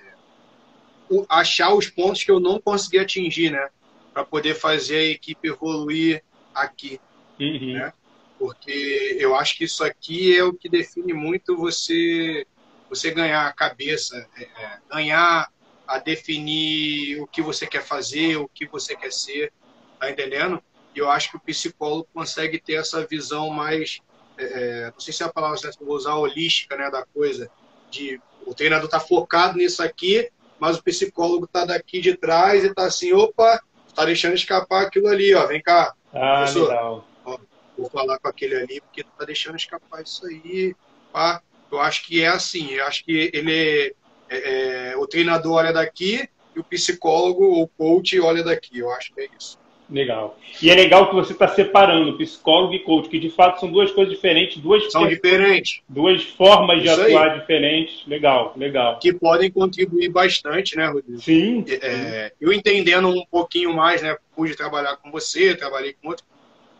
achar 1.29 1.73
os 1.73 1.89
pontos 1.89 2.23
que 2.23 2.31
eu 2.31 2.39
não 2.39 2.59
consegui 2.59 2.99
atingir, 2.99 3.51
né? 3.51 3.69
Para 4.13 4.25
poder 4.25 4.55
fazer 4.55 4.97
a 4.97 5.03
equipe 5.03 5.47
evoluir 5.47 6.23
aqui. 6.55 6.99
Uhum. 7.39 7.73
Né? 7.73 7.93
porque 8.37 9.17
eu 9.19 9.35
acho 9.35 9.57
que 9.57 9.63
isso 9.65 9.83
aqui 9.83 10.37
é 10.37 10.43
o 10.43 10.53
que 10.53 10.69
define 10.69 11.13
muito 11.13 11.55
você 11.55 12.45
você 12.89 13.11
ganhar 13.11 13.45
a 13.45 13.51
cabeça, 13.51 14.29
é, 14.37 14.43
é, 14.43 14.79
ganhar 14.89 15.51
a 15.85 15.99
definir 15.99 17.19
o 17.21 17.27
que 17.27 17.41
você 17.41 17.67
quer 17.67 17.83
fazer, 17.83 18.37
o 18.37 18.47
que 18.47 18.65
você 18.65 18.95
quer 18.95 19.11
ser, 19.11 19.51
tá 19.99 20.09
entendendo? 20.09 20.63
E 20.95 20.99
eu 20.99 21.11
acho 21.11 21.31
que 21.31 21.35
o 21.35 21.41
psicólogo 21.41 22.07
consegue 22.13 22.57
ter 22.57 22.75
essa 22.75 23.05
visão 23.05 23.49
mais, 23.49 23.99
é, 24.37 24.43
é 24.43 24.91
não 24.91 24.99
sei 24.99 25.13
se 25.13 25.23
é 25.23 25.25
a 25.25 25.33
palavra 25.33 25.57
certa, 25.57 25.83
vou 25.83 25.95
usar 25.95 26.15
holística, 26.15 26.75
né, 26.75 26.89
da 26.89 27.05
coisa, 27.05 27.49
de 27.89 28.19
o 28.45 28.53
treinador 28.53 28.89
tá 28.89 28.99
focado 28.99 29.57
nisso 29.57 29.83
aqui, 29.83 30.29
mas 30.57 30.77
o 30.77 30.83
psicólogo 30.83 31.45
está 31.45 31.65
daqui 31.65 31.99
de 31.99 32.15
trás 32.15 32.63
e 32.63 32.67
está 32.67 32.85
assim, 32.85 33.13
opa, 33.13 33.61
está 33.87 34.05
deixando 34.05 34.35
escapar 34.35 34.83
aquilo 34.83 35.07
ali, 35.07 35.33
ó, 35.33 35.45
vem 35.47 35.61
cá. 35.61 35.93
Ah, 36.13 36.37
professor, 36.37 36.69
legal. 36.69 37.07
Ó, 37.25 37.37
vou 37.77 37.89
falar 37.89 38.17
com 38.19 38.27
aquele 38.27 38.55
ali 38.55 38.81
porque 38.81 39.01
está 39.01 39.25
deixando 39.25 39.55
escapar 39.55 40.01
isso 40.01 40.25
aí. 40.25 40.75
Pá. 41.11 41.41
Eu 41.69 41.81
acho 41.81 42.05
que 42.05 42.23
é 42.23 42.27
assim, 42.27 42.71
eu 42.71 42.85
acho 42.85 43.03
que 43.03 43.29
ele 43.33 43.93
é, 44.29 44.91
é, 44.91 44.97
o 44.97 45.05
treinador 45.05 45.55
olha 45.55 45.73
daqui 45.73 46.27
e 46.55 46.59
o 46.59 46.63
psicólogo 46.63 47.43
ou 47.43 47.67
coach 47.67 48.17
olha 48.21 48.41
daqui. 48.41 48.79
Eu 48.79 48.89
acho 48.91 49.13
que 49.13 49.21
é 49.21 49.27
isso. 49.37 49.59
Legal. 49.89 50.37
E 50.61 50.69
é 50.69 50.75
legal 50.75 51.07
que 51.07 51.15
você 51.15 51.31
está 51.31 51.47
separando 51.47 52.17
psicólogo 52.17 52.73
e 52.73 52.79
coach, 52.79 53.07
que 53.07 53.17
de 53.17 53.29
fato 53.29 53.59
são 53.59 53.71
duas 53.71 53.89
coisas 53.91 54.13
diferentes, 54.13 54.57
duas 54.57 54.91
são 54.91 55.07
diferentes, 55.07 55.81
duas 55.87 56.23
formas 56.23 56.81
de 56.81 56.89
atuar 56.89 57.31
aí. 57.31 57.39
diferentes. 57.39 58.05
Legal, 58.05 58.53
legal. 58.57 58.99
Que 58.99 59.13
podem 59.13 59.49
contribuir 59.49 60.09
bastante, 60.09 60.75
né, 60.75 60.87
Rodrigo? 60.87 61.21
Sim. 61.21 61.63
É, 61.81 62.33
eu 62.39 62.51
entendendo 62.51 63.07
um 63.07 63.25
pouquinho 63.31 63.73
mais, 63.73 64.01
né, 64.01 64.17
pude 64.35 64.55
trabalhar 64.57 64.97
com 64.97 65.09
você, 65.09 65.55
trabalhei 65.55 65.95
com 66.01 66.09
outro, 66.09 66.25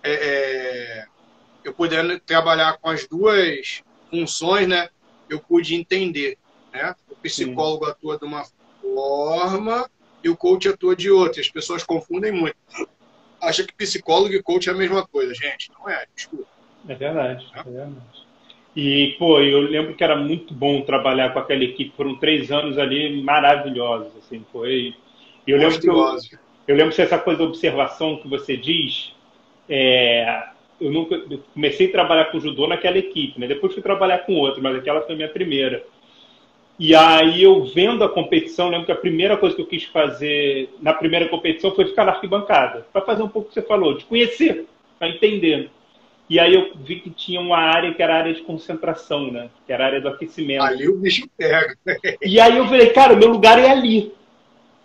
é, 0.04 0.12
é, 0.12 1.06
eu 1.64 1.74
podendo 1.74 2.20
trabalhar 2.20 2.78
com 2.78 2.90
as 2.90 3.08
duas 3.08 3.84
funções, 4.10 4.68
né, 4.68 4.90
eu 5.30 5.40
pude 5.40 5.76
entender, 5.76 6.38
né? 6.74 6.94
O 7.10 7.16
psicólogo 7.16 7.86
Sim. 7.86 7.92
atua 7.92 8.18
de 8.18 8.26
uma 8.26 8.44
forma 8.82 9.90
e 10.24 10.30
o 10.30 10.38
coach 10.38 10.68
atua 10.70 10.96
de 10.96 11.10
outra. 11.10 11.42
As 11.42 11.50
pessoas 11.50 11.84
confundem 11.84 12.32
muito 12.32 12.56
acha 13.42 13.64
que 13.64 13.74
psicólogo 13.74 14.34
e 14.34 14.42
coach 14.42 14.70
é 14.70 14.72
a 14.72 14.76
mesma 14.76 15.06
coisa, 15.06 15.34
gente. 15.34 15.72
Não 15.78 15.90
é, 15.90 16.06
desculpa. 16.16 16.46
É 16.88 16.96
verdade, 16.96 17.46
é, 17.54 17.60
é 17.60 17.64
verdade. 17.64 17.96
E, 18.76 19.16
pô, 19.18 19.40
eu 19.40 19.62
lembro 19.62 19.96
que 19.96 20.04
era 20.04 20.16
muito 20.16 20.54
bom 20.54 20.82
trabalhar 20.82 21.34
com 21.34 21.40
aquela 21.40 21.64
equipe. 21.64 21.96
Foram 21.98 22.16
três 22.16 22.52
anos 22.52 22.78
ali 22.78 23.22
maravilhosos, 23.22 24.12
assim, 24.18 24.46
foi... 24.52 24.94
Eu 25.48 25.58
lembro, 25.58 25.80
que 25.80 25.90
eu, 25.90 26.18
eu 26.68 26.76
lembro 26.76 26.94
que 26.94 27.02
essa 27.02 27.18
coisa 27.18 27.40
da 27.40 27.46
observação 27.46 28.18
que 28.18 28.28
você 28.28 28.58
diz, 28.58 29.14
é, 29.70 30.44
eu 30.80 30.92
nunca 30.92 31.16
eu 31.16 31.44
comecei 31.54 31.88
a 31.88 31.92
trabalhar 31.92 32.26
com 32.26 32.40
judô 32.40 32.68
naquela 32.68 32.98
equipe, 32.98 33.40
né? 33.40 33.48
Depois 33.48 33.74
fui 33.74 33.82
trabalhar 33.82 34.20
com 34.20 34.34
outra, 34.36 34.62
mas 34.62 34.76
aquela 34.76 35.02
foi 35.02 35.14
a 35.14 35.18
minha 35.18 35.30
primeira. 35.30 35.84
E 36.80 36.94
aí 36.94 37.42
eu 37.42 37.64
vendo 37.66 38.04
a 38.04 38.10
competição, 38.10 38.70
lembro 38.70 38.86
que 38.86 38.92
a 38.92 38.96
primeira 38.96 39.36
coisa 39.36 39.56
que 39.56 39.62
eu 39.62 39.66
quis 39.66 39.84
fazer 39.86 40.70
na 40.80 40.94
primeira 40.94 41.28
competição 41.28 41.74
foi 41.74 41.86
ficar 41.86 42.06
na 42.06 42.12
arquibancada, 42.12 42.86
para 42.94 43.02
fazer 43.02 43.24
um 43.24 43.28
pouco 43.28 43.48
o 43.48 43.50
que 43.50 43.56
você 43.56 43.64
falou, 43.64 43.98
de 43.98 44.06
conhecer, 44.06 44.66
para 45.00 45.10
entender. 45.10 45.72
E 46.30 46.40
aí 46.40 46.54
eu 46.54 46.72
vi 46.76 47.00
que 47.00 47.10
tinha 47.10 47.40
uma 47.40 47.58
área 47.58 47.94
que 47.94 48.04
era 48.04 48.14
a 48.14 48.18
área 48.18 48.34
de 48.34 48.42
concentração, 48.42 49.32
né? 49.32 49.50
Que 49.66 49.72
era 49.72 49.86
a 49.86 49.88
área 49.88 50.02
do 50.02 50.10
aquecimento. 50.10 50.62
Ali 50.62 50.88
o 50.88 50.98
bicho 50.98 51.28
pega. 51.38 51.76
e 52.22 52.40
aí 52.40 52.58
eu 52.58 52.68
falei, 52.68 52.88
cara, 52.90 53.14
o 53.14 53.18
meu 53.18 53.30
lugar 53.30 53.58
é 53.58 53.70
ali. 53.70 54.12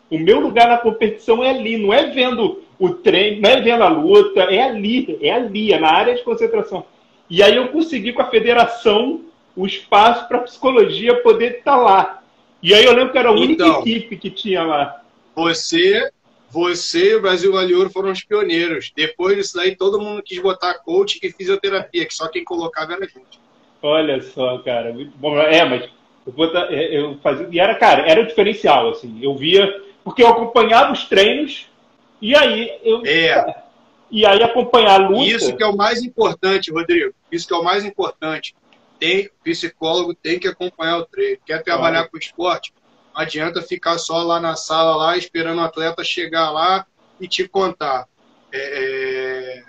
O 0.09 0.19
meu 0.19 0.41
lugar 0.41 0.69
na 0.69 0.79
competição 0.79 1.43
é 1.43 1.51
ali, 1.51 1.77
não 1.77 1.93
é 1.93 2.11
vendo 2.11 2.63
o 2.79 2.91
treino, 2.91 3.43
não 3.43 3.51
é 3.51 3.61
vendo 3.61 3.83
a 3.83 3.89
luta, 3.89 4.43
é 4.43 4.63
ali, 4.63 5.19
é 5.21 5.31
ali, 5.31 5.73
é 5.73 5.81
na 5.81 5.91
área 5.91 6.15
de 6.15 6.23
concentração. 6.23 6.85
E 7.29 7.43
aí 7.43 7.57
eu 7.57 7.69
consegui 7.69 8.13
com 8.13 8.23
a 8.23 8.31
federação 8.31 9.23
o 9.57 9.67
espaço 9.67 10.27
para 10.29 10.39
a 10.39 10.43
psicologia 10.43 11.23
poder 11.23 11.59
estar 11.59 11.77
tá 11.77 11.77
lá. 11.77 12.23
E 12.63 12.73
aí 12.75 12.85
eu 12.85 12.95
lembro 12.95 13.13
que 13.13 13.19
era 13.19 13.29
a 13.29 13.33
única 13.33 13.65
então, 13.65 13.81
equipe 13.81 14.17
que 14.17 14.31
tinha 14.31 14.63
lá. 14.63 15.03
Você, 15.35 16.11
você 16.49 17.13
e 17.13 17.15
o 17.17 17.23
Brasil 17.23 17.53
Vale 17.53 17.75
Ouro 17.75 17.91
foram 17.91 18.11
os 18.11 18.23
pioneiros. 18.23 18.93
Depois 18.95 19.37
disso 19.37 19.57
daí, 19.57 19.75
todo 19.75 20.01
mundo 20.01 20.23
quis 20.23 20.41
botar 20.41 20.75
coach 20.75 21.19
e 21.23 21.33
fisioterapia, 21.33 22.07
que 22.07 22.15
só 22.15 22.29
quem 22.29 22.45
colocava 22.45 22.93
era 22.93 23.05
a 23.05 23.09
gente. 23.09 23.41
Olha 23.83 24.23
só, 24.23 24.59
cara. 24.59 24.95
Bom. 25.17 25.37
É, 25.39 25.65
mas 25.65 25.91
eu, 26.25 26.33
botar, 26.33 26.73
é, 26.73 26.97
eu 26.97 27.19
fazia. 27.23 27.49
E 27.51 27.59
era, 27.59 27.75
cara, 27.75 28.09
era 28.09 28.23
o 28.23 28.27
diferencial, 28.27 28.91
assim. 28.91 29.19
Eu 29.21 29.35
via. 29.35 29.83
Porque 30.05 30.23
eu 30.23 30.29
acompanhava 30.29 30.93
os 30.93 31.05
treinos 31.05 31.67
e 32.21 32.35
aí 32.37 32.79
eu. 32.85 33.03
É. 33.05 33.63
E 34.09 34.25
aí 34.27 34.43
acompanhar 34.43 35.01
a 35.01 35.09
luta. 35.09 35.25
Isso 35.25 35.57
que 35.57 35.63
é 35.63 35.67
o 35.67 35.77
mais 35.77 36.05
importante, 36.05 36.71
Rodrigo. 36.71 37.13
Isso 37.31 37.49
que 37.49 37.55
é 37.55 37.57
o 37.57 37.65
mais 37.65 37.85
importante 37.85 38.55
tem 39.03 39.29
psicólogo 39.43 40.15
tem 40.15 40.39
que 40.39 40.47
acompanhar 40.47 40.99
o 40.99 41.05
treino. 41.05 41.41
Quer 41.45 41.61
trabalhar 41.65 42.09
com 42.09 42.17
esporte? 42.17 42.73
Não 43.13 43.21
adianta 43.21 43.61
ficar 43.61 43.99
só 43.99 44.23
lá 44.23 44.39
na 44.39 44.55
sala 44.55 44.95
lá 44.95 45.17
esperando 45.17 45.59
o 45.59 45.63
atleta 45.63 46.05
chegar 46.05 46.53
lá 46.53 46.87
e 47.21 47.27
te 47.27 47.49
contar. 47.49 48.07
É, 48.53 49.65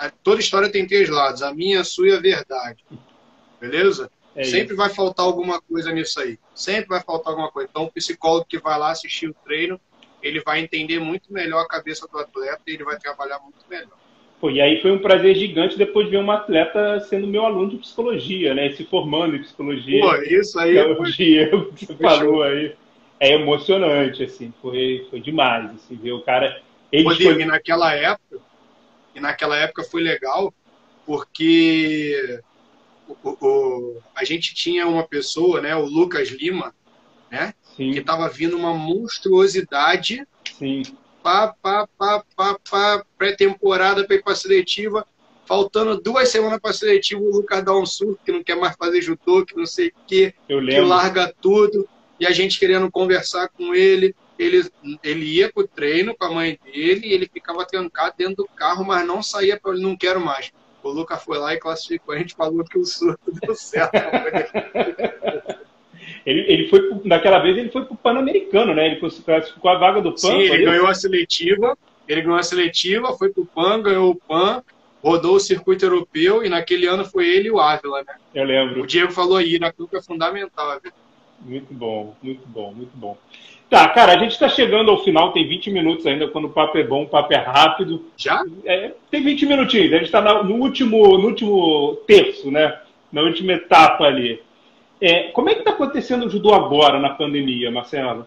é, 0.00 0.12
toda 0.22 0.40
história 0.40 0.72
tem 0.72 0.86
três 0.86 1.10
lados, 1.10 1.42
a 1.42 1.52
minha, 1.52 1.82
a 1.82 1.84
sua 1.84 2.08
e 2.08 2.12
a 2.12 2.20
verdade. 2.20 2.82
Beleza? 3.60 4.10
É 4.34 4.44
Sempre 4.44 4.74
vai 4.74 4.88
faltar 4.88 5.26
alguma 5.26 5.60
coisa 5.60 5.92
nisso 5.92 6.18
aí. 6.18 6.38
Sempre 6.54 6.88
vai 6.88 7.02
faltar 7.02 7.32
alguma 7.32 7.50
coisa. 7.50 7.68
Então, 7.70 7.84
o 7.84 7.92
psicólogo 7.92 8.46
que 8.48 8.58
vai 8.58 8.78
lá 8.78 8.92
assistir 8.92 9.28
o 9.28 9.34
treino, 9.44 9.78
ele 10.22 10.40
vai 10.40 10.60
entender 10.60 10.98
muito 10.98 11.30
melhor 11.30 11.60
a 11.60 11.68
cabeça 11.68 12.08
do 12.08 12.18
atleta 12.18 12.62
e 12.66 12.72
ele 12.72 12.84
vai 12.84 12.98
trabalhar 12.98 13.40
muito 13.40 13.60
melhor. 13.68 13.98
Pô, 14.44 14.50
e 14.50 14.60
aí 14.60 14.78
foi 14.82 14.92
um 14.92 14.98
prazer 14.98 15.34
gigante 15.36 15.78
depois 15.78 16.04
de 16.04 16.10
ver 16.10 16.18
uma 16.18 16.34
atleta 16.34 17.00
sendo 17.00 17.26
meu 17.26 17.46
aluno 17.46 17.70
de 17.70 17.78
psicologia, 17.78 18.52
né? 18.52 18.70
Se 18.72 18.84
formando 18.84 19.36
em 19.36 19.42
psicologia. 19.42 20.02
Pô, 20.02 20.16
isso 20.16 20.60
aí. 20.60 20.76
É 20.76 20.84
o 20.84 21.72
que 21.72 21.86
você 21.86 21.94
falou 21.94 22.42
aí. 22.42 22.74
É 23.18 23.32
emocionante, 23.32 24.22
assim, 24.22 24.52
foi, 24.60 25.06
foi 25.08 25.18
demais, 25.18 25.70
assim, 25.70 25.96
ver 25.96 26.12
o 26.12 26.20
cara. 26.20 26.60
Ele 26.92 27.04
foi... 27.14 27.40
e 27.40 27.44
naquela 27.46 27.94
época, 27.94 28.38
e 29.14 29.20
naquela 29.20 29.56
época 29.56 29.82
foi 29.82 30.02
legal, 30.02 30.52
porque 31.06 32.38
o, 33.08 33.30
o, 33.30 33.96
a 34.14 34.24
gente 34.24 34.54
tinha 34.54 34.86
uma 34.86 35.04
pessoa, 35.04 35.62
né, 35.62 35.74
o 35.74 35.86
Lucas 35.86 36.28
Lima, 36.28 36.74
né, 37.30 37.54
Sim. 37.74 37.92
que 37.92 38.00
estava 38.00 38.28
vindo 38.28 38.58
uma 38.58 38.74
monstruosidade 38.74 40.22
Sim 40.52 40.82
pá, 41.24 41.56
pá, 41.62 41.88
pá, 41.98 42.22
pá, 42.36 42.58
pá, 42.70 43.04
pré-temporada 43.16 44.04
para 44.04 44.16
ir 44.16 44.22
para 44.22 44.34
a 44.34 44.36
seletiva. 44.36 45.06
Faltando 45.46 45.98
duas 45.98 46.28
semanas 46.28 46.58
para 46.60 46.70
a 46.70 46.74
seletiva, 46.74 47.20
o 47.20 47.30
Lucas 47.30 47.64
dá 47.64 47.74
um 47.74 47.86
surto 47.86 48.20
que 48.22 48.30
não 48.30 48.44
quer 48.44 48.56
mais 48.56 48.76
fazer 48.76 49.00
judô, 49.00 49.44
que 49.44 49.56
não 49.56 49.64
sei 49.64 49.88
o 49.88 49.92
quê, 50.06 50.34
que 50.46 50.80
larga 50.80 51.34
tudo. 51.40 51.88
E 52.20 52.26
a 52.26 52.30
gente 52.30 52.58
querendo 52.58 52.90
conversar 52.90 53.48
com 53.48 53.74
ele. 53.74 54.14
Ele, 54.36 54.68
ele 55.04 55.26
ia 55.26 55.52
para 55.52 55.62
o 55.62 55.68
treino 55.68 56.12
com 56.16 56.24
a 56.24 56.30
mãe 56.30 56.58
dele 56.64 57.06
e 57.06 57.12
ele 57.12 57.30
ficava 57.32 57.64
trancado 57.64 58.16
dentro 58.18 58.36
do 58.36 58.48
carro, 58.48 58.84
mas 58.84 59.06
não 59.06 59.22
saía 59.22 59.58
para 59.58 59.72
ele, 59.72 59.82
não 59.82 59.96
quero 59.96 60.20
mais. 60.20 60.50
O 60.82 60.90
Lucas 60.90 61.22
foi 61.22 61.38
lá 61.38 61.54
e 61.54 61.58
classificou. 61.58 62.12
A 62.12 62.18
gente 62.18 62.34
falou 62.34 62.64
que 62.64 62.76
o 62.76 62.84
surto 62.84 63.32
deu 63.40 63.54
certo. 63.54 63.92
Ele, 66.26 66.40
ele 66.48 66.68
foi, 66.68 66.80
naquela 67.04 67.38
vez, 67.38 67.56
ele 67.58 67.70
foi 67.70 67.84
para 67.84 67.94
o 67.94 67.96
Pan-Americano, 67.96 68.74
né? 68.74 68.86
Ele 68.86 68.96
classificou 68.96 69.70
a 69.70 69.78
vaga 69.78 70.00
do 70.00 70.10
PAN. 70.10 70.16
Sim, 70.16 70.38
ele 70.38 70.64
ganhou 70.64 70.86
a 70.86 70.94
seletiva, 70.94 71.76
ele 72.08 72.22
ganhou 72.22 72.38
a 72.38 72.42
seletiva, 72.42 73.16
foi 73.16 73.30
para 73.30 73.42
o 73.42 73.46
PAN, 73.46 73.82
ganhou 73.82 74.10
o 74.10 74.16
PAN, 74.16 74.62
rodou 75.02 75.36
o 75.36 75.40
circuito 75.40 75.84
europeu 75.84 76.42
e 76.42 76.48
naquele 76.48 76.86
ano 76.86 77.04
foi 77.04 77.28
ele 77.28 77.48
e 77.48 77.50
o 77.50 77.60
Ávila, 77.60 78.02
né? 78.06 78.14
Eu 78.34 78.44
lembro. 78.44 78.82
O 78.82 78.86
Diego 78.86 79.12
falou 79.12 79.36
aí, 79.36 79.58
na 79.58 79.70
clube 79.70 79.96
é 79.96 80.02
fundamental. 80.02 80.80
Viu? 80.82 80.92
Muito 81.42 81.74
bom, 81.74 82.16
muito 82.22 82.46
bom, 82.46 82.72
muito 82.72 82.96
bom. 82.96 83.18
Tá, 83.68 83.88
cara, 83.88 84.14
a 84.14 84.18
gente 84.18 84.32
está 84.32 84.48
chegando 84.48 84.90
ao 84.90 85.02
final, 85.02 85.32
tem 85.32 85.46
20 85.46 85.70
minutos 85.70 86.06
ainda, 86.06 86.28
quando 86.28 86.46
o 86.46 86.50
papo 86.50 86.78
é 86.78 86.84
bom, 86.84 87.02
o 87.02 87.08
papo 87.08 87.34
é 87.34 87.38
rápido. 87.38 88.04
Já? 88.16 88.42
É, 88.64 88.92
tem 89.10 89.22
20 89.22 89.46
minutinhos, 89.46 89.92
a 89.92 89.96
gente 89.96 90.06
está 90.06 90.22
no 90.42 90.54
último, 90.54 91.18
no 91.18 91.26
último 91.26 91.96
terço, 92.06 92.50
né? 92.50 92.78
Na 93.12 93.22
última 93.22 93.52
etapa 93.52 94.04
ali. 94.04 94.40
É, 95.00 95.30
como 95.32 95.50
é 95.50 95.54
que 95.54 95.60
está 95.60 95.72
acontecendo 95.72 96.26
o 96.26 96.30
judô 96.30 96.54
agora 96.54 96.98
na 96.98 97.14
pandemia, 97.14 97.70
Marcelo? 97.70 98.26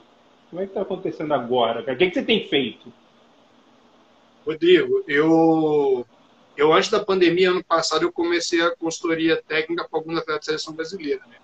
Como 0.49 0.61
é 0.61 0.65
que 0.65 0.72
está 0.72 0.82
acontecendo 0.82 1.34
agora? 1.34 1.82
O 1.82 1.84
que, 1.84 1.91
é 1.91 2.07
que 2.07 2.13
você 2.13 2.24
tem 2.24 2.47
feito? 2.47 2.91
Rodrigo, 4.45 5.03
eu, 5.07 6.05
eu 6.55 6.74
antes 6.74 6.89
da 6.89 7.03
pandemia, 7.03 7.51
ano 7.51 7.63
passado, 7.63 8.03
eu 8.03 8.11
comecei 8.11 8.61
a 8.61 8.76
consultoria 8.76 9.41
técnica 9.47 9.88
para 9.89 9.99
alguns 9.99 10.18
atletas 10.18 10.45
da 10.45 10.51
seleção 10.51 10.74
brasileira. 10.74 11.22
Né? 11.28 11.36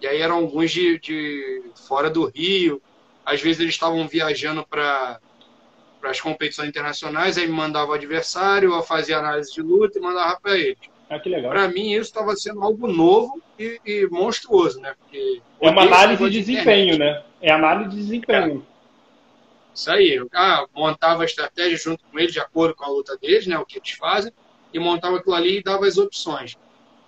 E 0.00 0.06
aí 0.06 0.20
eram 0.20 0.36
alguns 0.36 0.70
de, 0.70 0.98
de 0.98 1.62
fora 1.86 2.10
do 2.10 2.26
Rio, 2.26 2.82
às 3.24 3.40
vezes 3.40 3.60
eles 3.60 3.74
estavam 3.74 4.06
viajando 4.08 4.66
para 4.66 5.20
para 6.00 6.10
as 6.10 6.20
competições 6.20 6.68
internacionais, 6.68 7.38
aí 7.38 7.46
me 7.46 7.52
mandava 7.52 7.92
o 7.92 7.94
adversário, 7.94 8.74
eu 8.74 8.82
fazia 8.82 9.18
análise 9.18 9.52
de 9.52 9.62
luta 9.62 10.00
e 10.00 10.02
mandava 10.02 10.36
para 10.40 10.58
eles. 10.58 10.76
Ah, 11.12 11.20
que 11.20 11.28
legal. 11.28 11.50
Para 11.50 11.68
mim, 11.68 11.92
isso 11.92 12.08
estava 12.08 12.34
sendo 12.34 12.62
algo 12.62 12.88
novo 12.88 13.42
e, 13.58 13.78
e 13.84 14.08
monstruoso, 14.10 14.80
né? 14.80 14.94
Porque 14.98 15.42
é 15.60 15.68
uma 15.68 15.82
análise 15.82 16.24
de 16.24 16.40
desempenho, 16.40 16.98
né? 16.98 17.22
É 17.42 17.52
análise 17.52 17.90
de 17.90 17.96
desempenho. 17.96 18.66
É. 18.66 19.74
Isso 19.74 19.90
aí. 19.90 20.14
Eu 20.14 20.26
ah, 20.32 20.66
montava 20.74 21.20
a 21.22 21.26
estratégia 21.26 21.76
junto 21.76 22.02
com 22.06 22.18
eles, 22.18 22.32
de 22.32 22.40
acordo 22.40 22.74
com 22.74 22.84
a 22.86 22.88
luta 22.88 23.14
deles, 23.18 23.46
né? 23.46 23.58
O 23.58 23.66
que 23.66 23.76
eles 23.78 23.90
fazem, 23.90 24.32
e 24.72 24.78
montava 24.78 25.18
aquilo 25.18 25.34
ali 25.34 25.58
e 25.58 25.62
dava 25.62 25.86
as 25.86 25.98
opções. 25.98 26.56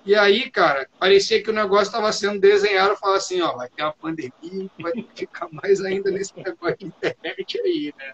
E 0.04 0.14
aí, 0.14 0.50
cara, 0.50 0.86
parecia 0.98 1.42
que 1.42 1.48
o 1.48 1.54
negócio 1.54 1.86
estava 1.86 2.12
sendo 2.12 2.38
desenhado. 2.38 2.90
Eu 2.90 2.98
falava 2.98 3.16
assim, 3.16 3.40
ó, 3.40 3.56
vai 3.56 3.70
ter 3.70 3.84
uma 3.84 3.94
pandemia, 3.94 4.70
vai 4.78 4.92
ficar 5.16 5.48
mais 5.50 5.80
ainda 5.80 6.10
nesse 6.10 6.36
negócio 6.36 6.76
de 6.78 6.86
internet 6.86 7.58
aí, 7.58 7.94
né? 7.98 8.12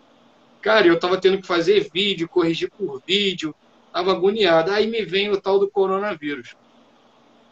Cara, 0.62 0.86
eu 0.86 1.00
tava 1.00 1.20
tendo 1.20 1.40
que 1.40 1.48
fazer 1.48 1.90
vídeo, 1.92 2.28
corrigir 2.28 2.70
por 2.70 3.02
vídeo, 3.04 3.52
Estava 3.90 4.12
agoniado. 4.12 4.70
Aí 4.70 4.86
me 4.86 5.04
vem 5.04 5.30
o 5.30 5.40
tal 5.40 5.58
do 5.58 5.68
coronavírus. 5.68 6.56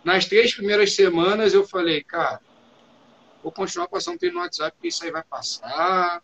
Nas 0.05 0.25
três 0.25 0.55
primeiras 0.55 0.95
semanas 0.95 1.53
eu 1.53 1.67
falei, 1.67 2.03
cara, 2.03 2.41
vou 3.43 3.51
continuar 3.53 3.89
passando 3.89 4.19
treino 4.19 4.37
no 4.37 4.43
WhatsApp, 4.43 4.73
porque 4.73 4.89
isso 4.89 5.05
aí 5.05 5.11
vai 5.11 5.25
passar, 5.25 6.23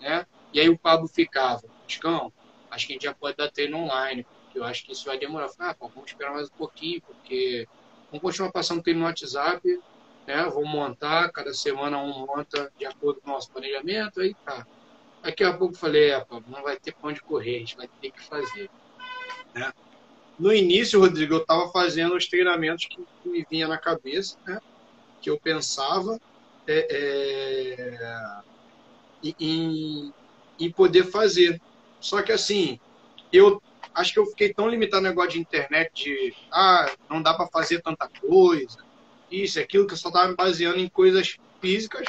né? 0.00 0.24
E 0.52 0.60
aí 0.60 0.68
o 0.68 0.78
Pablo 0.78 1.08
ficava, 1.08 1.62
Chicão, 1.86 2.32
acho 2.70 2.86
que 2.86 2.92
a 2.92 2.94
gente 2.94 3.02
já 3.02 3.14
pode 3.14 3.36
dar 3.36 3.50
treino 3.50 3.78
online, 3.78 4.24
porque 4.44 4.58
eu 4.58 4.64
acho 4.64 4.84
que 4.84 4.92
isso 4.92 5.04
vai 5.04 5.18
demorar. 5.18 5.46
Eu 5.46 5.50
falei, 5.50 5.72
ah, 5.72 5.74
pô, 5.74 5.88
vamos 5.88 6.10
esperar 6.10 6.32
mais 6.32 6.48
um 6.48 6.54
pouquinho, 6.54 7.02
porque 7.02 7.68
vamos 8.10 8.22
continuar 8.22 8.52
passando 8.52 8.82
treino 8.82 9.00
no 9.00 9.06
WhatsApp, 9.06 9.80
né? 10.26 10.42
Vamos 10.44 10.70
montar, 10.70 11.30
cada 11.32 11.52
semana 11.52 11.98
um 11.98 12.26
monta 12.26 12.72
de 12.78 12.86
acordo 12.86 13.20
com 13.20 13.30
o 13.30 13.34
nosso 13.34 13.50
planejamento, 13.50 14.20
aí 14.20 14.34
tá. 14.44 14.66
Daqui 15.22 15.44
a 15.44 15.52
pouco 15.52 15.74
eu 15.74 15.78
falei, 15.78 16.10
é, 16.10 16.20
Pablo, 16.20 16.46
não 16.48 16.62
vai 16.62 16.78
ter 16.78 16.94
pra 16.94 17.10
onde 17.10 17.20
correr, 17.20 17.56
a 17.56 17.58
gente 17.58 17.76
vai 17.76 17.88
ter 18.00 18.10
que 18.10 18.22
fazer. 18.22 18.70
Né? 19.54 19.72
No 20.38 20.52
início, 20.52 21.00
Rodrigo, 21.00 21.34
eu 21.34 21.40
estava 21.40 21.70
fazendo 21.70 22.16
os 22.16 22.26
treinamentos 22.26 22.86
que 22.86 23.04
me 23.24 23.46
vinha 23.50 23.68
na 23.68 23.78
cabeça, 23.78 24.36
né? 24.46 24.60
que 25.20 25.28
eu 25.28 25.38
pensava 25.38 26.18
é, 26.66 26.86
é, 26.90 28.40
em, 29.38 30.12
em 30.58 30.70
poder 30.70 31.04
fazer. 31.04 31.60
Só 32.00 32.22
que 32.22 32.32
assim, 32.32 32.80
eu 33.32 33.62
acho 33.94 34.12
que 34.12 34.18
eu 34.18 34.26
fiquei 34.26 34.54
tão 34.54 34.68
limitado 34.68 35.02
no 35.02 35.08
negócio 35.08 35.32
de 35.32 35.40
internet 35.40 36.04
de 36.04 36.34
ah, 36.50 36.90
não 37.08 37.20
dá 37.20 37.34
para 37.34 37.48
fazer 37.48 37.82
tanta 37.82 38.08
coisa, 38.08 38.78
isso, 39.30 39.60
aquilo, 39.60 39.86
que 39.86 39.92
eu 39.92 39.98
só 39.98 40.08
estava 40.08 40.28
me 40.28 40.34
baseando 40.34 40.78
em 40.78 40.88
coisas 40.88 41.36
físicas, 41.60 42.08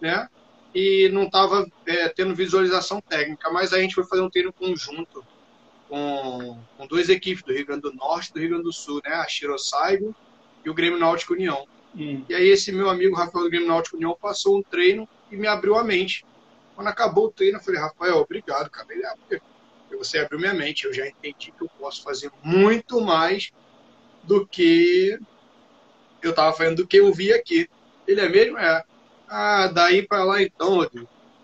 né? 0.00 0.28
E 0.74 1.08
não 1.08 1.24
estava 1.24 1.66
é, 1.86 2.08
tendo 2.10 2.34
visualização 2.34 3.00
técnica. 3.00 3.50
Mas 3.50 3.72
a 3.72 3.80
gente 3.80 3.94
foi 3.94 4.04
fazer 4.04 4.22
um 4.22 4.30
treino 4.30 4.52
conjunto 4.52 5.24
com, 5.90 6.56
com 6.78 6.86
duas 6.86 7.08
equipes 7.08 7.42
do 7.42 7.52
Rio 7.52 7.66
Grande 7.66 7.82
do 7.82 7.92
Norte 7.92 8.30
e 8.30 8.32
do 8.32 8.38
Rio 8.38 8.48
Grande 8.50 8.64
do 8.64 8.72
Sul, 8.72 9.02
né? 9.04 9.12
A 9.12 9.26
Shirosaigo 9.26 10.14
e 10.64 10.70
o 10.70 10.74
Grêmio 10.74 10.98
Náutico 10.98 11.34
União. 11.34 11.66
Hum. 11.96 12.24
E 12.28 12.34
aí 12.34 12.48
esse 12.48 12.70
meu 12.70 12.88
amigo 12.88 13.16
Rafael 13.16 13.44
do 13.44 13.50
Grêmio 13.50 13.66
Náutico 13.66 13.96
União 13.96 14.16
passou 14.18 14.56
um 14.56 14.62
treino 14.62 15.08
e 15.32 15.36
me 15.36 15.48
abriu 15.48 15.76
a 15.76 15.82
mente. 15.82 16.24
Quando 16.76 16.86
acabou 16.86 17.26
o 17.26 17.30
treino, 17.32 17.58
eu 17.58 17.62
falei, 17.62 17.80
Rafael, 17.80 18.18
obrigado, 18.18 18.70
cara. 18.70 18.86
Ele, 18.90 19.04
ah, 19.04 19.16
você 19.98 20.18
abriu 20.20 20.38
minha 20.38 20.54
mente, 20.54 20.84
eu 20.84 20.94
já 20.94 21.06
entendi 21.06 21.52
que 21.52 21.62
eu 21.62 21.68
posso 21.78 22.02
fazer 22.04 22.30
muito 22.42 23.00
mais 23.00 23.50
do 24.22 24.46
que 24.46 25.18
eu 26.22 26.30
estava 26.30 26.56
fazendo, 26.56 26.76
do 26.76 26.86
que 26.86 26.98
eu 26.98 27.12
vi 27.12 27.32
aqui. 27.32 27.68
Ele 28.06 28.20
é 28.20 28.28
mesmo? 28.28 28.56
É. 28.56 28.84
Ah, 29.28 29.66
daí 29.66 30.06
para 30.06 30.22
lá 30.22 30.40
então, 30.40 30.88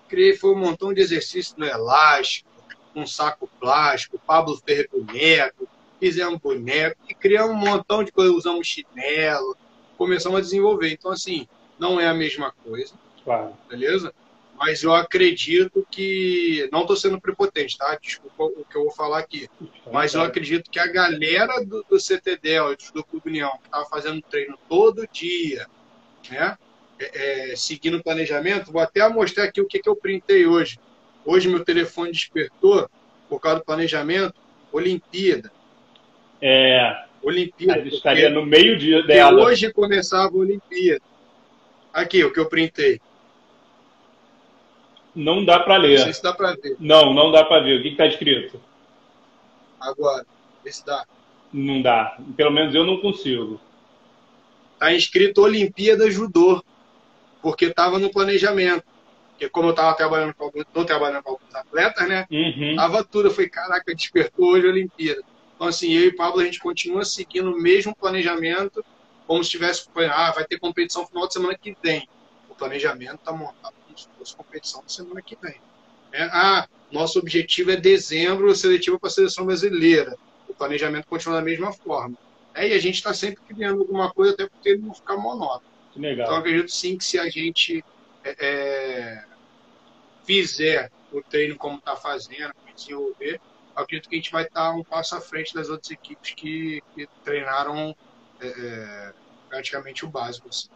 criei 0.09 0.37
foi 0.37 0.53
um 0.53 0.59
montão 0.59 0.95
de 0.95 1.01
exercícios 1.01 1.57
no 1.57 1.67
elástico, 1.67 2.49
um 2.97 3.07
saco 3.07 3.49
plástico, 3.61 4.19
Pablo 4.27 4.57
Ferreira 4.57 4.89
boneco, 4.93 5.69
fizemos 6.01 6.41
boneco, 6.41 6.97
e 7.09 7.15
criamos 7.15 7.55
um 7.55 7.59
montão 7.59 8.03
de 8.03 8.13
coisas, 8.13 8.35
usamos 8.35 8.67
chinelo, 8.67 9.57
começamos 9.97 10.39
a 10.39 10.43
desenvolver. 10.43 10.91
Então, 10.91 11.11
assim, 11.11 11.47
não 11.79 12.01
é 12.01 12.07
a 12.07 12.15
mesma 12.15 12.53
coisa. 12.65 12.95
Claro. 13.25 13.57
Beleza? 13.69 14.15
Mas 14.57 14.83
eu 14.83 14.95
acredito 14.95 15.87
que. 15.91 16.69
Não 16.73 16.83
estou 16.83 16.97
sendo 16.97 17.21
prepotente, 17.21 17.77
tá? 17.77 17.97
Desculpa 18.01 18.45
o 18.45 18.65
que 18.65 18.77
eu 18.77 18.85
vou 18.85 18.93
falar 18.93 19.19
aqui. 19.19 19.49
Mas 19.93 20.15
eu 20.15 20.23
acredito 20.23 20.71
que 20.71 20.79
a 20.79 20.87
galera 20.87 21.63
do, 21.63 21.85
do 21.89 22.01
CTD, 22.01 22.59
do 22.95 23.05
Clube 23.05 23.29
União, 23.29 23.51
que 23.59 23.67
estava 23.67 23.85
fazendo 23.85 24.23
treino 24.23 24.59
todo 24.69 25.07
dia, 25.13 25.67
né? 26.31 26.57
É, 26.99 27.51
é, 27.53 27.57
seguindo 27.57 27.99
o 27.99 28.03
planejamento, 28.03 28.73
vou 28.73 28.81
até 28.81 29.07
mostrar 29.09 29.45
aqui 29.45 29.61
o 29.61 29.67
que, 29.67 29.79
que 29.79 29.89
eu 29.89 29.95
printei 29.97 30.47
hoje. 30.47 30.79
Hoje 31.27 31.49
meu 31.49 31.65
telefone 31.65 32.13
despertou 32.13 32.89
por 33.29 33.41
causa 33.41 33.59
do 33.59 33.65
planejamento, 33.65 34.35
Olimpíada. 34.73 35.51
É. 36.41 37.05
Olimpíada. 37.21 37.81
Estaria 37.89 38.31
no 38.31 38.47
meio 38.47 38.79
dia 38.79 39.03
dela. 39.03 39.43
Hoje 39.43 39.73
começava 39.73 40.33
a 40.33 40.39
Olimpíada. 40.39 41.03
Aqui, 41.93 42.23
o 42.23 42.33
que 42.33 42.39
eu 42.39 42.49
printei. 42.49 43.01
Não 45.13 45.45
dá 45.45 45.59
para 45.59 45.79
ler. 45.79 45.99
Não 45.99 46.05
sei 46.05 46.15
se 46.15 46.23
dá 46.23 46.33
para 46.33 46.55
ver. 46.55 46.77
Não, 46.79 47.13
não 47.13 47.33
dá 47.33 47.45
para 47.45 47.63
ver. 47.63 47.81
O 47.81 47.83
que 47.83 47.89
está 47.89 48.07
escrito? 48.07 48.61
Agora, 49.81 50.25
vê 50.63 50.71
se 50.71 50.87
dá. 50.87 51.05
Não 51.53 51.83
dá. 51.83 52.17
Pelo 52.37 52.53
menos 52.53 52.75
eu 52.75 52.85
não 52.85 53.01
consigo. 53.01 53.61
Está 54.75 54.93
escrito 54.93 55.43
Olimpíada 55.43 56.09
Judô, 56.09 56.63
porque 57.43 57.65
estava 57.65 57.99
no 57.99 58.13
planejamento. 58.13 58.85
Porque 59.37 59.51
como 59.51 59.69
eu 59.69 59.71
estava 59.73 59.95
trabalhando 59.95 60.35
com 60.35 60.45
alguns, 60.45 60.65
tô 60.73 60.83
trabalhando 60.83 61.23
com 61.23 61.33
alguns 61.33 61.55
atletas, 61.55 62.09
né? 62.09 62.27
Uhum. 62.31 62.75
Tava 62.75 63.05
tudo. 63.05 63.29
Eu 63.29 63.31
falei, 63.31 63.51
caraca, 63.51 63.95
despertou 63.95 64.53
hoje 64.53 64.67
a 64.67 64.71
Olimpíada. 64.71 65.23
Então, 65.55 65.69
assim, 65.69 65.93
eu 65.93 66.05
e 66.05 66.09
o 66.09 66.17
Pablo, 66.17 66.41
a 66.41 66.45
gente 66.45 66.59
continua 66.59 67.05
seguindo 67.05 67.53
o 67.53 67.61
mesmo 67.61 67.95
planejamento, 67.95 68.83
como 69.27 69.45
se 69.45 69.51
tivesse, 69.51 69.87
ah, 70.11 70.33
vai 70.33 70.45
ter 70.47 70.59
competição 70.59 71.03
no 71.03 71.09
final 71.09 71.27
de 71.27 71.35
semana 71.35 71.57
que 71.57 71.77
vem. 71.83 72.09
O 72.49 72.55
planejamento 72.55 73.17
está 73.17 73.33
montado 73.33 73.75
como 73.85 73.99
se 73.99 74.09
fosse 74.19 74.35
competição 74.35 74.83
na 74.83 74.89
semana 74.89 75.21
que 75.21 75.37
vem. 75.41 75.57
É, 76.13 76.23
ah, 76.25 76.67
nosso 76.91 77.19
objetivo 77.19 77.71
é 77.71 77.77
dezembro, 77.77 78.55
seletivo 78.55 78.99
para 78.99 79.09
a 79.09 79.13
seleção 79.13 79.45
brasileira. 79.45 80.17
O 80.49 80.55
planejamento 80.55 81.07
continua 81.07 81.37
da 81.37 81.45
mesma 81.45 81.73
forma. 81.75 82.17
É, 82.55 82.69
e 82.69 82.73
a 82.73 82.79
gente 82.79 82.95
está 82.95 83.13
sempre 83.13 83.43
criando 83.47 83.81
alguma 83.81 84.11
coisa, 84.11 84.33
até 84.33 84.49
porque 84.49 84.77
não 84.77 84.95
ficar 84.95 85.19
monótono. 85.19 85.77
Legal. 85.95 86.27
Então, 86.27 86.39
acredito 86.39 86.71
sim 86.71 86.97
que 86.97 87.05
se 87.05 87.19
a 87.19 87.29
gente 87.29 87.85
é, 88.27 88.35
é, 88.41 89.25
fizer 90.25 90.91
o 91.13 91.23
treino 91.23 91.57
como 91.57 91.79
está 91.79 91.95
fazendo, 91.95 92.53
desenvolver, 92.75 93.41
acredito 93.75 94.09
que 94.09 94.17
a 94.17 94.19
gente 94.19 94.33
vai 94.33 94.43
estar 94.43 94.71
tá 94.71 94.77
um 94.77 94.83
passo 94.83 95.15
à 95.15 95.21
frente 95.21 95.55
das 95.55 95.69
outras 95.69 95.91
equipes 95.91 96.33
que, 96.33 96.83
que 96.95 97.09
treinaram 97.25 97.95
é, 98.41 98.47
é 98.47 99.13
praticamente 99.49 100.05
o 100.05 100.09
básico. 100.09 100.49
Assim. 100.49 100.69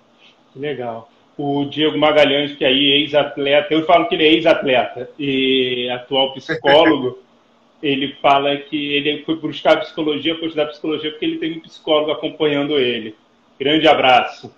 Legal. 0.55 1.11
O 1.37 1.65
Diego 1.65 1.99
Magalhães, 1.99 2.55
que 2.55 2.65
é 2.65 2.69
aí 2.69 3.03
ex-atleta, 3.03 3.73
eu 3.75 3.85
falo 3.87 4.07
que 4.07 4.15
ele 4.15 4.25
é 4.25 4.33
ex-atleta 4.35 5.11
e 5.19 5.89
atual 5.91 6.35
psicólogo, 6.35 7.19
ele 7.83 8.15
fala 8.21 8.57
que 8.57 8.95
ele 8.95 9.25
foi 9.25 9.37
buscar 9.37 9.81
psicologia, 9.81 10.39
foi 10.39 10.49
estudar 10.49 10.67
psicologia 10.67 11.11
porque 11.11 11.25
ele 11.25 11.39
tem 11.39 11.53
um 11.55 11.61
psicólogo 11.61 12.13
acompanhando 12.13 12.79
ele. 12.79 13.17
Grande 13.59 13.89
abraço. 13.89 14.55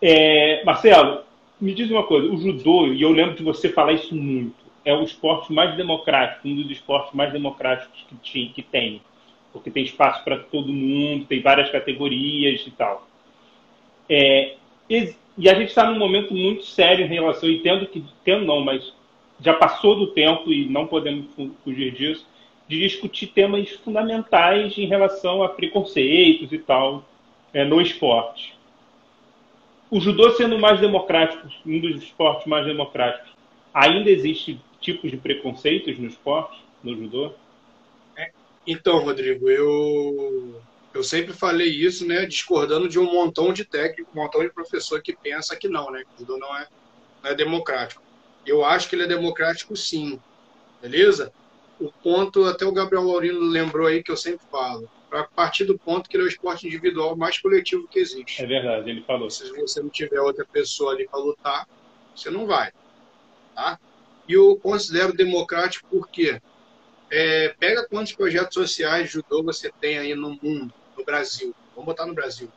É, 0.00 0.62
Marcelo, 0.64 1.24
me 1.60 1.74
diz 1.74 1.90
uma 1.90 2.04
coisa, 2.04 2.32
o 2.32 2.36
judô, 2.38 2.86
e 2.86 3.02
eu 3.02 3.12
lembro 3.12 3.34
de 3.34 3.42
você 3.42 3.68
falar 3.68 3.92
isso 3.92 4.14
muito, 4.14 4.54
é 4.84 4.94
o 4.94 5.02
esporte 5.02 5.52
mais 5.52 5.76
democrático, 5.76 6.48
um 6.48 6.56
dos 6.56 6.70
esportes 6.70 7.12
mais 7.12 7.32
democráticos 7.32 8.06
que, 8.22 8.48
que 8.48 8.62
tem. 8.62 9.02
Porque 9.52 9.70
tem 9.70 9.84
espaço 9.84 10.24
para 10.24 10.38
todo 10.38 10.72
mundo, 10.72 11.26
tem 11.26 11.42
várias 11.42 11.70
categorias 11.70 12.64
e 12.66 12.70
tal. 12.70 13.06
É, 14.08 14.54
e 14.88 15.48
a 15.48 15.54
gente 15.54 15.68
está 15.68 15.90
num 15.90 15.98
momento 15.98 16.32
muito 16.32 16.64
sério 16.64 17.04
em 17.04 17.08
relação, 17.08 17.48
e 17.48 17.58
tendo 17.60 17.86
que, 17.86 18.02
tendo 18.24 18.46
não, 18.46 18.64
mas 18.64 18.92
já 19.40 19.54
passou 19.54 19.96
do 19.96 20.08
tempo 20.08 20.52
e 20.52 20.66
não 20.66 20.86
podemos 20.86 21.26
fugir 21.64 21.92
disso, 21.92 22.26
de 22.66 22.78
discutir 22.78 23.28
temas 23.28 23.68
fundamentais 23.70 24.78
em 24.78 24.86
relação 24.86 25.42
a 25.42 25.48
preconceitos 25.48 26.52
e 26.52 26.58
tal 26.58 27.04
é, 27.52 27.64
no 27.64 27.80
esporte 27.80 28.59
o 29.90 30.00
judô 30.00 30.30
sendo 30.32 30.58
mais 30.58 30.80
democrático, 30.80 31.48
um 31.66 31.80
dos 31.80 32.02
esportes 32.02 32.46
mais 32.46 32.64
democráticos, 32.64 33.32
ainda 33.74 34.10
existe 34.10 34.60
tipos 34.80 35.10
de 35.10 35.16
preconceitos 35.16 35.98
no 35.98 36.06
esporte, 36.06 36.62
no 36.82 36.96
judô? 36.96 37.32
É, 38.16 38.30
então, 38.66 38.98
Rodrigo, 39.00 39.50
eu 39.50 40.60
eu 40.92 41.04
sempre 41.04 41.32
falei 41.32 41.68
isso, 41.68 42.04
né, 42.06 42.26
discordando 42.26 42.88
de 42.88 42.98
um 42.98 43.04
montão 43.04 43.52
de 43.52 43.64
técnico, 43.64 44.10
um 44.12 44.22
montão 44.22 44.42
de 44.42 44.52
professor 44.52 45.00
que 45.00 45.14
pensa 45.14 45.56
que 45.56 45.68
não, 45.68 45.90
né, 45.90 46.02
que 46.02 46.16
o 46.16 46.18
judô 46.26 46.36
não 46.36 46.56
é, 46.56 46.66
não 47.22 47.30
é 47.30 47.34
democrático. 47.34 48.02
Eu 48.44 48.64
acho 48.64 48.88
que 48.88 48.96
ele 48.96 49.04
é 49.04 49.08
democrático 49.08 49.76
sim, 49.76 50.20
beleza? 50.82 51.32
O 51.80 51.90
ponto, 51.90 52.44
até 52.44 52.66
o 52.66 52.72
Gabriel 52.72 53.04
Laurino 53.04 53.40
lembrou 53.40 53.86
aí 53.86 54.02
que 54.02 54.12
eu 54.12 54.16
sempre 54.16 54.44
falo, 54.50 54.88
a 55.10 55.24
partir 55.24 55.64
do 55.64 55.78
ponto 55.78 56.08
que 56.08 56.16
ele 56.16 56.24
é 56.24 56.26
o 56.26 56.28
esporte 56.28 56.66
individual 56.66 57.16
mais 57.16 57.38
coletivo 57.38 57.88
que 57.88 57.98
existe. 57.98 58.42
É 58.42 58.46
verdade, 58.46 58.90
ele 58.90 59.02
falou. 59.02 59.30
Se 59.30 59.50
você 59.52 59.80
não 59.82 59.88
tiver 59.88 60.20
outra 60.20 60.44
pessoa 60.44 60.92
ali 60.92 61.08
para 61.08 61.18
lutar, 61.18 61.68
você 62.14 62.28
não 62.28 62.46
vai. 62.46 62.70
Tá? 63.54 63.78
E 64.28 64.34
eu 64.34 64.56
considero 64.56 65.14
democrático 65.14 65.88
porque 65.90 66.40
é, 67.10 67.54
pega 67.58 67.88
quantos 67.88 68.12
projetos 68.12 68.54
sociais 68.54 69.06
de 69.06 69.14
judô 69.14 69.42
você 69.42 69.72
tem 69.80 69.98
aí 69.98 70.14
no 70.14 70.38
mundo, 70.42 70.72
no 70.96 71.04
Brasil. 71.04 71.54
Vamos 71.74 71.86
botar 71.86 72.06
no 72.06 72.14
Brasil. 72.14 72.48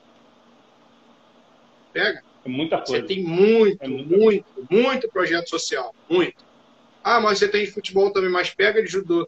Pega. 1.93 2.21
É 2.45 2.49
muita 2.49 2.77
coisa. 2.77 3.01
Você 3.01 3.01
tem 3.03 3.23
muito, 3.23 3.81
é 3.81 3.87
muito, 3.87 4.45
muito 4.69 5.07
projeto 5.07 5.49
social. 5.49 5.95
Muito. 6.09 6.42
Ah, 7.03 7.19
mas 7.19 7.39
você 7.39 7.47
tem 7.47 7.67
futebol 7.67 8.11
também, 8.11 8.29
mas 8.29 8.49
pega 8.49 8.81
de 8.81 8.89
judô 8.89 9.27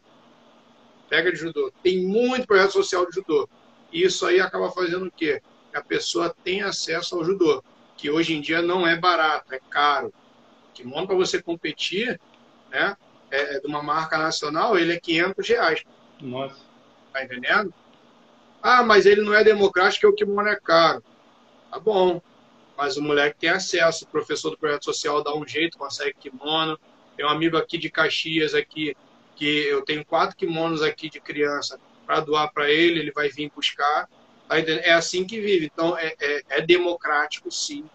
pega 1.10 1.32
de 1.32 1.38
judô. 1.38 1.72
Tem 1.84 2.06
muito 2.06 2.48
projeto 2.48 2.74
social 2.74 3.06
de 3.08 3.16
judô. 3.16 3.48
E 3.92 4.04
isso 4.04 4.26
aí 4.26 4.40
acaba 4.40 4.72
fazendo 4.72 5.06
o 5.06 5.12
quê? 5.12 5.42
Que 5.72 5.78
a 5.78 5.84
pessoa 5.84 6.36
tem 6.44 6.62
acesso 6.62 7.16
ao 7.16 7.24
judô, 7.24 7.64
que 7.98 8.10
hoje 8.10 8.34
em 8.34 8.42
dia 8.42 8.62
não 8.62 8.86
é 8.86 8.96
barato, 8.98 9.54
é 9.54 9.60
caro. 9.70 10.14
Que 10.74 10.84
monta 10.84 11.08
para 11.08 11.16
você 11.16 11.42
competir, 11.42 12.20
né? 12.70 12.98
É, 13.32 13.56
é, 13.56 13.60
de 13.60 13.68
uma 13.68 13.82
marca 13.82 14.18
nacional, 14.18 14.78
ele 14.78 14.94
é 14.94 15.00
500 15.00 15.48
reais. 15.48 15.84
Nossa. 16.22 16.62
Tá 17.12 17.24
entendendo? 17.24 17.74
Ah, 18.62 18.84
mas 18.84 19.06
ele 19.06 19.22
não 19.22 19.34
é 19.34 19.44
democrático, 19.44 20.06
é 20.06 20.10
o 20.10 20.14
kimono 20.14 20.50
é 20.50 20.60
caro. 20.60 21.04
Tá 21.72 21.80
bom. 21.80 22.22
mas 22.78 22.98
o 22.98 23.02
moleque 23.02 23.40
tem 23.40 23.50
acesso. 23.50 24.04
O 24.04 24.08
professor 24.08 24.50
do 24.50 24.58
projeto 24.58 24.86
social 24.86 25.24
dá 25.24 25.34
um 25.34 25.48
jeito, 25.48 25.78
consegue 25.78 26.14
kimono. 26.20 26.78
Tem 27.16 27.26
um 27.26 27.30
amigo 27.30 27.58
aqui 27.58 27.78
de 27.78 27.90
Caxias 27.90 28.54
aqui 28.54 28.96
que 29.36 29.46
eu 29.46 29.84
tenho 29.84 30.06
quatro 30.06 30.36
kimonos 30.36 30.82
aqui 30.82 31.10
de 31.10 31.20
criança 31.20 31.80
para 32.06 32.20
doar 32.20 32.52
para 32.54 32.70
ele, 32.70 33.00
ele 33.00 33.12
vai 33.12 33.30
vir 33.30 33.52
buscar. 33.54 34.08
Tá 34.48 34.60
é 34.60 34.94
assim 34.94 35.26
que 35.26 35.40
vive. 35.40 35.66
Então 35.66 35.98
é, 35.98 36.14
é, 36.20 36.44
é 36.50 36.62
democrático, 36.62 37.52
sim. 37.52 37.86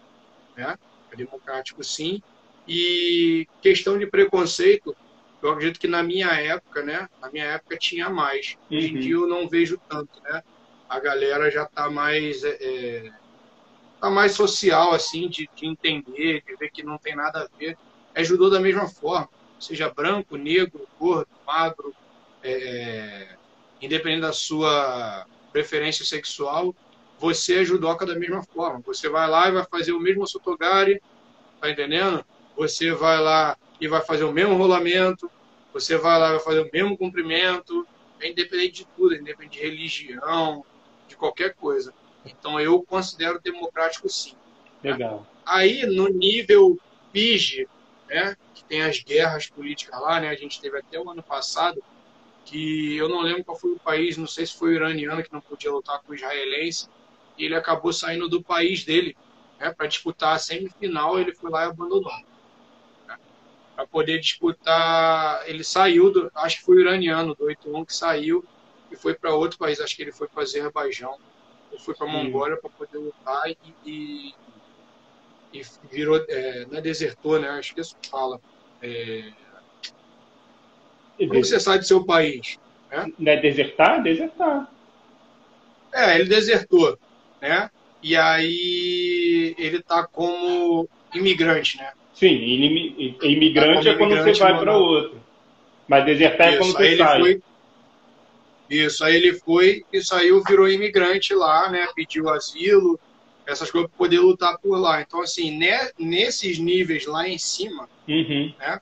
Né? 0.55 0.77
É 1.11 1.15
democrático, 1.15 1.83
sim. 1.83 2.21
E 2.67 3.47
questão 3.61 3.97
de 3.97 4.05
preconceito, 4.05 4.95
eu 5.41 5.51
acredito 5.51 5.79
que 5.79 5.87
na 5.87 6.03
minha 6.03 6.27
época, 6.27 6.83
né? 6.83 7.09
Na 7.19 7.31
minha 7.31 7.45
época 7.45 7.77
tinha 7.77 8.09
mais. 8.09 8.57
Hoje 8.69 8.87
em 8.87 8.95
uhum. 8.95 8.99
dia 8.99 9.13
eu 9.15 9.27
não 9.27 9.47
vejo 9.47 9.79
tanto, 9.89 10.21
né? 10.21 10.43
A 10.87 10.99
galera 10.99 11.49
já 11.49 11.63
está 11.63 11.89
mais 11.89 12.43
é, 12.43 12.57
é, 12.59 13.11
tá 13.99 14.09
mais 14.09 14.33
social, 14.33 14.93
assim, 14.93 15.29
de, 15.29 15.49
de, 15.55 15.65
entender, 15.65 16.43
de 16.45 16.55
ver 16.55 16.69
que 16.69 16.83
não 16.83 16.97
tem 16.97 17.15
nada 17.15 17.43
a 17.43 17.57
ver. 17.57 17.77
É 18.13 18.23
judô 18.23 18.49
da 18.49 18.59
mesma 18.59 18.87
forma, 18.87 19.29
seja 19.59 19.89
branco, 19.89 20.35
negro, 20.35 20.87
gordo, 20.99 21.29
magro, 21.45 21.93
é, 22.43 23.35
independente 23.81 24.21
da 24.21 24.33
sua 24.33 25.25
preferência 25.51 26.05
sexual, 26.05 26.75
você 27.19 27.61
é 27.61 27.65
judoca 27.65 28.05
da 28.05 28.15
mesma 28.15 28.43
forma. 28.43 28.81
Você 28.85 29.07
vai 29.07 29.29
lá 29.29 29.47
e 29.47 29.51
vai 29.51 29.65
fazer 29.69 29.91
o 29.91 29.99
mesmo 29.99 30.27
sotogari, 30.27 31.01
tá 31.59 31.69
entendendo? 31.69 32.25
Você 32.57 32.91
vai 32.91 33.19
lá 33.19 33.55
e 33.79 33.87
vai 33.87 34.01
fazer 34.01 34.23
o 34.23 34.31
mesmo 34.31 34.55
rolamento, 34.55 35.29
você 35.73 35.97
vai 35.97 36.19
lá 36.19 36.29
e 36.29 36.31
vai 36.31 36.39
fazer 36.39 36.59
o 36.61 36.69
mesmo 36.71 36.97
comprimento, 36.97 37.87
é 38.19 38.29
independente 38.29 38.83
de 38.83 38.87
tudo, 38.95 39.15
é 39.15 39.17
independente 39.19 39.59
de 39.59 39.63
religião, 39.63 40.65
de 41.07 41.15
qualquer 41.15 41.53
coisa. 41.53 41.93
Então 42.25 42.59
eu 42.59 42.81
considero 42.83 43.39
democrático 43.39 44.09
sim. 44.09 44.33
Legal. 44.83 45.25
Aí 45.45 45.85
no 45.85 46.07
nível 46.07 46.79
PIG, 47.11 47.67
né, 48.11 48.35
que 48.53 48.63
tem 48.65 48.81
as 48.81 48.99
guerras 48.99 49.47
políticas 49.47 49.99
lá, 49.99 50.19
né, 50.19 50.29
a 50.29 50.35
gente 50.35 50.59
teve 50.59 50.77
até 50.77 50.99
o 50.99 51.09
ano 51.09 51.23
passado, 51.23 51.81
que 52.43 52.97
eu 52.97 53.07
não 53.07 53.21
lembro 53.21 53.45
qual 53.45 53.57
foi 53.57 53.71
o 53.71 53.79
país, 53.79 54.17
não 54.17 54.27
sei 54.27 54.45
se 54.45 54.57
foi 54.57 54.71
o 54.71 54.75
iraniano 54.75 55.23
que 55.23 55.31
não 55.31 55.41
podia 55.41 55.71
lutar 55.71 56.01
com 56.01 56.11
o 56.11 56.15
israelense, 56.15 56.89
e 57.37 57.45
ele 57.45 57.55
acabou 57.55 57.93
saindo 57.93 58.27
do 58.27 58.43
país 58.43 58.83
dele 58.83 59.15
né, 59.59 59.71
para 59.71 59.87
disputar 59.87 60.35
a 60.35 60.39
semifinal, 60.39 61.19
ele 61.19 61.33
foi 61.33 61.49
lá 61.49 61.63
e 61.63 61.69
abandonou 61.69 62.11
para 63.75 63.87
poder 63.87 64.19
disputar. 64.19 65.47
Ele 65.47 65.63
saiu, 65.63 66.11
do, 66.11 66.31
acho 66.35 66.57
que 66.57 66.65
foi 66.65 66.77
o 66.77 66.81
iraniano 66.81 67.33
do 67.33 67.45
8-1 67.45 67.85
que 67.85 67.95
saiu 67.95 68.45
e 68.91 68.95
foi 68.95 69.13
para 69.13 69.33
outro 69.33 69.57
país, 69.57 69.79
acho 69.79 69.95
que 69.95 70.01
ele 70.01 70.11
foi 70.11 70.27
para 70.27 70.43
Azerbaijão, 70.43 71.17
ou 71.71 71.79
foi 71.79 71.95
para 71.95 72.05
Mongólia 72.05 72.57
para 72.57 72.69
poder 72.69 72.97
lutar 72.97 73.49
e, 73.49 73.57
e, 73.85 74.33
e 75.53 75.61
virou, 75.91 76.23
é, 76.29 76.65
não 76.69 76.77
é 76.77 76.81
desertor, 76.81 77.39
né? 77.39 77.49
Acho 77.49 77.73
que 77.73 77.81
isso 77.81 77.95
fala. 78.09 78.39
É... 78.81 79.31
Como 81.17 81.43
você 81.43 81.59
sai 81.59 81.79
do 81.79 81.85
seu 81.85 82.03
país? 82.03 82.57
Né? 82.89 83.11
Não 83.17 83.31
é 83.31 83.37
desertar? 83.37 84.01
Desertar. 84.01 84.71
É, 85.93 86.15
ele 86.15 86.29
desertou, 86.29 86.97
né? 87.41 87.69
E 88.01 88.15
aí 88.15 89.53
ele 89.57 89.77
está 89.77 90.07
como 90.07 90.87
imigrante, 91.13 91.77
né? 91.77 91.91
Sim, 92.13 92.27
imigrante 93.21 93.89
é 93.89 93.95
quando 93.95 94.15
você 94.15 94.33
vai 94.33 94.59
para 94.59 94.77
outro. 94.77 95.21
Mas 95.87 96.05
desertar 96.05 96.53
é 96.53 96.57
quando 96.57 96.71
você 96.71 96.97
sai. 96.97 97.19
Foi... 97.19 97.41
Isso, 98.69 99.03
aí 99.03 99.15
ele 99.15 99.33
foi 99.33 99.83
e 99.91 100.01
saiu, 100.01 100.41
virou 100.43 100.69
imigrante 100.69 101.33
lá, 101.33 101.69
né? 101.69 101.87
Pediu 101.93 102.29
asilo, 102.29 102.97
essas 103.45 103.71
coisas 103.71 103.89
para 103.89 103.97
poder 103.97 104.19
lutar 104.19 104.57
por 104.59 104.77
lá. 104.77 105.01
Então, 105.01 105.21
assim, 105.21 105.57
né, 105.57 105.91
nesses 105.97 106.57
níveis 106.59 107.05
lá 107.05 107.27
em 107.27 107.37
cima, 107.37 107.89
uhum. 108.07 108.53
né? 108.59 108.79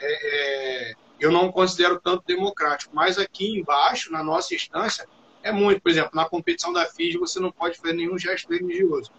É, 0.00 0.90
é, 0.90 0.94
eu 1.20 1.30
não 1.30 1.52
considero 1.52 2.00
tanto 2.00 2.24
democrático. 2.26 2.94
Mas 2.94 3.18
aqui 3.18 3.58
embaixo, 3.58 4.10
na 4.10 4.22
nossa 4.22 4.54
instância, 4.54 5.06
é 5.42 5.52
muito. 5.52 5.80
Por 5.80 5.90
exemplo, 5.90 6.10
na 6.14 6.24
competição 6.24 6.72
da 6.72 6.86
FIS, 6.86 7.14
você 7.14 7.38
não 7.38 7.52
pode 7.52 7.78
fazer 7.78 7.94
nenhum 7.94 8.18
gesto 8.18 8.52
religioso. 8.52 9.10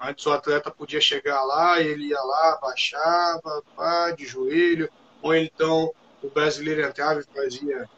Antes 0.00 0.26
o 0.26 0.32
atleta 0.32 0.70
podia 0.70 1.00
chegar 1.00 1.42
lá, 1.44 1.80
ele 1.80 2.08
ia 2.08 2.20
lá, 2.20 2.58
baixava, 2.60 3.62
pá, 3.76 4.10
de 4.10 4.26
joelho, 4.26 4.90
ou 5.22 5.34
então 5.34 5.92
o 6.20 6.28
brasileiro 6.28 6.82
entrava 6.82 7.20
e 7.20 7.34
fazia 7.34 7.88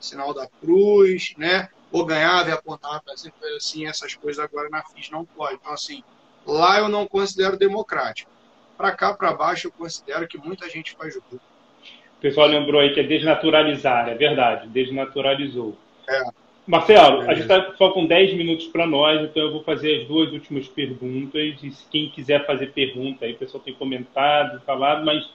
sinal 0.00 0.34
da 0.34 0.48
cruz, 0.60 1.34
né? 1.38 1.68
Ou 1.92 2.04
ganhava 2.04 2.50
e 2.50 2.52
apontava 2.52 3.00
para 3.00 3.16
cima, 3.16 3.34
assim, 3.56 3.86
essas 3.86 4.14
coisas 4.14 4.44
agora 4.44 4.68
na 4.68 4.82
FIS 4.82 5.10
não 5.10 5.24
pode. 5.24 5.54
Então, 5.54 5.72
assim, 5.72 6.02
lá 6.46 6.78
eu 6.78 6.88
não 6.88 7.06
considero 7.06 7.56
democrático. 7.56 8.30
Para 8.76 8.92
cá, 8.92 9.14
para 9.14 9.32
baixo, 9.32 9.68
eu 9.68 9.72
considero 9.72 10.28
que 10.28 10.36
muita 10.36 10.68
gente 10.68 10.94
faz 10.96 11.14
judô. 11.14 11.36
O 11.36 12.20
pessoal 12.20 12.46
lembrou 12.46 12.80
aí 12.80 12.92
que 12.92 13.00
é 13.00 13.02
desnaturalizar, 13.02 14.08
é 14.08 14.14
verdade, 14.14 14.68
desnaturalizou. 14.68 15.76
É. 16.08 16.22
Marcelo, 16.66 17.20
a 17.20 17.34
gente 17.34 17.42
está 17.42 17.74
só 17.76 17.90
com 17.90 18.06
10 18.06 18.34
minutos 18.34 18.66
para 18.66 18.86
nós, 18.86 19.22
então 19.22 19.44
eu 19.44 19.52
vou 19.52 19.62
fazer 19.62 20.02
as 20.02 20.08
duas 20.08 20.32
últimas 20.32 20.66
perguntas. 20.66 21.62
E 21.62 21.72
quem 21.90 22.10
quiser 22.10 22.44
fazer 22.44 22.72
pergunta, 22.72 23.24
aí 23.24 23.32
o 23.32 23.38
pessoal 23.38 23.62
tem 23.62 23.72
comentado, 23.72 24.60
falado, 24.62 25.04
mas 25.04 25.28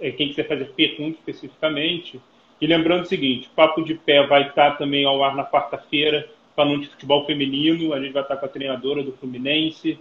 é, 0.00 0.10
quem 0.10 0.28
quiser 0.28 0.48
fazer 0.48 0.66
pergunta 0.72 1.18
especificamente. 1.18 2.20
E 2.64 2.66
lembrando 2.66 3.02
o 3.02 3.06
seguinte: 3.06 3.46
o 3.46 3.54
Papo 3.54 3.84
de 3.84 3.94
Pé 3.94 4.26
vai 4.26 4.48
estar 4.48 4.78
também 4.78 5.04
ao 5.04 5.22
ar 5.22 5.36
na 5.36 5.44
quarta-feira, 5.44 6.26
falando 6.56 6.80
de 6.80 6.88
futebol 6.88 7.26
feminino. 7.26 7.92
A 7.92 8.00
gente 8.00 8.12
vai 8.12 8.22
estar 8.22 8.36
com 8.36 8.46
a 8.46 8.48
treinadora 8.48 9.02
do 9.02 9.12
Fluminense. 9.12 9.98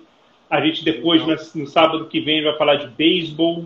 A 0.49 0.61
gente 0.61 0.85
depois, 0.85 1.21
no 1.53 1.67
sábado 1.67 2.05
que 2.05 2.21
vem, 2.21 2.41
vai 2.41 2.57
falar 2.57 2.75
de 2.75 2.87
beisebol. 2.87 3.65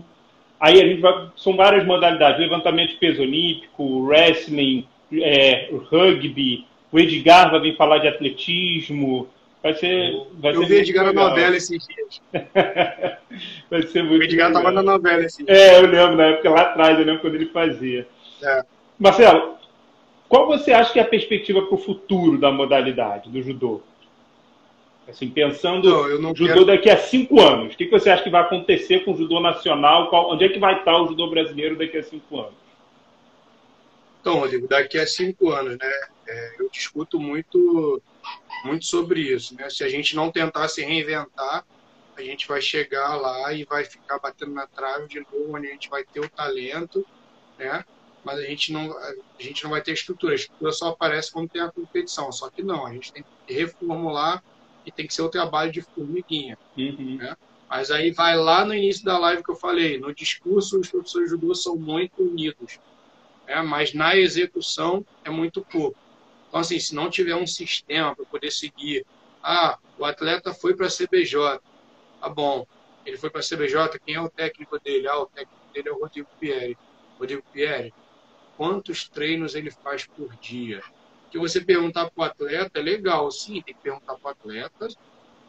Aí 0.58 0.82
a 0.82 0.84
gente 0.84 1.00
vai. 1.00 1.28
São 1.36 1.54
várias 1.54 1.86
modalidades: 1.86 2.40
levantamento 2.40 2.90
de 2.90 2.96
peso 2.96 3.22
olímpico, 3.22 4.00
wrestling, 4.00 4.84
é, 5.12 5.70
rugby 5.90 6.66
o 6.90 6.98
Edgar 6.98 7.50
vai 7.50 7.60
vir 7.60 7.76
falar 7.76 7.98
de 7.98 8.08
atletismo. 8.08 9.28
Vai 9.62 9.74
ser. 9.74 10.12
Vai 10.40 10.56
eu 10.56 10.62
ser 10.62 10.66
vi 10.66 10.74
o 10.74 10.78
Edgar 10.78 11.06
legal. 11.06 11.24
na 11.24 11.30
novela 11.30 11.56
esses 11.56 11.86
dias. 11.86 12.22
vai 13.70 13.82
ser 13.82 14.02
muito 14.02 14.22
O 14.22 14.24
Edgar 14.24 14.48
estava 14.48 14.72
na 14.72 14.82
novela 14.82 15.22
esses 15.22 15.44
dias. 15.44 15.56
É, 15.56 15.76
eu 15.78 15.86
lembro, 15.86 16.16
na 16.16 16.24
época 16.24 16.50
lá 16.50 16.62
atrás, 16.62 16.98
eu 16.98 17.04
lembro 17.04 17.20
quando 17.20 17.34
ele 17.34 17.46
fazia. 17.46 18.08
É. 18.42 18.77
Marcelo, 18.98 19.56
qual 20.28 20.46
você 20.46 20.72
acha 20.72 20.92
que 20.92 20.98
é 20.98 21.02
a 21.02 21.08
perspectiva 21.08 21.62
para 21.62 21.74
o 21.74 21.78
futuro 21.78 22.38
da 22.38 22.50
modalidade, 22.50 23.30
do 23.30 23.40
judô? 23.40 23.80
Assim, 25.08 25.30
pensando 25.30 26.18
no 26.18 26.36
judô 26.36 26.52
quero... 26.52 26.64
daqui 26.66 26.90
a 26.90 26.98
cinco 26.98 27.40
anos, 27.40 27.72
o 27.72 27.76
que 27.76 27.88
você 27.88 28.10
acha 28.10 28.22
que 28.22 28.28
vai 28.28 28.42
acontecer 28.42 29.04
com 29.04 29.12
o 29.12 29.16
judô 29.16 29.40
nacional? 29.40 30.10
Qual, 30.10 30.32
onde 30.32 30.44
é 30.44 30.48
que 30.50 30.58
vai 30.58 30.78
estar 30.78 31.00
o 31.00 31.06
judô 31.06 31.30
brasileiro 31.30 31.76
daqui 31.76 31.96
a 31.96 32.02
cinco 32.02 32.40
anos? 32.40 32.54
Então, 34.20 34.40
Rodrigo, 34.40 34.68
daqui 34.68 34.98
a 34.98 35.06
cinco 35.06 35.50
anos, 35.50 35.78
né? 35.78 35.90
É, 36.26 36.56
eu 36.58 36.68
discuto 36.68 37.18
muito, 37.18 38.02
muito 38.64 38.84
sobre 38.84 39.20
isso. 39.20 39.54
Né? 39.54 39.70
Se 39.70 39.82
a 39.82 39.88
gente 39.88 40.14
não 40.14 40.30
tentar 40.30 40.68
se 40.68 40.84
reinventar, 40.84 41.64
a 42.14 42.22
gente 42.22 42.46
vai 42.46 42.60
chegar 42.60 43.16
lá 43.16 43.50
e 43.54 43.64
vai 43.64 43.84
ficar 43.84 44.18
batendo 44.18 44.52
na 44.52 44.66
trave 44.66 45.06
de 45.08 45.20
novo, 45.20 45.56
onde 45.56 45.68
a 45.68 45.70
gente 45.70 45.88
vai 45.88 46.04
ter 46.04 46.20
o 46.20 46.28
talento, 46.28 47.06
né? 47.58 47.82
Mas 48.28 48.40
a 48.40 48.42
gente 48.42 48.74
não, 48.74 48.94
a 48.94 49.14
gente 49.42 49.64
não 49.64 49.70
vai 49.70 49.80
ter 49.80 49.92
estrutura. 49.92 50.34
A 50.34 50.36
estrutura 50.36 50.70
só 50.70 50.88
aparece 50.88 51.32
quando 51.32 51.48
tem 51.48 51.62
a 51.62 51.72
competição. 51.72 52.30
Só 52.30 52.50
que 52.50 52.62
não, 52.62 52.84
a 52.84 52.92
gente 52.92 53.10
tem 53.10 53.22
que 53.22 53.54
reformular 53.54 54.44
e 54.84 54.92
tem 54.92 55.06
que 55.06 55.14
ser 55.14 55.22
o 55.22 55.30
trabalho 55.30 55.72
de 55.72 55.80
formiguinha. 55.80 56.58
Uhum. 56.76 57.16
Né? 57.16 57.34
Mas 57.70 57.90
aí 57.90 58.10
vai 58.10 58.36
lá 58.36 58.66
no 58.66 58.74
início 58.74 59.02
da 59.02 59.16
live 59.16 59.42
que 59.42 59.50
eu 59.50 59.56
falei, 59.56 59.98
no 59.98 60.14
discurso 60.14 60.78
os 60.78 60.90
professores 60.90 61.30
de 61.30 61.36
judô 61.36 61.54
são 61.54 61.74
muito 61.74 62.22
unidos, 62.22 62.78
né? 63.46 63.62
mas 63.62 63.94
na 63.94 64.14
execução 64.14 65.02
é 65.24 65.30
muito 65.30 65.62
pouco. 65.62 65.96
Então, 66.48 66.60
assim, 66.60 66.78
se 66.78 66.94
não 66.94 67.08
tiver 67.08 67.34
um 67.34 67.46
sistema 67.46 68.14
para 68.14 68.26
poder 68.26 68.50
seguir, 68.50 69.06
ah, 69.42 69.78
o 69.98 70.04
atleta 70.04 70.52
foi 70.52 70.74
para 70.74 70.86
a 70.86 70.90
CBJ, 70.90 71.60
tá 72.20 72.28
bom, 72.28 72.66
ele 73.06 73.16
foi 73.16 73.30
para 73.30 73.40
a 73.40 73.42
CBJ, 73.42 73.98
quem 74.04 74.16
é 74.16 74.20
o 74.20 74.28
técnico 74.28 74.78
dele? 74.78 75.08
Ah, 75.08 75.18
o 75.18 75.26
técnico 75.26 75.72
dele 75.72 75.88
é 75.88 75.92
o 75.92 75.98
Rodrigo 75.98 76.28
Pierre. 76.38 76.76
Rodrigo 77.18 77.42
Pierre, 77.52 77.92
quantos 78.58 79.08
treinos 79.08 79.54
ele 79.54 79.70
faz 79.70 80.04
por 80.04 80.34
dia? 80.36 80.82
Que 81.30 81.38
você 81.38 81.60
perguntar 81.60 82.10
para 82.10 82.20
o 82.20 82.24
atleta 82.24 82.80
é 82.80 82.82
legal, 82.82 83.30
sim, 83.30 83.62
tem 83.62 83.74
que 83.74 83.80
perguntar 83.80 84.16
para 84.16 84.28
o 84.28 84.30
atleta, 84.32 84.88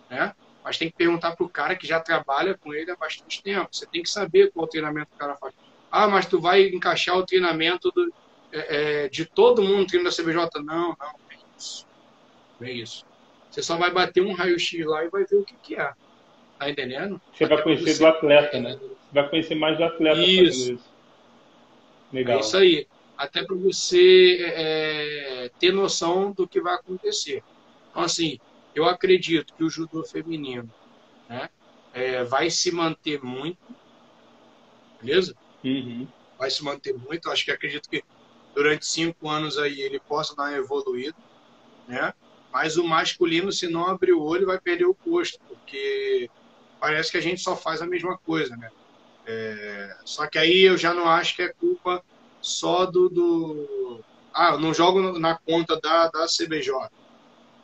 né? 0.10 0.36
Mas 0.64 0.78
tem 0.78 0.89
que 0.89 0.95
perguntar 0.95 1.36
para 1.36 1.45
o 1.45 1.49
cara 1.49 1.76
que 1.76 1.88
já 1.88 1.99
trabalha 1.99 2.55
com 2.55 2.72
ele 2.74 2.91
há 2.91 2.95
bastante 2.95 3.41
tempo. 3.41 3.70
Você 3.72 3.88
tem 3.88 4.03
que 4.03 4.10
saber 4.10 4.51
qual 4.51 4.68
treinamento 4.68 5.10
o 5.16 5.18
cara 5.18 5.36
faz. 5.36 5.53
Ah, 5.91 6.07
mas 6.07 6.28
tu 6.28 6.39
vai 6.39 6.68
encaixar 6.68 7.18
o 7.18 7.26
treinamento 7.26 7.89
do, 7.91 8.14
é, 8.51 9.05
é, 9.05 9.10
de 9.10 9.26
todo 9.26 9.64
mundo 9.64 9.88
treino 9.88 10.07
da 10.07 10.16
CBJ. 10.16 10.62
Não, 10.62 10.89
não, 10.89 11.16
é 11.32 11.38
isso. 11.57 11.88
Não 12.60 12.68
é 12.68 12.72
isso. 12.72 13.05
Você 13.49 13.64
só 13.64 13.78
vai 13.78 13.89
bater 13.89 14.22
um 14.22 14.34
raio-x 14.34 14.86
lá 14.86 15.03
e 15.03 15.10
vai 15.10 15.26
ver 15.26 15.38
o 15.38 15.43
que, 15.43 15.55
que 15.64 15.76
é. 15.76 15.91
Tá 16.60 16.70
entendendo? 16.70 17.20
Você 17.34 17.45
Até 17.45 17.55
vai 17.55 17.64
conhecer 17.64 17.93
você... 17.93 17.99
do 17.99 18.07
atleta, 18.07 18.60
né? 18.60 18.78
Você 18.78 19.14
vai 19.14 19.30
conhecer 19.30 19.55
mais 19.55 19.78
do 19.78 19.86
atleta. 19.86 20.22
Isso. 20.22 20.74
isso. 20.74 20.89
Legal. 22.12 22.38
É 22.38 22.41
isso 22.41 22.57
aí. 22.57 22.88
Até 23.20 23.43
para 23.43 23.55
você 23.55 24.38
é, 24.41 25.51
ter 25.59 25.74
noção 25.74 26.32
do 26.32 26.47
que 26.47 26.61
vai 26.61 26.74
acontecer. 26.74 27.43
Então, 27.91 28.01
assim, 28.01 28.39
eu 28.74 28.86
acredito 28.86 29.53
que 29.53 29.63
o 29.63 29.70
judô 29.70 30.03
feminino 30.03 30.72
né? 31.30 31.47
É, 31.93 32.24
vai 32.24 32.49
se 32.49 32.72
manter 32.72 33.24
muito, 33.24 33.59
beleza? 34.99 35.36
Uhum. 35.63 36.07
Vai 36.38 36.49
se 36.49 36.63
manter 36.63 36.93
muito. 36.93 37.30
Acho 37.30 37.45
que 37.45 37.51
acredito 37.51 37.88
que 37.88 38.03
durante 38.55 38.86
cinco 38.86 39.30
anos 39.30 39.57
aí 39.57 39.80
ele 39.80 39.99
possa 39.99 40.36
dar 40.36 40.43
uma 40.43 40.57
evoluída, 40.57 41.15
né? 41.88 42.13
Mas 42.51 42.78
o 42.78 42.84
masculino, 42.84 43.51
se 43.51 43.67
não 43.67 43.86
abrir 43.88 44.13
o 44.13 44.24
olho, 44.24 44.47
vai 44.47 44.59
perder 44.59 44.86
o 44.86 44.95
posto, 44.95 45.39
porque 45.47 46.30
parece 46.80 47.11
que 47.11 47.17
a 47.17 47.22
gente 47.22 47.41
só 47.41 47.55
faz 47.55 47.80
a 47.82 47.86
mesma 47.86 48.17
coisa, 48.17 48.57
né? 48.57 48.72
É... 49.28 49.97
Só 50.03 50.26
que 50.26 50.39
aí 50.39 50.61
eu 50.61 50.78
já 50.78 50.93
não 50.93 51.07
acho 51.07 51.36
que 51.36 51.43
é 51.43 51.49
culpa 51.49 52.03
só 52.42 52.86
do, 52.86 53.10
do... 53.10 54.00
ah, 54.34 54.52
eu 54.54 54.60
não 54.60 54.74
jogo 54.74 55.20
na 55.20 55.36
conta 55.36 55.80
da, 55.80 56.08
da 56.08 56.26
CBJ. 56.26 56.72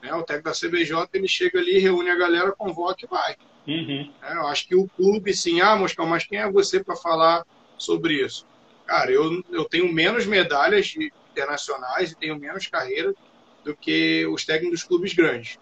Né? 0.02 0.14
O 0.14 0.24
técnico 0.24 0.50
da 0.50 0.56
CBJ 0.56 1.10
ele 1.14 1.28
chega 1.28 1.60
ali, 1.60 1.80
reúne 1.80 2.10
a 2.10 2.16
galera, 2.16 2.52
convoca 2.52 3.06
e 3.06 3.08
vai. 3.08 3.36
Uhum. 3.68 4.12
É, 4.22 4.34
eu 4.34 4.48
acho 4.48 4.68
que 4.68 4.76
o 4.76 4.88
clube, 4.88 5.34
sim, 5.34 5.62
ah, 5.62 5.76
Moscão, 5.76 6.06
mas 6.06 6.24
quem 6.24 6.40
é 6.40 6.50
você 6.50 6.84
para 6.84 6.96
falar 6.96 7.44
sobre 7.78 8.24
isso? 8.24 8.46
Cara, 8.86 9.12
eu, 9.12 9.44
eu 9.52 9.66
tenho 9.66 9.92
menos 9.92 10.26
medalhas 10.26 10.96
internacionais 11.32 12.12
e 12.12 12.16
tenho 12.16 12.40
menos 12.40 12.68
carreira 12.68 13.14
do 13.64 13.76
que 13.76 14.26
os 14.28 14.46
técnicos 14.46 14.82
dos 14.82 14.88
clubes 14.88 15.14
grandes, 15.14 15.58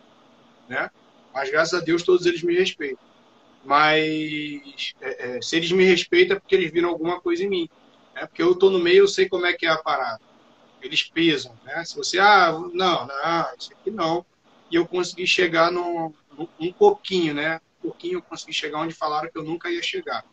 né? 0.68 0.90
Mas 1.34 1.50
graças 1.50 1.82
a 1.82 1.84
Deus 1.84 2.04
todos 2.04 2.26
eles 2.26 2.44
me 2.44 2.54
respeitam. 2.54 3.04
Mas 3.64 4.94
é, 5.02 5.38
é, 5.38 5.42
se 5.42 5.56
eles 5.56 5.72
me 5.72 5.86
respeitam 5.86 6.36
é 6.36 6.40
porque 6.40 6.54
eles 6.54 6.72
viram 6.72 6.90
alguma 6.90 7.22
coisa 7.22 7.44
em 7.44 7.50
mim, 7.50 7.70
né? 8.14 8.26
Porque 8.26 8.42
eu 8.42 8.56
tô 8.56 8.70
no 8.70 8.80
meio, 8.80 9.00
eu 9.00 9.08
sei 9.08 9.28
como 9.28 9.46
é 9.46 9.54
que 9.54 9.66
é 9.66 9.70
a 9.70 9.78
parada. 9.78 10.22
Eles 10.82 11.04
pesam, 11.04 11.56
né? 11.64 11.84
Se 11.86 11.96
você, 11.96 12.20
ah, 12.20 12.52
não, 12.74 13.08
não, 13.08 13.48
isso 13.58 13.72
aqui 13.74 13.90
não. 13.90 14.26
E 14.70 14.76
eu 14.76 14.86
consegui 14.86 15.26
chegar 15.26 15.72
no, 15.72 16.14
no 16.38 16.50
um 16.60 16.74
pouquinho, 16.74 17.34
né? 17.34 17.62
Um 17.80 17.90
pouquinho 17.90 18.18
eu 18.18 18.22
consegui 18.22 18.54
chegar 18.54 18.80
onde 18.80 18.94
falaram 18.94 19.30
que 19.32 19.38
eu 19.38 19.44
nunca 19.44 19.70
ia 19.72 19.82
chegar. 19.82 20.26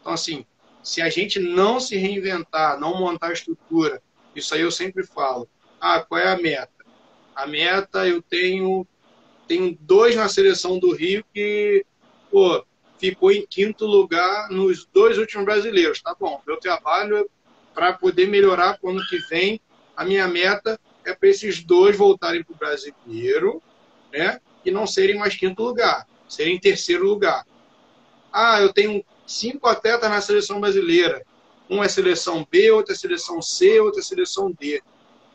Então, 0.00 0.12
assim, 0.12 0.44
se 0.82 1.00
a 1.00 1.08
gente 1.08 1.38
não 1.38 1.78
se 1.78 1.96
reinventar, 1.96 2.78
não 2.78 2.98
montar 2.98 3.28
a 3.28 3.32
estrutura, 3.32 4.02
isso 4.34 4.54
aí 4.54 4.62
eu 4.62 4.70
sempre 4.70 5.06
falo. 5.06 5.48
Ah, 5.80 6.00
qual 6.00 6.20
é 6.20 6.28
a 6.28 6.36
meta? 6.36 6.84
A 7.34 7.46
meta 7.46 8.06
eu 8.06 8.20
tenho 8.20 8.86
tenho 9.46 9.76
dois 9.80 10.16
na 10.16 10.28
seleção 10.28 10.78
do 10.78 10.94
Rio 10.94 11.24
que 11.34 11.84
pô, 12.30 12.64
ficou 13.10 13.32
em 13.32 13.44
quinto 13.44 13.84
lugar 13.84 14.48
nos 14.48 14.86
dois 14.86 15.18
últimos 15.18 15.44
brasileiros. 15.44 16.00
Tá 16.00 16.14
bom, 16.18 16.40
meu 16.46 16.56
trabalho 16.56 17.16
é 17.18 17.24
para 17.74 17.92
poder 17.92 18.28
melhorar 18.28 18.78
para 18.78 18.88
o 18.88 18.92
ano 18.92 19.04
que 19.08 19.18
vem. 19.28 19.60
A 19.96 20.04
minha 20.04 20.28
meta 20.28 20.78
é 21.04 21.12
para 21.12 21.28
esses 21.28 21.64
dois 21.64 21.96
voltarem 21.96 22.44
para 22.44 22.54
o 22.54 22.56
brasileiro, 22.56 23.60
né? 24.12 24.40
E 24.64 24.70
não 24.70 24.86
serem 24.86 25.18
mais 25.18 25.34
quinto 25.34 25.64
lugar, 25.64 26.06
serem 26.28 26.60
terceiro 26.60 27.04
lugar. 27.04 27.44
Ah, 28.32 28.60
eu 28.60 28.72
tenho 28.72 29.04
cinco 29.26 29.66
atletas 29.66 30.08
na 30.08 30.20
seleção 30.20 30.60
brasileira. 30.60 31.24
Um 31.68 31.82
é 31.82 31.88
seleção 31.88 32.46
B, 32.48 32.70
outro 32.70 32.92
é 32.92 32.96
seleção 32.96 33.42
C, 33.42 33.80
outro 33.80 33.98
é 33.98 34.02
seleção 34.02 34.52
D. 34.52 34.80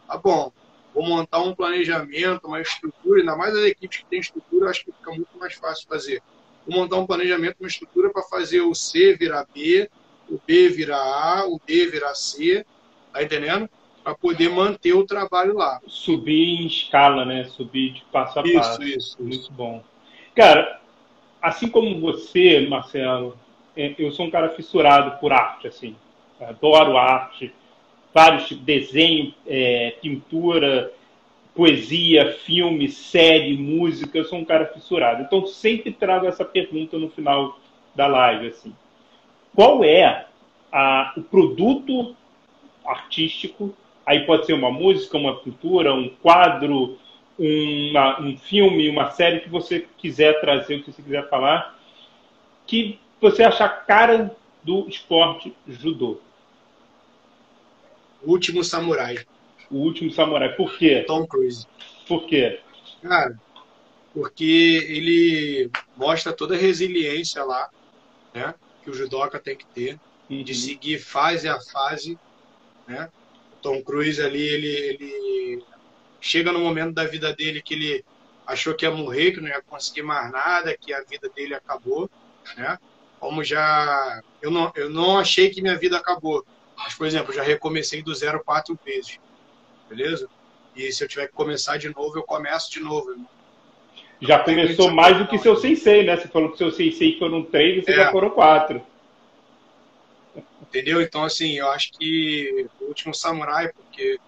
Tá 0.07 0.17
bom. 0.17 0.53
Vou 0.93 1.05
montar 1.05 1.39
um 1.39 1.53
planejamento, 1.53 2.47
uma 2.47 2.61
estrutura, 2.61 3.19
ainda 3.19 3.35
mais 3.35 3.53
as 3.53 3.65
equipes 3.65 3.99
que 3.99 4.05
têm 4.05 4.19
estrutura, 4.19 4.69
acho 4.69 4.85
que 4.85 4.91
fica 4.91 5.11
muito 5.11 5.37
mais 5.37 5.53
fácil 5.53 5.85
fazer. 5.87 6.23
Vou 6.67 6.81
montar 6.81 6.97
um 6.97 7.07
planejamento, 7.07 7.55
uma 7.59 7.67
estrutura 7.69 8.09
para 8.09 8.23
fazer 8.23 8.61
o 8.61 8.75
C 8.75 9.15
virar 9.15 9.47
B, 9.53 9.89
o 10.29 10.39
B 10.45 10.67
virar 10.69 10.97
A, 10.97 11.47
o 11.47 11.59
D 11.65 11.87
virar 11.87 12.13
C, 12.13 12.65
tá 13.13 13.23
entendendo? 13.23 13.69
Para 14.03 14.13
poder 14.13 14.49
manter 14.49 14.93
o 14.93 15.05
trabalho 15.05 15.55
lá. 15.55 15.79
Subir 15.87 16.61
em 16.61 16.67
escala, 16.67 17.23
né? 17.23 17.45
Subir 17.45 17.93
de 17.93 18.03
passo 18.11 18.39
a 18.39 18.43
isso, 18.43 18.53
passo. 18.55 18.83
Isso, 18.83 18.97
isso. 18.97 19.23
Muito 19.23 19.51
bom. 19.53 19.81
Cara, 20.35 20.81
assim 21.41 21.69
como 21.69 21.99
você, 22.01 22.67
Marcelo, 22.67 23.37
é, 23.75 23.95
eu 23.97 24.11
sou 24.11 24.25
um 24.25 24.31
cara 24.31 24.49
fissurado 24.49 25.19
por 25.19 25.31
arte, 25.31 25.67
assim. 25.67 25.95
Adoro 26.41 26.97
arte, 26.97 27.53
vários 28.13 28.47
tipos, 28.47 28.63
desenho, 28.65 29.33
é, 29.45 29.95
pintura, 30.01 30.91
poesia, 31.57 32.33
filme, 32.45 32.87
série, 32.87 33.57
música. 33.57 34.15
Eu 34.15 34.25
sou 34.25 34.37
um 34.37 34.45
cara 34.45 34.67
fissurado. 34.67 35.23
Então 35.23 35.47
sempre 35.47 35.91
trago 35.91 36.27
essa 36.27 36.45
pergunta 36.45 36.99
no 36.99 37.09
final 37.09 37.59
da 37.95 38.05
live, 38.05 38.49
assim. 38.49 38.75
Qual 39.55 39.83
é 39.83 40.27
a, 40.71 41.13
o 41.17 41.23
produto 41.23 42.15
artístico? 42.85 43.73
Aí 44.05 44.19
pode 44.19 44.45
ser 44.45 44.53
uma 44.53 44.71
música, 44.71 45.17
uma 45.17 45.35
pintura, 45.37 45.95
um 45.95 46.07
quadro, 46.21 46.99
uma, 47.39 48.21
um 48.21 48.37
filme, 48.37 48.87
uma 48.87 49.09
série 49.09 49.39
que 49.39 49.49
você 49.49 49.87
quiser 49.97 50.39
trazer, 50.39 50.75
o 50.75 50.83
que 50.83 50.91
você 50.91 51.01
quiser 51.01 51.27
falar, 51.27 51.75
que 52.67 52.99
você 53.19 53.43
acha 53.43 53.67
cara 53.67 54.31
do 54.61 54.87
esporte 54.87 55.51
judô? 55.67 56.19
Último 58.23 58.63
Samurai. 58.63 59.25
O 59.69 59.77
Último 59.77 60.11
Samurai. 60.11 60.53
Por 60.55 60.77
quê? 60.77 61.03
Tom 61.05 61.25
Cruise. 61.25 61.65
Por 62.07 62.25
quê? 62.25 62.59
Cara, 63.01 63.39
porque 64.13 64.85
ele 64.89 65.69
mostra 65.95 66.33
toda 66.33 66.55
a 66.55 66.57
resiliência 66.57 67.43
lá, 67.43 67.69
né? 68.33 68.55
Que 68.83 68.89
o 68.89 68.93
judoca 68.93 69.39
tem 69.39 69.55
que 69.55 69.65
ter, 69.67 69.99
uhum. 70.29 70.43
de 70.43 70.55
seguir 70.55 70.99
fase 70.99 71.47
a 71.47 71.59
fase, 71.59 72.17
né? 72.87 73.09
Tom 73.61 73.81
Cruise 73.83 74.21
ali, 74.21 74.41
ele, 74.41 74.67
ele 74.67 75.63
chega 76.21 76.51
no 76.51 76.59
momento 76.59 76.93
da 76.93 77.05
vida 77.05 77.33
dele 77.33 77.61
que 77.61 77.73
ele 77.73 78.05
achou 78.45 78.73
que 78.73 78.85
ia 78.85 78.91
morrer, 78.91 79.31
que 79.31 79.41
não 79.41 79.49
ia 79.49 79.61
conseguir 79.61 80.03
mais 80.03 80.31
nada, 80.31 80.75
que 80.77 80.93
a 80.93 81.01
vida 81.01 81.29
dele 81.29 81.53
acabou, 81.53 82.09
né? 82.55 82.77
como 83.19 83.43
já 83.43 84.21
eu 84.41 84.51
não, 84.51 84.71
eu 84.75 84.89
não 84.89 85.17
achei 85.17 85.49
que 85.49 85.61
minha 85.61 85.77
vida 85.77 85.97
acabou. 85.97 86.45
Mas, 86.77 86.93
por 86.93 87.07
exemplo, 87.07 87.33
já 87.33 87.41
recomecei 87.41 88.03
do 88.03 88.13
zero 88.13 88.43
quatro 88.43 88.77
vezes. 88.85 89.19
Beleza? 89.89 90.29
E 90.75 90.91
se 90.91 91.03
eu 91.03 91.07
tiver 91.07 91.27
que 91.27 91.33
começar 91.33 91.77
de 91.77 91.89
novo, 91.89 92.17
eu 92.17 92.23
começo 92.23 92.71
de 92.71 92.79
novo. 92.79 93.15
Já 94.21 94.39
começou 94.39 94.91
mais 94.91 95.17
do 95.17 95.27
que 95.27 95.37
seu 95.37 95.55
sensei, 95.55 96.03
né? 96.03 96.17
Você 96.17 96.27
falou 96.27 96.51
que 96.51 96.57
seu 96.57 96.71
sensei 96.71 97.17
foram 97.17 97.43
três, 97.43 97.83
você 97.83 97.91
é. 97.91 97.95
já 97.95 98.11
foram 98.11 98.29
quatro. 98.29 98.81
Entendeu? 100.61 101.01
Então, 101.01 101.23
assim, 101.23 101.57
eu 101.57 101.69
acho 101.69 101.91
que 101.93 102.67
o 102.81 102.85
último 102.85 103.13
samurai, 103.13 103.71
porque 103.71 104.19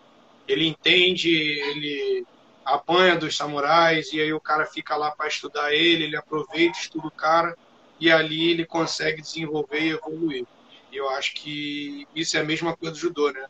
ele 0.47 0.67
entende, 0.67 1.29
ele 1.29 2.25
apanha 2.63 3.15
dos 3.15 3.35
samurais, 3.35 4.13
e 4.13 4.21
aí 4.21 4.31
o 4.31 4.39
cara 4.39 4.65
fica 4.65 4.95
lá 4.95 5.11
para 5.11 5.27
estudar 5.27 5.73
ele, 5.73 6.05
ele 6.05 6.15
aproveita, 6.15 6.77
estuda 6.77 7.07
o 7.07 7.11
cara 7.11 7.55
e 7.99 8.11
ali 8.11 8.51
ele 8.51 8.65
consegue 8.65 9.21
desenvolver 9.21 9.81
e 9.81 9.89
evoluir. 9.89 10.45
E 10.91 10.97
eu 10.97 11.09
acho 11.09 11.33
que 11.33 12.07
isso 12.15 12.37
é 12.37 12.39
a 12.39 12.45
mesma 12.45 12.75
coisa 12.75 12.93
do 12.93 12.99
judô, 12.99 13.31
né? 13.31 13.45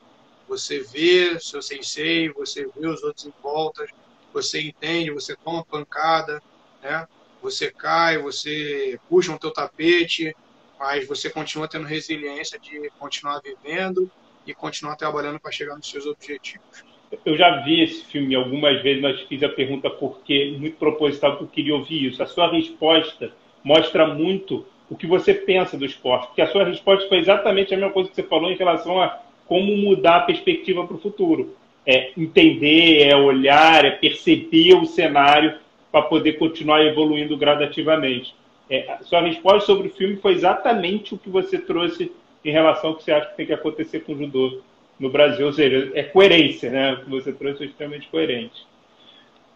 Você 0.49 0.79
vê 0.79 1.39
seu 1.39 1.61
sensei, 1.61 2.29
você 2.29 2.67
vê 2.75 2.87
os 2.87 3.03
outros 3.03 3.27
em 3.27 3.33
volta, 3.41 3.85
você 4.33 4.59
entende, 4.59 5.11
você 5.11 5.35
toma 5.35 5.63
pancada, 5.63 6.41
né? 6.81 7.07
Você 7.41 7.71
cai, 7.71 8.17
você 8.17 8.99
puxa 9.07 9.31
um 9.31 9.37
teu 9.37 9.51
tapete, 9.53 10.35
mas 10.79 11.07
você 11.07 11.29
continua 11.29 11.67
tendo 11.67 11.85
resiliência 11.85 12.59
de 12.59 12.89
continuar 12.97 13.41
vivendo 13.41 14.11
e 14.45 14.53
continuar 14.53 14.95
trabalhando 14.95 15.39
para 15.39 15.51
chegar 15.51 15.75
nos 15.75 15.87
seus 15.87 16.05
objetivos. 16.05 16.83
Eu 17.23 17.37
já 17.37 17.63
vi 17.63 17.83
esse 17.83 18.03
filme 18.05 18.35
algumas 18.35 18.81
vezes, 18.81 19.01
mas 19.01 19.21
fiz 19.21 19.41
a 19.43 19.49
pergunta 19.49 19.89
porque 19.89 20.55
muito 20.57 20.77
proposital 20.77 21.37
que 21.37 21.43
eu 21.43 21.47
queria 21.47 21.75
ouvir 21.75 22.07
isso. 22.07 22.21
A 22.21 22.27
sua 22.27 22.51
resposta 22.51 23.31
mostra 23.63 24.07
muito 24.07 24.65
o 24.89 24.95
que 24.95 25.05
você 25.05 25.33
pensa 25.33 25.77
do 25.77 25.85
esporte. 25.85 26.27
Porque 26.27 26.41
a 26.41 26.51
sua 26.51 26.65
resposta 26.65 27.07
foi 27.07 27.19
exatamente 27.19 27.73
a 27.73 27.77
mesma 27.77 27.93
coisa 27.93 28.09
que 28.09 28.15
você 28.15 28.23
falou 28.23 28.51
em 28.51 28.57
relação 28.57 29.01
a 29.01 29.28
como 29.49 29.75
mudar 29.75 30.17
a 30.17 30.21
perspectiva 30.21 30.85
para 30.85 30.95
o 30.95 30.99
futuro. 30.99 31.55
É 31.85 32.11
entender, 32.15 33.07
é 33.07 33.15
olhar, 33.15 33.83
é 33.83 33.89
perceber 33.89 34.75
o 34.75 34.85
cenário 34.85 35.57
para 35.91 36.03
poder 36.03 36.33
continuar 36.33 36.85
evoluindo 36.85 37.35
gradativamente. 37.35 38.35
É, 38.69 38.99
sua 39.01 39.21
resposta 39.21 39.65
sobre 39.65 39.87
o 39.87 39.91
filme 39.91 40.17
foi 40.17 40.33
exatamente 40.33 41.15
o 41.15 41.17
que 41.17 41.29
você 41.29 41.57
trouxe 41.57 42.11
em 42.45 42.51
relação 42.51 42.91
ao 42.91 42.95
que 42.95 43.03
você 43.03 43.11
acha 43.11 43.31
que 43.31 43.37
tem 43.37 43.47
que 43.47 43.53
acontecer 43.53 44.01
com 44.01 44.13
o 44.13 44.17
judô 44.17 44.61
no 44.99 45.09
Brasil. 45.09 45.47
Ou 45.47 45.53
seja, 45.53 45.91
é 45.95 46.03
coerência, 46.03 46.69
né? 46.69 46.93
O 46.93 47.05
que 47.05 47.09
você 47.09 47.33
trouxe 47.33 47.63
é 47.63 47.65
extremamente 47.65 48.07
coerente. 48.07 48.67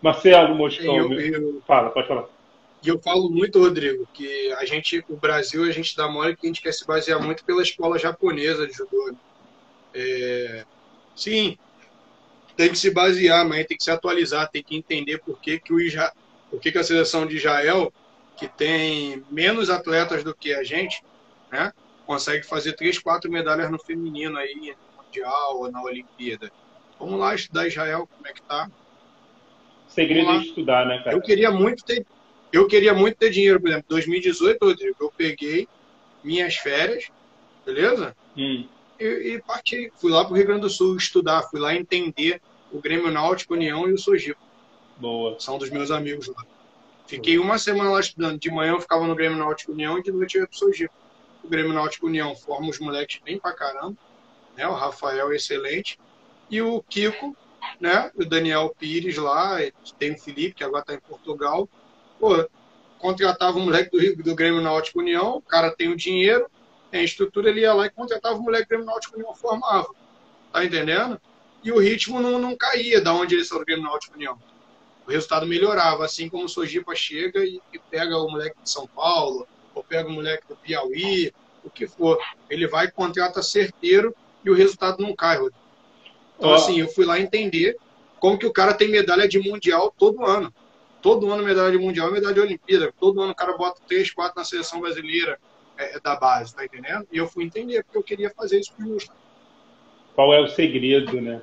Marcelo 0.01 0.55
Moscou, 0.55 1.11
eu, 1.11 1.19
eu... 1.19 1.61
fala, 1.67 1.91
pode 1.91 2.07
falar. 2.07 2.25
E 2.83 2.89
eu 2.89 2.99
falo 2.99 3.29
muito, 3.29 3.59
Rodrigo, 3.59 4.05
que 4.11 4.51
a 4.53 4.65
gente, 4.65 5.05
o 5.07 5.15
Brasil, 5.15 5.63
a 5.63 5.71
gente 5.71 5.95
dá 5.95 6.09
mole 6.09 6.35
que 6.35 6.45
a 6.45 6.49
gente 6.49 6.61
quer 6.61 6.73
se 6.73 6.85
basear 6.85 7.21
muito 7.21 7.45
pela 7.45 7.61
escola 7.61 7.97
japonesa 7.97 8.67
de 8.67 8.73
judô. 8.73 9.15
É, 9.93 10.65
sim, 11.15 11.57
tem 12.55 12.69
que 12.69 12.77
se 12.77 12.91
basear, 12.91 13.47
mas 13.47 13.65
tem 13.65 13.77
que 13.77 13.83
se 13.83 13.91
atualizar, 13.91 14.49
tem 14.49 14.63
que 14.63 14.75
entender 14.75 15.19
por 15.19 15.39
que, 15.39 15.59
que, 15.59 15.73
o 15.73 15.79
Isra... 15.79 16.11
por 16.49 16.59
que, 16.59 16.71
que 16.71 16.77
a 16.77 16.83
seleção 16.83 17.25
de 17.25 17.37
Israel, 17.37 17.91
que 18.37 18.47
tem 18.47 19.23
menos 19.29 19.69
atletas 19.69 20.23
do 20.23 20.35
que 20.35 20.53
a 20.53 20.63
gente, 20.63 21.03
né, 21.51 21.71
consegue 22.05 22.45
fazer 22.45 22.73
três, 22.73 22.99
quatro 22.99 23.31
medalhas 23.31 23.71
no 23.71 23.79
feminino 23.79 24.37
aí, 24.37 24.75
no 24.97 25.03
Mundial 25.03 25.57
ou 25.59 25.71
na 25.71 25.81
Olimpíada. 25.81 26.51
Vamos 26.99 27.19
lá 27.19 27.35
estudar 27.35 27.67
Israel, 27.67 28.07
como 28.07 28.27
é 28.27 28.33
que 28.33 28.41
tá. 28.41 28.69
Segredo 29.87 30.39
de 30.39 30.47
estudar, 30.47 30.85
né, 30.87 30.99
cara? 31.03 31.15
Eu 31.15 31.21
queria 31.21 31.51
muito 31.51 31.83
ter 31.83 32.05
eu 32.53 32.67
queria 32.67 32.93
muito 32.93 33.17
ter 33.17 33.31
dinheiro, 33.31 33.59
por 33.59 33.67
exemplo, 33.67 33.85
2018, 33.89 34.63
Rodrigo, 34.63 34.95
eu 35.01 35.11
peguei 35.17 35.67
minhas 36.23 36.55
férias, 36.55 37.09
beleza? 37.65 38.15
Hum. 38.37 38.67
E, 38.99 39.33
e 39.33 39.41
parti. 39.41 39.91
Fui 39.95 40.11
lá 40.11 40.23
para 40.23 40.33
o 40.33 40.35
Rio 40.35 40.45
Grande 40.45 40.61
do 40.61 40.69
Sul 40.69 40.95
estudar, 40.95 41.43
fui 41.43 41.59
lá 41.59 41.75
entender 41.75 42.41
o 42.71 42.79
Grêmio 42.79 43.11
Náutico 43.11 43.53
União 43.53 43.87
e 43.87 43.93
o 43.93 43.97
Sojipo. 43.97 44.41
Boa. 44.97 45.39
São 45.39 45.57
dos 45.57 45.69
meus 45.69 45.91
amigos 45.91 46.27
lá. 46.27 46.43
Fiquei 47.05 47.37
uma 47.37 47.57
semana 47.57 47.91
lá 47.91 47.99
estudando. 47.99 48.39
De 48.39 48.49
manhã 48.49 48.73
eu 48.73 48.81
ficava 48.81 49.05
no 49.05 49.15
Grêmio 49.15 49.37
Náutico 49.37 49.71
União 49.71 49.97
e 49.97 50.03
de 50.03 50.11
noite 50.11 50.35
eu 50.35 50.41
ia 50.41 50.47
pro 50.47 50.57
Sojipo. 50.57 50.93
O 51.43 51.47
Grêmio 51.47 51.73
Náutico 51.73 52.07
União 52.07 52.35
forma 52.35 52.69
os 52.69 52.79
moleques 52.79 53.21
bem 53.23 53.37
pra 53.37 53.53
caramba. 53.53 53.97
Né? 54.55 54.67
O 54.67 54.73
Rafael 54.73 55.31
é 55.31 55.35
excelente. 55.35 55.99
E 56.49 56.61
o 56.61 56.81
Kiko, 56.83 57.35
né? 57.79 58.11
O 58.15 58.25
Daniel 58.25 58.73
Pires 58.77 59.17
lá. 59.17 59.57
Tem 59.99 60.13
o 60.13 60.17
Felipe, 60.17 60.55
que 60.55 60.63
agora 60.63 60.85
tá 60.85 60.93
em 60.93 60.99
Portugal. 60.99 61.67
Pô, 62.19 62.47
contratava 62.97 63.57
um 63.57 63.65
moleque 63.65 63.91
do, 63.91 64.23
do 64.23 64.35
Grêmio 64.35 64.61
Náutico 64.61 64.99
União. 64.99 65.37
O 65.37 65.41
cara 65.41 65.71
tem 65.71 65.89
o 65.89 65.95
dinheiro, 65.95 66.47
tem 66.93 67.01
a 67.01 67.05
estrutura, 67.05 67.49
ele 67.49 67.61
ia 67.61 67.73
lá 67.73 67.87
e 67.87 67.89
contratava 67.89 68.37
o 68.37 68.43
moleque 68.43 68.69
Grêmio 68.69 68.85
Náutico 68.85 69.15
União 69.15 69.33
formava. 69.33 69.89
Tá 70.51 70.63
entendendo? 70.63 71.19
E 71.63 71.71
o 71.71 71.79
ritmo 71.79 72.21
não, 72.21 72.37
não 72.37 72.55
caía 72.55 73.01
da 73.01 73.11
onde 73.11 73.33
eles 73.33 73.47
são 73.47 73.57
do 73.57 73.65
Grêmio 73.65 73.83
Náutico 73.83 74.15
União 74.15 74.37
o 75.05 75.11
resultado 75.11 75.45
melhorava, 75.45 76.05
assim 76.05 76.29
como 76.29 76.45
o 76.45 76.49
Sojipa 76.49 76.95
chega 76.95 77.43
e, 77.43 77.61
e, 77.73 77.79
pega 77.79 78.17
o 78.17 78.29
moleque 78.29 78.55
de 78.63 78.69
São 78.69 78.87
Paulo, 78.87 79.45
ou 79.75 79.83
pega 79.83 80.07
o 80.07 80.13
moleque 80.13 80.47
do 80.47 80.55
Piauí, 80.55 81.33
o 81.63 81.69
que 81.69 81.87
for. 81.87 82.17
Ele 82.49 82.67
vai, 82.67 82.89
contrata 82.89 83.43
certeiro 83.43 84.15
e 84.45 84.49
o 84.49 84.53
resultado 84.53 85.01
não 85.01 85.13
cai, 85.15 85.37
Rodrigo. 85.37 85.57
Então, 86.37 86.51
oh. 86.51 86.53
assim, 86.53 86.79
eu 86.79 86.87
fui 86.87 87.05
lá 87.05 87.19
entender 87.19 87.75
como 88.19 88.37
que 88.37 88.45
o 88.45 88.53
cara 88.53 88.73
tem 88.73 88.87
medalha 88.87 89.27
de 89.27 89.39
mundial 89.39 89.93
todo 89.97 90.25
ano. 90.25 90.53
Todo 91.01 91.29
ano 91.29 91.43
medalha 91.43 91.71
de 91.71 91.77
mundial 91.77 92.09
e 92.09 92.13
medalha 92.13 92.33
de 92.33 92.39
Olimpíada. 92.39 92.93
Todo 92.97 93.21
ano 93.21 93.33
o 93.33 93.35
cara 93.35 93.57
bota 93.57 93.81
três, 93.85 94.09
quatro 94.09 94.37
na 94.37 94.45
seleção 94.45 94.79
brasileira 94.79 95.37
é, 95.77 95.97
é 95.97 95.99
da 95.99 96.15
base, 96.15 96.55
tá 96.55 96.65
entendendo? 96.65 97.07
E 97.11 97.17
eu 97.17 97.27
fui 97.27 97.43
entender, 97.43 97.83
porque 97.83 97.97
eu 97.97 98.03
queria 98.03 98.29
fazer 98.31 98.59
isso 98.59 98.73
por 98.75 98.85
justo. 98.85 99.11
Qual 100.15 100.33
é 100.33 100.39
o 100.39 100.47
segredo, 100.47 101.19
né? 101.21 101.41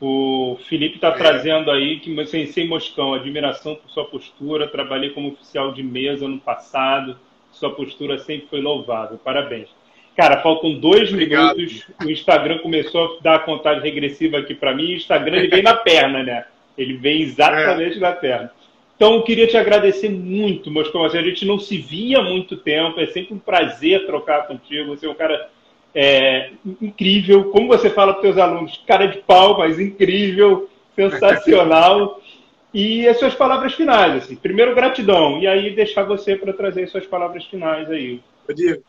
O 0.00 0.56
Felipe 0.68 0.96
está 0.96 1.08
é. 1.08 1.12
trazendo 1.12 1.70
aí 1.70 1.98
que 1.98 2.14
você 2.14 2.46
sem 2.46 2.68
Moscão, 2.68 3.14
admiração 3.14 3.74
por 3.74 3.90
sua 3.90 4.04
postura. 4.04 4.68
Trabalhei 4.68 5.10
como 5.10 5.32
oficial 5.32 5.72
de 5.72 5.82
mesa 5.82 6.28
no 6.28 6.38
passado. 6.38 7.18
Sua 7.50 7.74
postura 7.74 8.18
sempre 8.18 8.48
foi 8.48 8.60
louvável. 8.60 9.18
Parabéns. 9.18 9.68
Cara, 10.16 10.40
faltam 10.40 10.74
dois 10.74 11.10
Obrigado. 11.10 11.56
minutos. 11.56 11.86
O 12.04 12.10
Instagram 12.10 12.58
começou 12.58 13.18
a 13.18 13.22
dar 13.22 13.34
a 13.36 13.40
contagem 13.40 13.82
regressiva 13.82 14.38
aqui 14.38 14.54
para 14.54 14.74
mim. 14.74 14.92
O 14.92 14.96
Instagram 14.96 15.36
ele 15.36 15.48
vem 15.48 15.62
na 15.62 15.74
perna, 15.74 16.22
né? 16.22 16.44
Ele 16.76 16.96
vem 16.96 17.22
exatamente 17.22 17.96
é. 17.96 18.00
na 18.00 18.12
perna. 18.12 18.52
Então, 18.98 19.14
eu 19.14 19.22
queria 19.22 19.46
te 19.46 19.56
agradecer 19.56 20.08
muito, 20.10 20.72
Moscão. 20.72 21.04
A 21.04 21.08
gente 21.08 21.46
não 21.46 21.56
se 21.56 21.78
via 21.78 22.18
há 22.18 22.22
muito 22.22 22.56
tempo. 22.56 22.98
É 22.98 23.06
sempre 23.06 23.32
um 23.32 23.38
prazer 23.38 24.04
trocar 24.06 24.48
contigo. 24.48 24.88
Você 24.88 25.06
é 25.06 25.08
um 25.08 25.14
cara 25.14 25.48
é, 25.94 26.50
incrível. 26.82 27.44
Como 27.52 27.68
você 27.68 27.90
fala 27.90 28.14
para 28.14 28.18
os 28.18 28.22
teus 28.22 28.38
alunos, 28.38 28.82
cara 28.88 29.06
de 29.06 29.18
pau, 29.18 29.56
mas 29.56 29.78
incrível, 29.78 30.68
sensacional. 30.96 32.20
e 32.74 33.06
as 33.06 33.20
suas 33.20 33.36
palavras 33.36 33.72
finais, 33.72 34.24
assim. 34.24 34.34
Primeiro, 34.34 34.74
gratidão. 34.74 35.38
E 35.38 35.46
aí, 35.46 35.72
deixar 35.76 36.02
você 36.02 36.34
para 36.34 36.52
trazer 36.52 36.88
suas 36.88 37.06
palavras 37.06 37.44
finais 37.44 37.88
aí. 37.88 38.20
Eu 38.48 38.52
digo, 38.52 38.82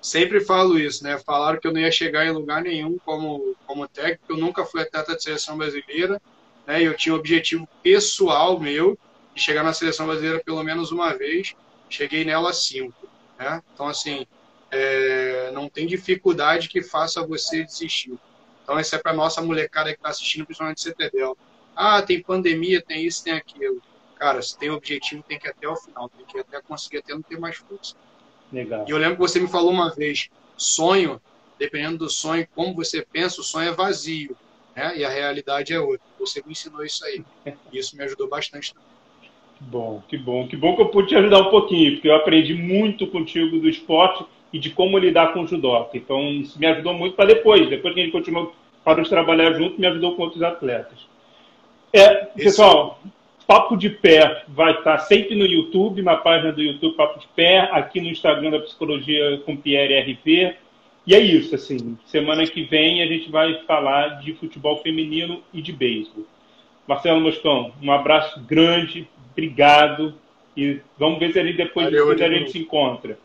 sempre 0.00 0.38
falo 0.38 0.78
isso, 0.78 1.02
né? 1.02 1.18
Falaram 1.26 1.58
que 1.58 1.66
eu 1.66 1.72
não 1.72 1.80
ia 1.80 1.90
chegar 1.90 2.24
em 2.24 2.30
lugar 2.30 2.62
nenhum 2.62 2.96
como, 3.04 3.56
como 3.66 3.88
técnico. 3.88 4.22
Eu 4.28 4.36
nunca 4.36 4.64
fui 4.64 4.82
atleta 4.82 5.16
de 5.16 5.22
seleção 5.24 5.58
brasileira. 5.58 6.22
Né? 6.64 6.80
Eu 6.80 6.94
tinha 6.94 7.12
um 7.12 7.18
objetivo 7.18 7.68
pessoal 7.82 8.60
meu 8.60 8.96
de 9.38 9.44
chegar 9.44 9.62
na 9.62 9.72
seleção 9.72 10.06
brasileira 10.06 10.42
pelo 10.44 10.62
menos 10.62 10.90
uma 10.90 11.14
vez. 11.14 11.54
Cheguei 11.88 12.24
nela 12.24 12.52
cinco. 12.52 13.08
Né? 13.38 13.62
Então, 13.72 13.86
assim, 13.86 14.26
é, 14.70 15.50
não 15.52 15.68
tem 15.68 15.86
dificuldade 15.86 16.68
que 16.68 16.82
faça 16.82 17.24
você 17.26 17.64
desistir. 17.64 18.18
Então, 18.62 18.78
isso 18.78 18.94
é 18.94 18.98
para 18.98 19.14
nossa 19.14 19.40
molecada 19.40 19.90
que 19.90 19.96
está 19.96 20.10
assistindo, 20.10 20.44
principalmente 20.44 20.82
CTDEL. 20.82 21.38
Ah, 21.74 22.02
tem 22.02 22.20
pandemia, 22.20 22.82
tem 22.82 23.06
isso, 23.06 23.24
tem 23.24 23.32
aquilo. 23.32 23.80
Cara, 24.16 24.42
se 24.42 24.58
tem 24.58 24.68
objetivo, 24.70 25.22
tem 25.22 25.38
que 25.38 25.46
ir 25.46 25.50
até 25.50 25.68
o 25.68 25.76
final, 25.76 26.08
tem 26.08 26.26
que 26.26 26.36
ir 26.36 26.40
até 26.40 26.60
conseguir 26.60 26.98
até 26.98 27.14
não 27.14 27.22
ter 27.22 27.38
mais 27.38 27.56
força. 27.56 27.94
Legal. 28.52 28.84
E 28.86 28.90
eu 28.90 28.98
lembro 28.98 29.14
que 29.14 29.20
você 29.20 29.38
me 29.38 29.46
falou 29.46 29.70
uma 29.70 29.94
vez, 29.94 30.28
sonho, 30.56 31.22
dependendo 31.58 31.98
do 31.98 32.10
sonho, 32.10 32.46
como 32.54 32.74
você 32.74 33.02
pensa, 33.02 33.40
o 33.40 33.44
sonho 33.44 33.70
é 33.70 33.72
vazio, 33.72 34.36
né? 34.74 34.98
E 34.98 35.04
a 35.04 35.08
realidade 35.08 35.72
é 35.72 35.78
outra. 35.78 36.04
Você 36.18 36.42
me 36.44 36.52
ensinou 36.52 36.84
isso 36.84 37.04
aí. 37.04 37.24
E 37.72 37.78
isso 37.78 37.96
me 37.96 38.02
ajudou 38.02 38.28
bastante 38.28 38.74
também. 38.74 38.97
Que 39.58 39.64
bom, 39.64 40.02
que 40.08 40.16
bom. 40.16 40.46
Que 40.46 40.56
bom 40.56 40.76
que 40.76 40.82
eu 40.82 40.88
pude 40.88 41.08
te 41.08 41.16
ajudar 41.16 41.40
um 41.40 41.50
pouquinho, 41.50 41.92
porque 41.92 42.08
eu 42.08 42.14
aprendi 42.14 42.54
muito 42.54 43.06
contigo 43.08 43.58
do 43.58 43.68
esporte 43.68 44.24
e 44.52 44.58
de 44.58 44.70
como 44.70 44.96
lidar 44.98 45.32
com 45.32 45.42
o 45.42 45.46
judoca. 45.46 45.96
Então, 45.96 46.30
isso 46.30 46.58
me 46.58 46.66
ajudou 46.66 46.94
muito 46.94 47.16
para 47.16 47.26
depois. 47.26 47.68
Depois 47.68 47.92
que 47.92 48.00
a 48.00 48.04
gente 48.04 48.12
continuou 48.12 48.54
para 48.84 49.02
de 49.02 49.10
trabalhar 49.10 49.52
junto, 49.52 49.80
me 49.80 49.86
ajudou 49.86 50.14
com 50.14 50.22
outros 50.22 50.42
atletas. 50.42 51.06
É, 51.92 52.26
pessoal, 52.26 53.00
Papo 53.46 53.76
de 53.76 53.90
Pé 53.90 54.44
vai 54.48 54.72
estar 54.72 54.98
sempre 54.98 55.34
no 55.34 55.44
YouTube, 55.44 56.02
na 56.02 56.16
página 56.16 56.52
do 56.52 56.62
YouTube 56.62 56.96
Papo 56.96 57.18
de 57.18 57.26
Pé, 57.28 57.68
aqui 57.72 58.00
no 58.00 58.08
Instagram 58.08 58.50
da 58.50 58.60
Psicologia 58.60 59.40
com 59.44 59.56
Pierre 59.56 60.12
RP. 60.12 60.54
E 61.06 61.14
é 61.14 61.18
isso, 61.18 61.54
assim, 61.54 61.96
semana 62.04 62.46
que 62.46 62.62
vem 62.62 63.02
a 63.02 63.06
gente 63.06 63.30
vai 63.30 63.62
falar 63.66 64.20
de 64.20 64.34
futebol 64.34 64.76
feminino 64.82 65.42
e 65.52 65.62
de 65.62 65.72
beisebol. 65.72 66.26
Marcelo 66.86 67.20
Moscão, 67.20 67.72
um 67.82 67.90
abraço 67.90 68.40
grande, 68.46 69.08
obrigado. 69.38 70.14
E 70.56 70.80
vamos 70.98 71.20
ver 71.20 71.32
se 71.32 71.52
depois 71.52 71.86
Valeu, 71.86 72.10
a 72.10 72.16
gente 72.16 72.50
se 72.50 72.58
encontra. 72.58 73.16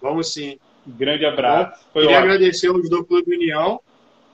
Vamos 0.00 0.32
sim. 0.32 0.56
grande 0.86 1.26
abraço. 1.26 1.84
Foi 1.92 2.02
Queria 2.02 2.18
ótimo. 2.18 2.32
agradecer 2.32 2.70
o 2.70 2.80
do 2.80 3.04
Clube 3.04 3.34
União, 3.34 3.80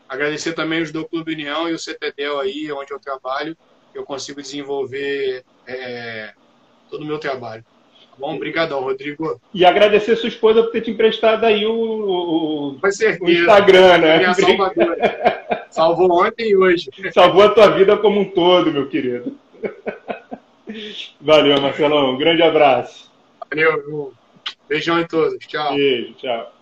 agradecer 0.07 0.53
também 0.53 0.83
os 0.83 0.93
do 0.93 1.07
Clube 1.09 1.33
União 1.33 1.69
e 1.69 1.73
o 1.73 1.79
CTDEL 1.79 2.39
aí, 2.41 2.71
onde 2.71 2.93
eu 2.93 3.01
trabalho, 3.01 3.57
eu 3.95 4.05
consigo 4.05 4.43
desenvolver 4.43 5.43
é, 5.67 6.33
todo 6.91 7.03
o 7.03 7.07
meu 7.07 7.19
trabalho. 7.19 7.65
Tá 8.11 8.17
bom? 8.19 8.35
Obrigadão, 8.35 8.83
Rodrigo. 8.83 9.41
E 9.55 9.65
agradecer 9.65 10.17
sua 10.17 10.29
esposa 10.29 10.63
por 10.63 10.73
ter 10.73 10.83
te 10.83 10.91
emprestado 10.91 11.47
aí 11.47 11.65
o, 11.65 11.73
o, 11.73 12.79
o 12.79 13.31
Instagram, 13.31 13.99
né? 13.99 14.35
Salvou 15.71 16.23
ontem 16.23 16.51
e 16.51 16.57
hoje. 16.57 16.91
Salvou 17.15 17.45
a 17.45 17.49
tua 17.49 17.71
vida 17.71 17.97
como 17.97 18.21
um 18.21 18.27
todo, 18.27 18.71
meu 18.71 18.91
querido. 18.91 19.35
Valeu, 21.21 21.61
Marcelão. 21.61 22.15
Um 22.15 22.19
grande 22.19 22.43
abraço. 22.43 23.11
Valeu. 23.51 24.13
Beijão 24.69 25.01
em 25.01 25.07
todos. 25.07 25.39
Tchau. 25.47 25.75
Beijo, 25.75 26.15
tchau. 26.15 26.53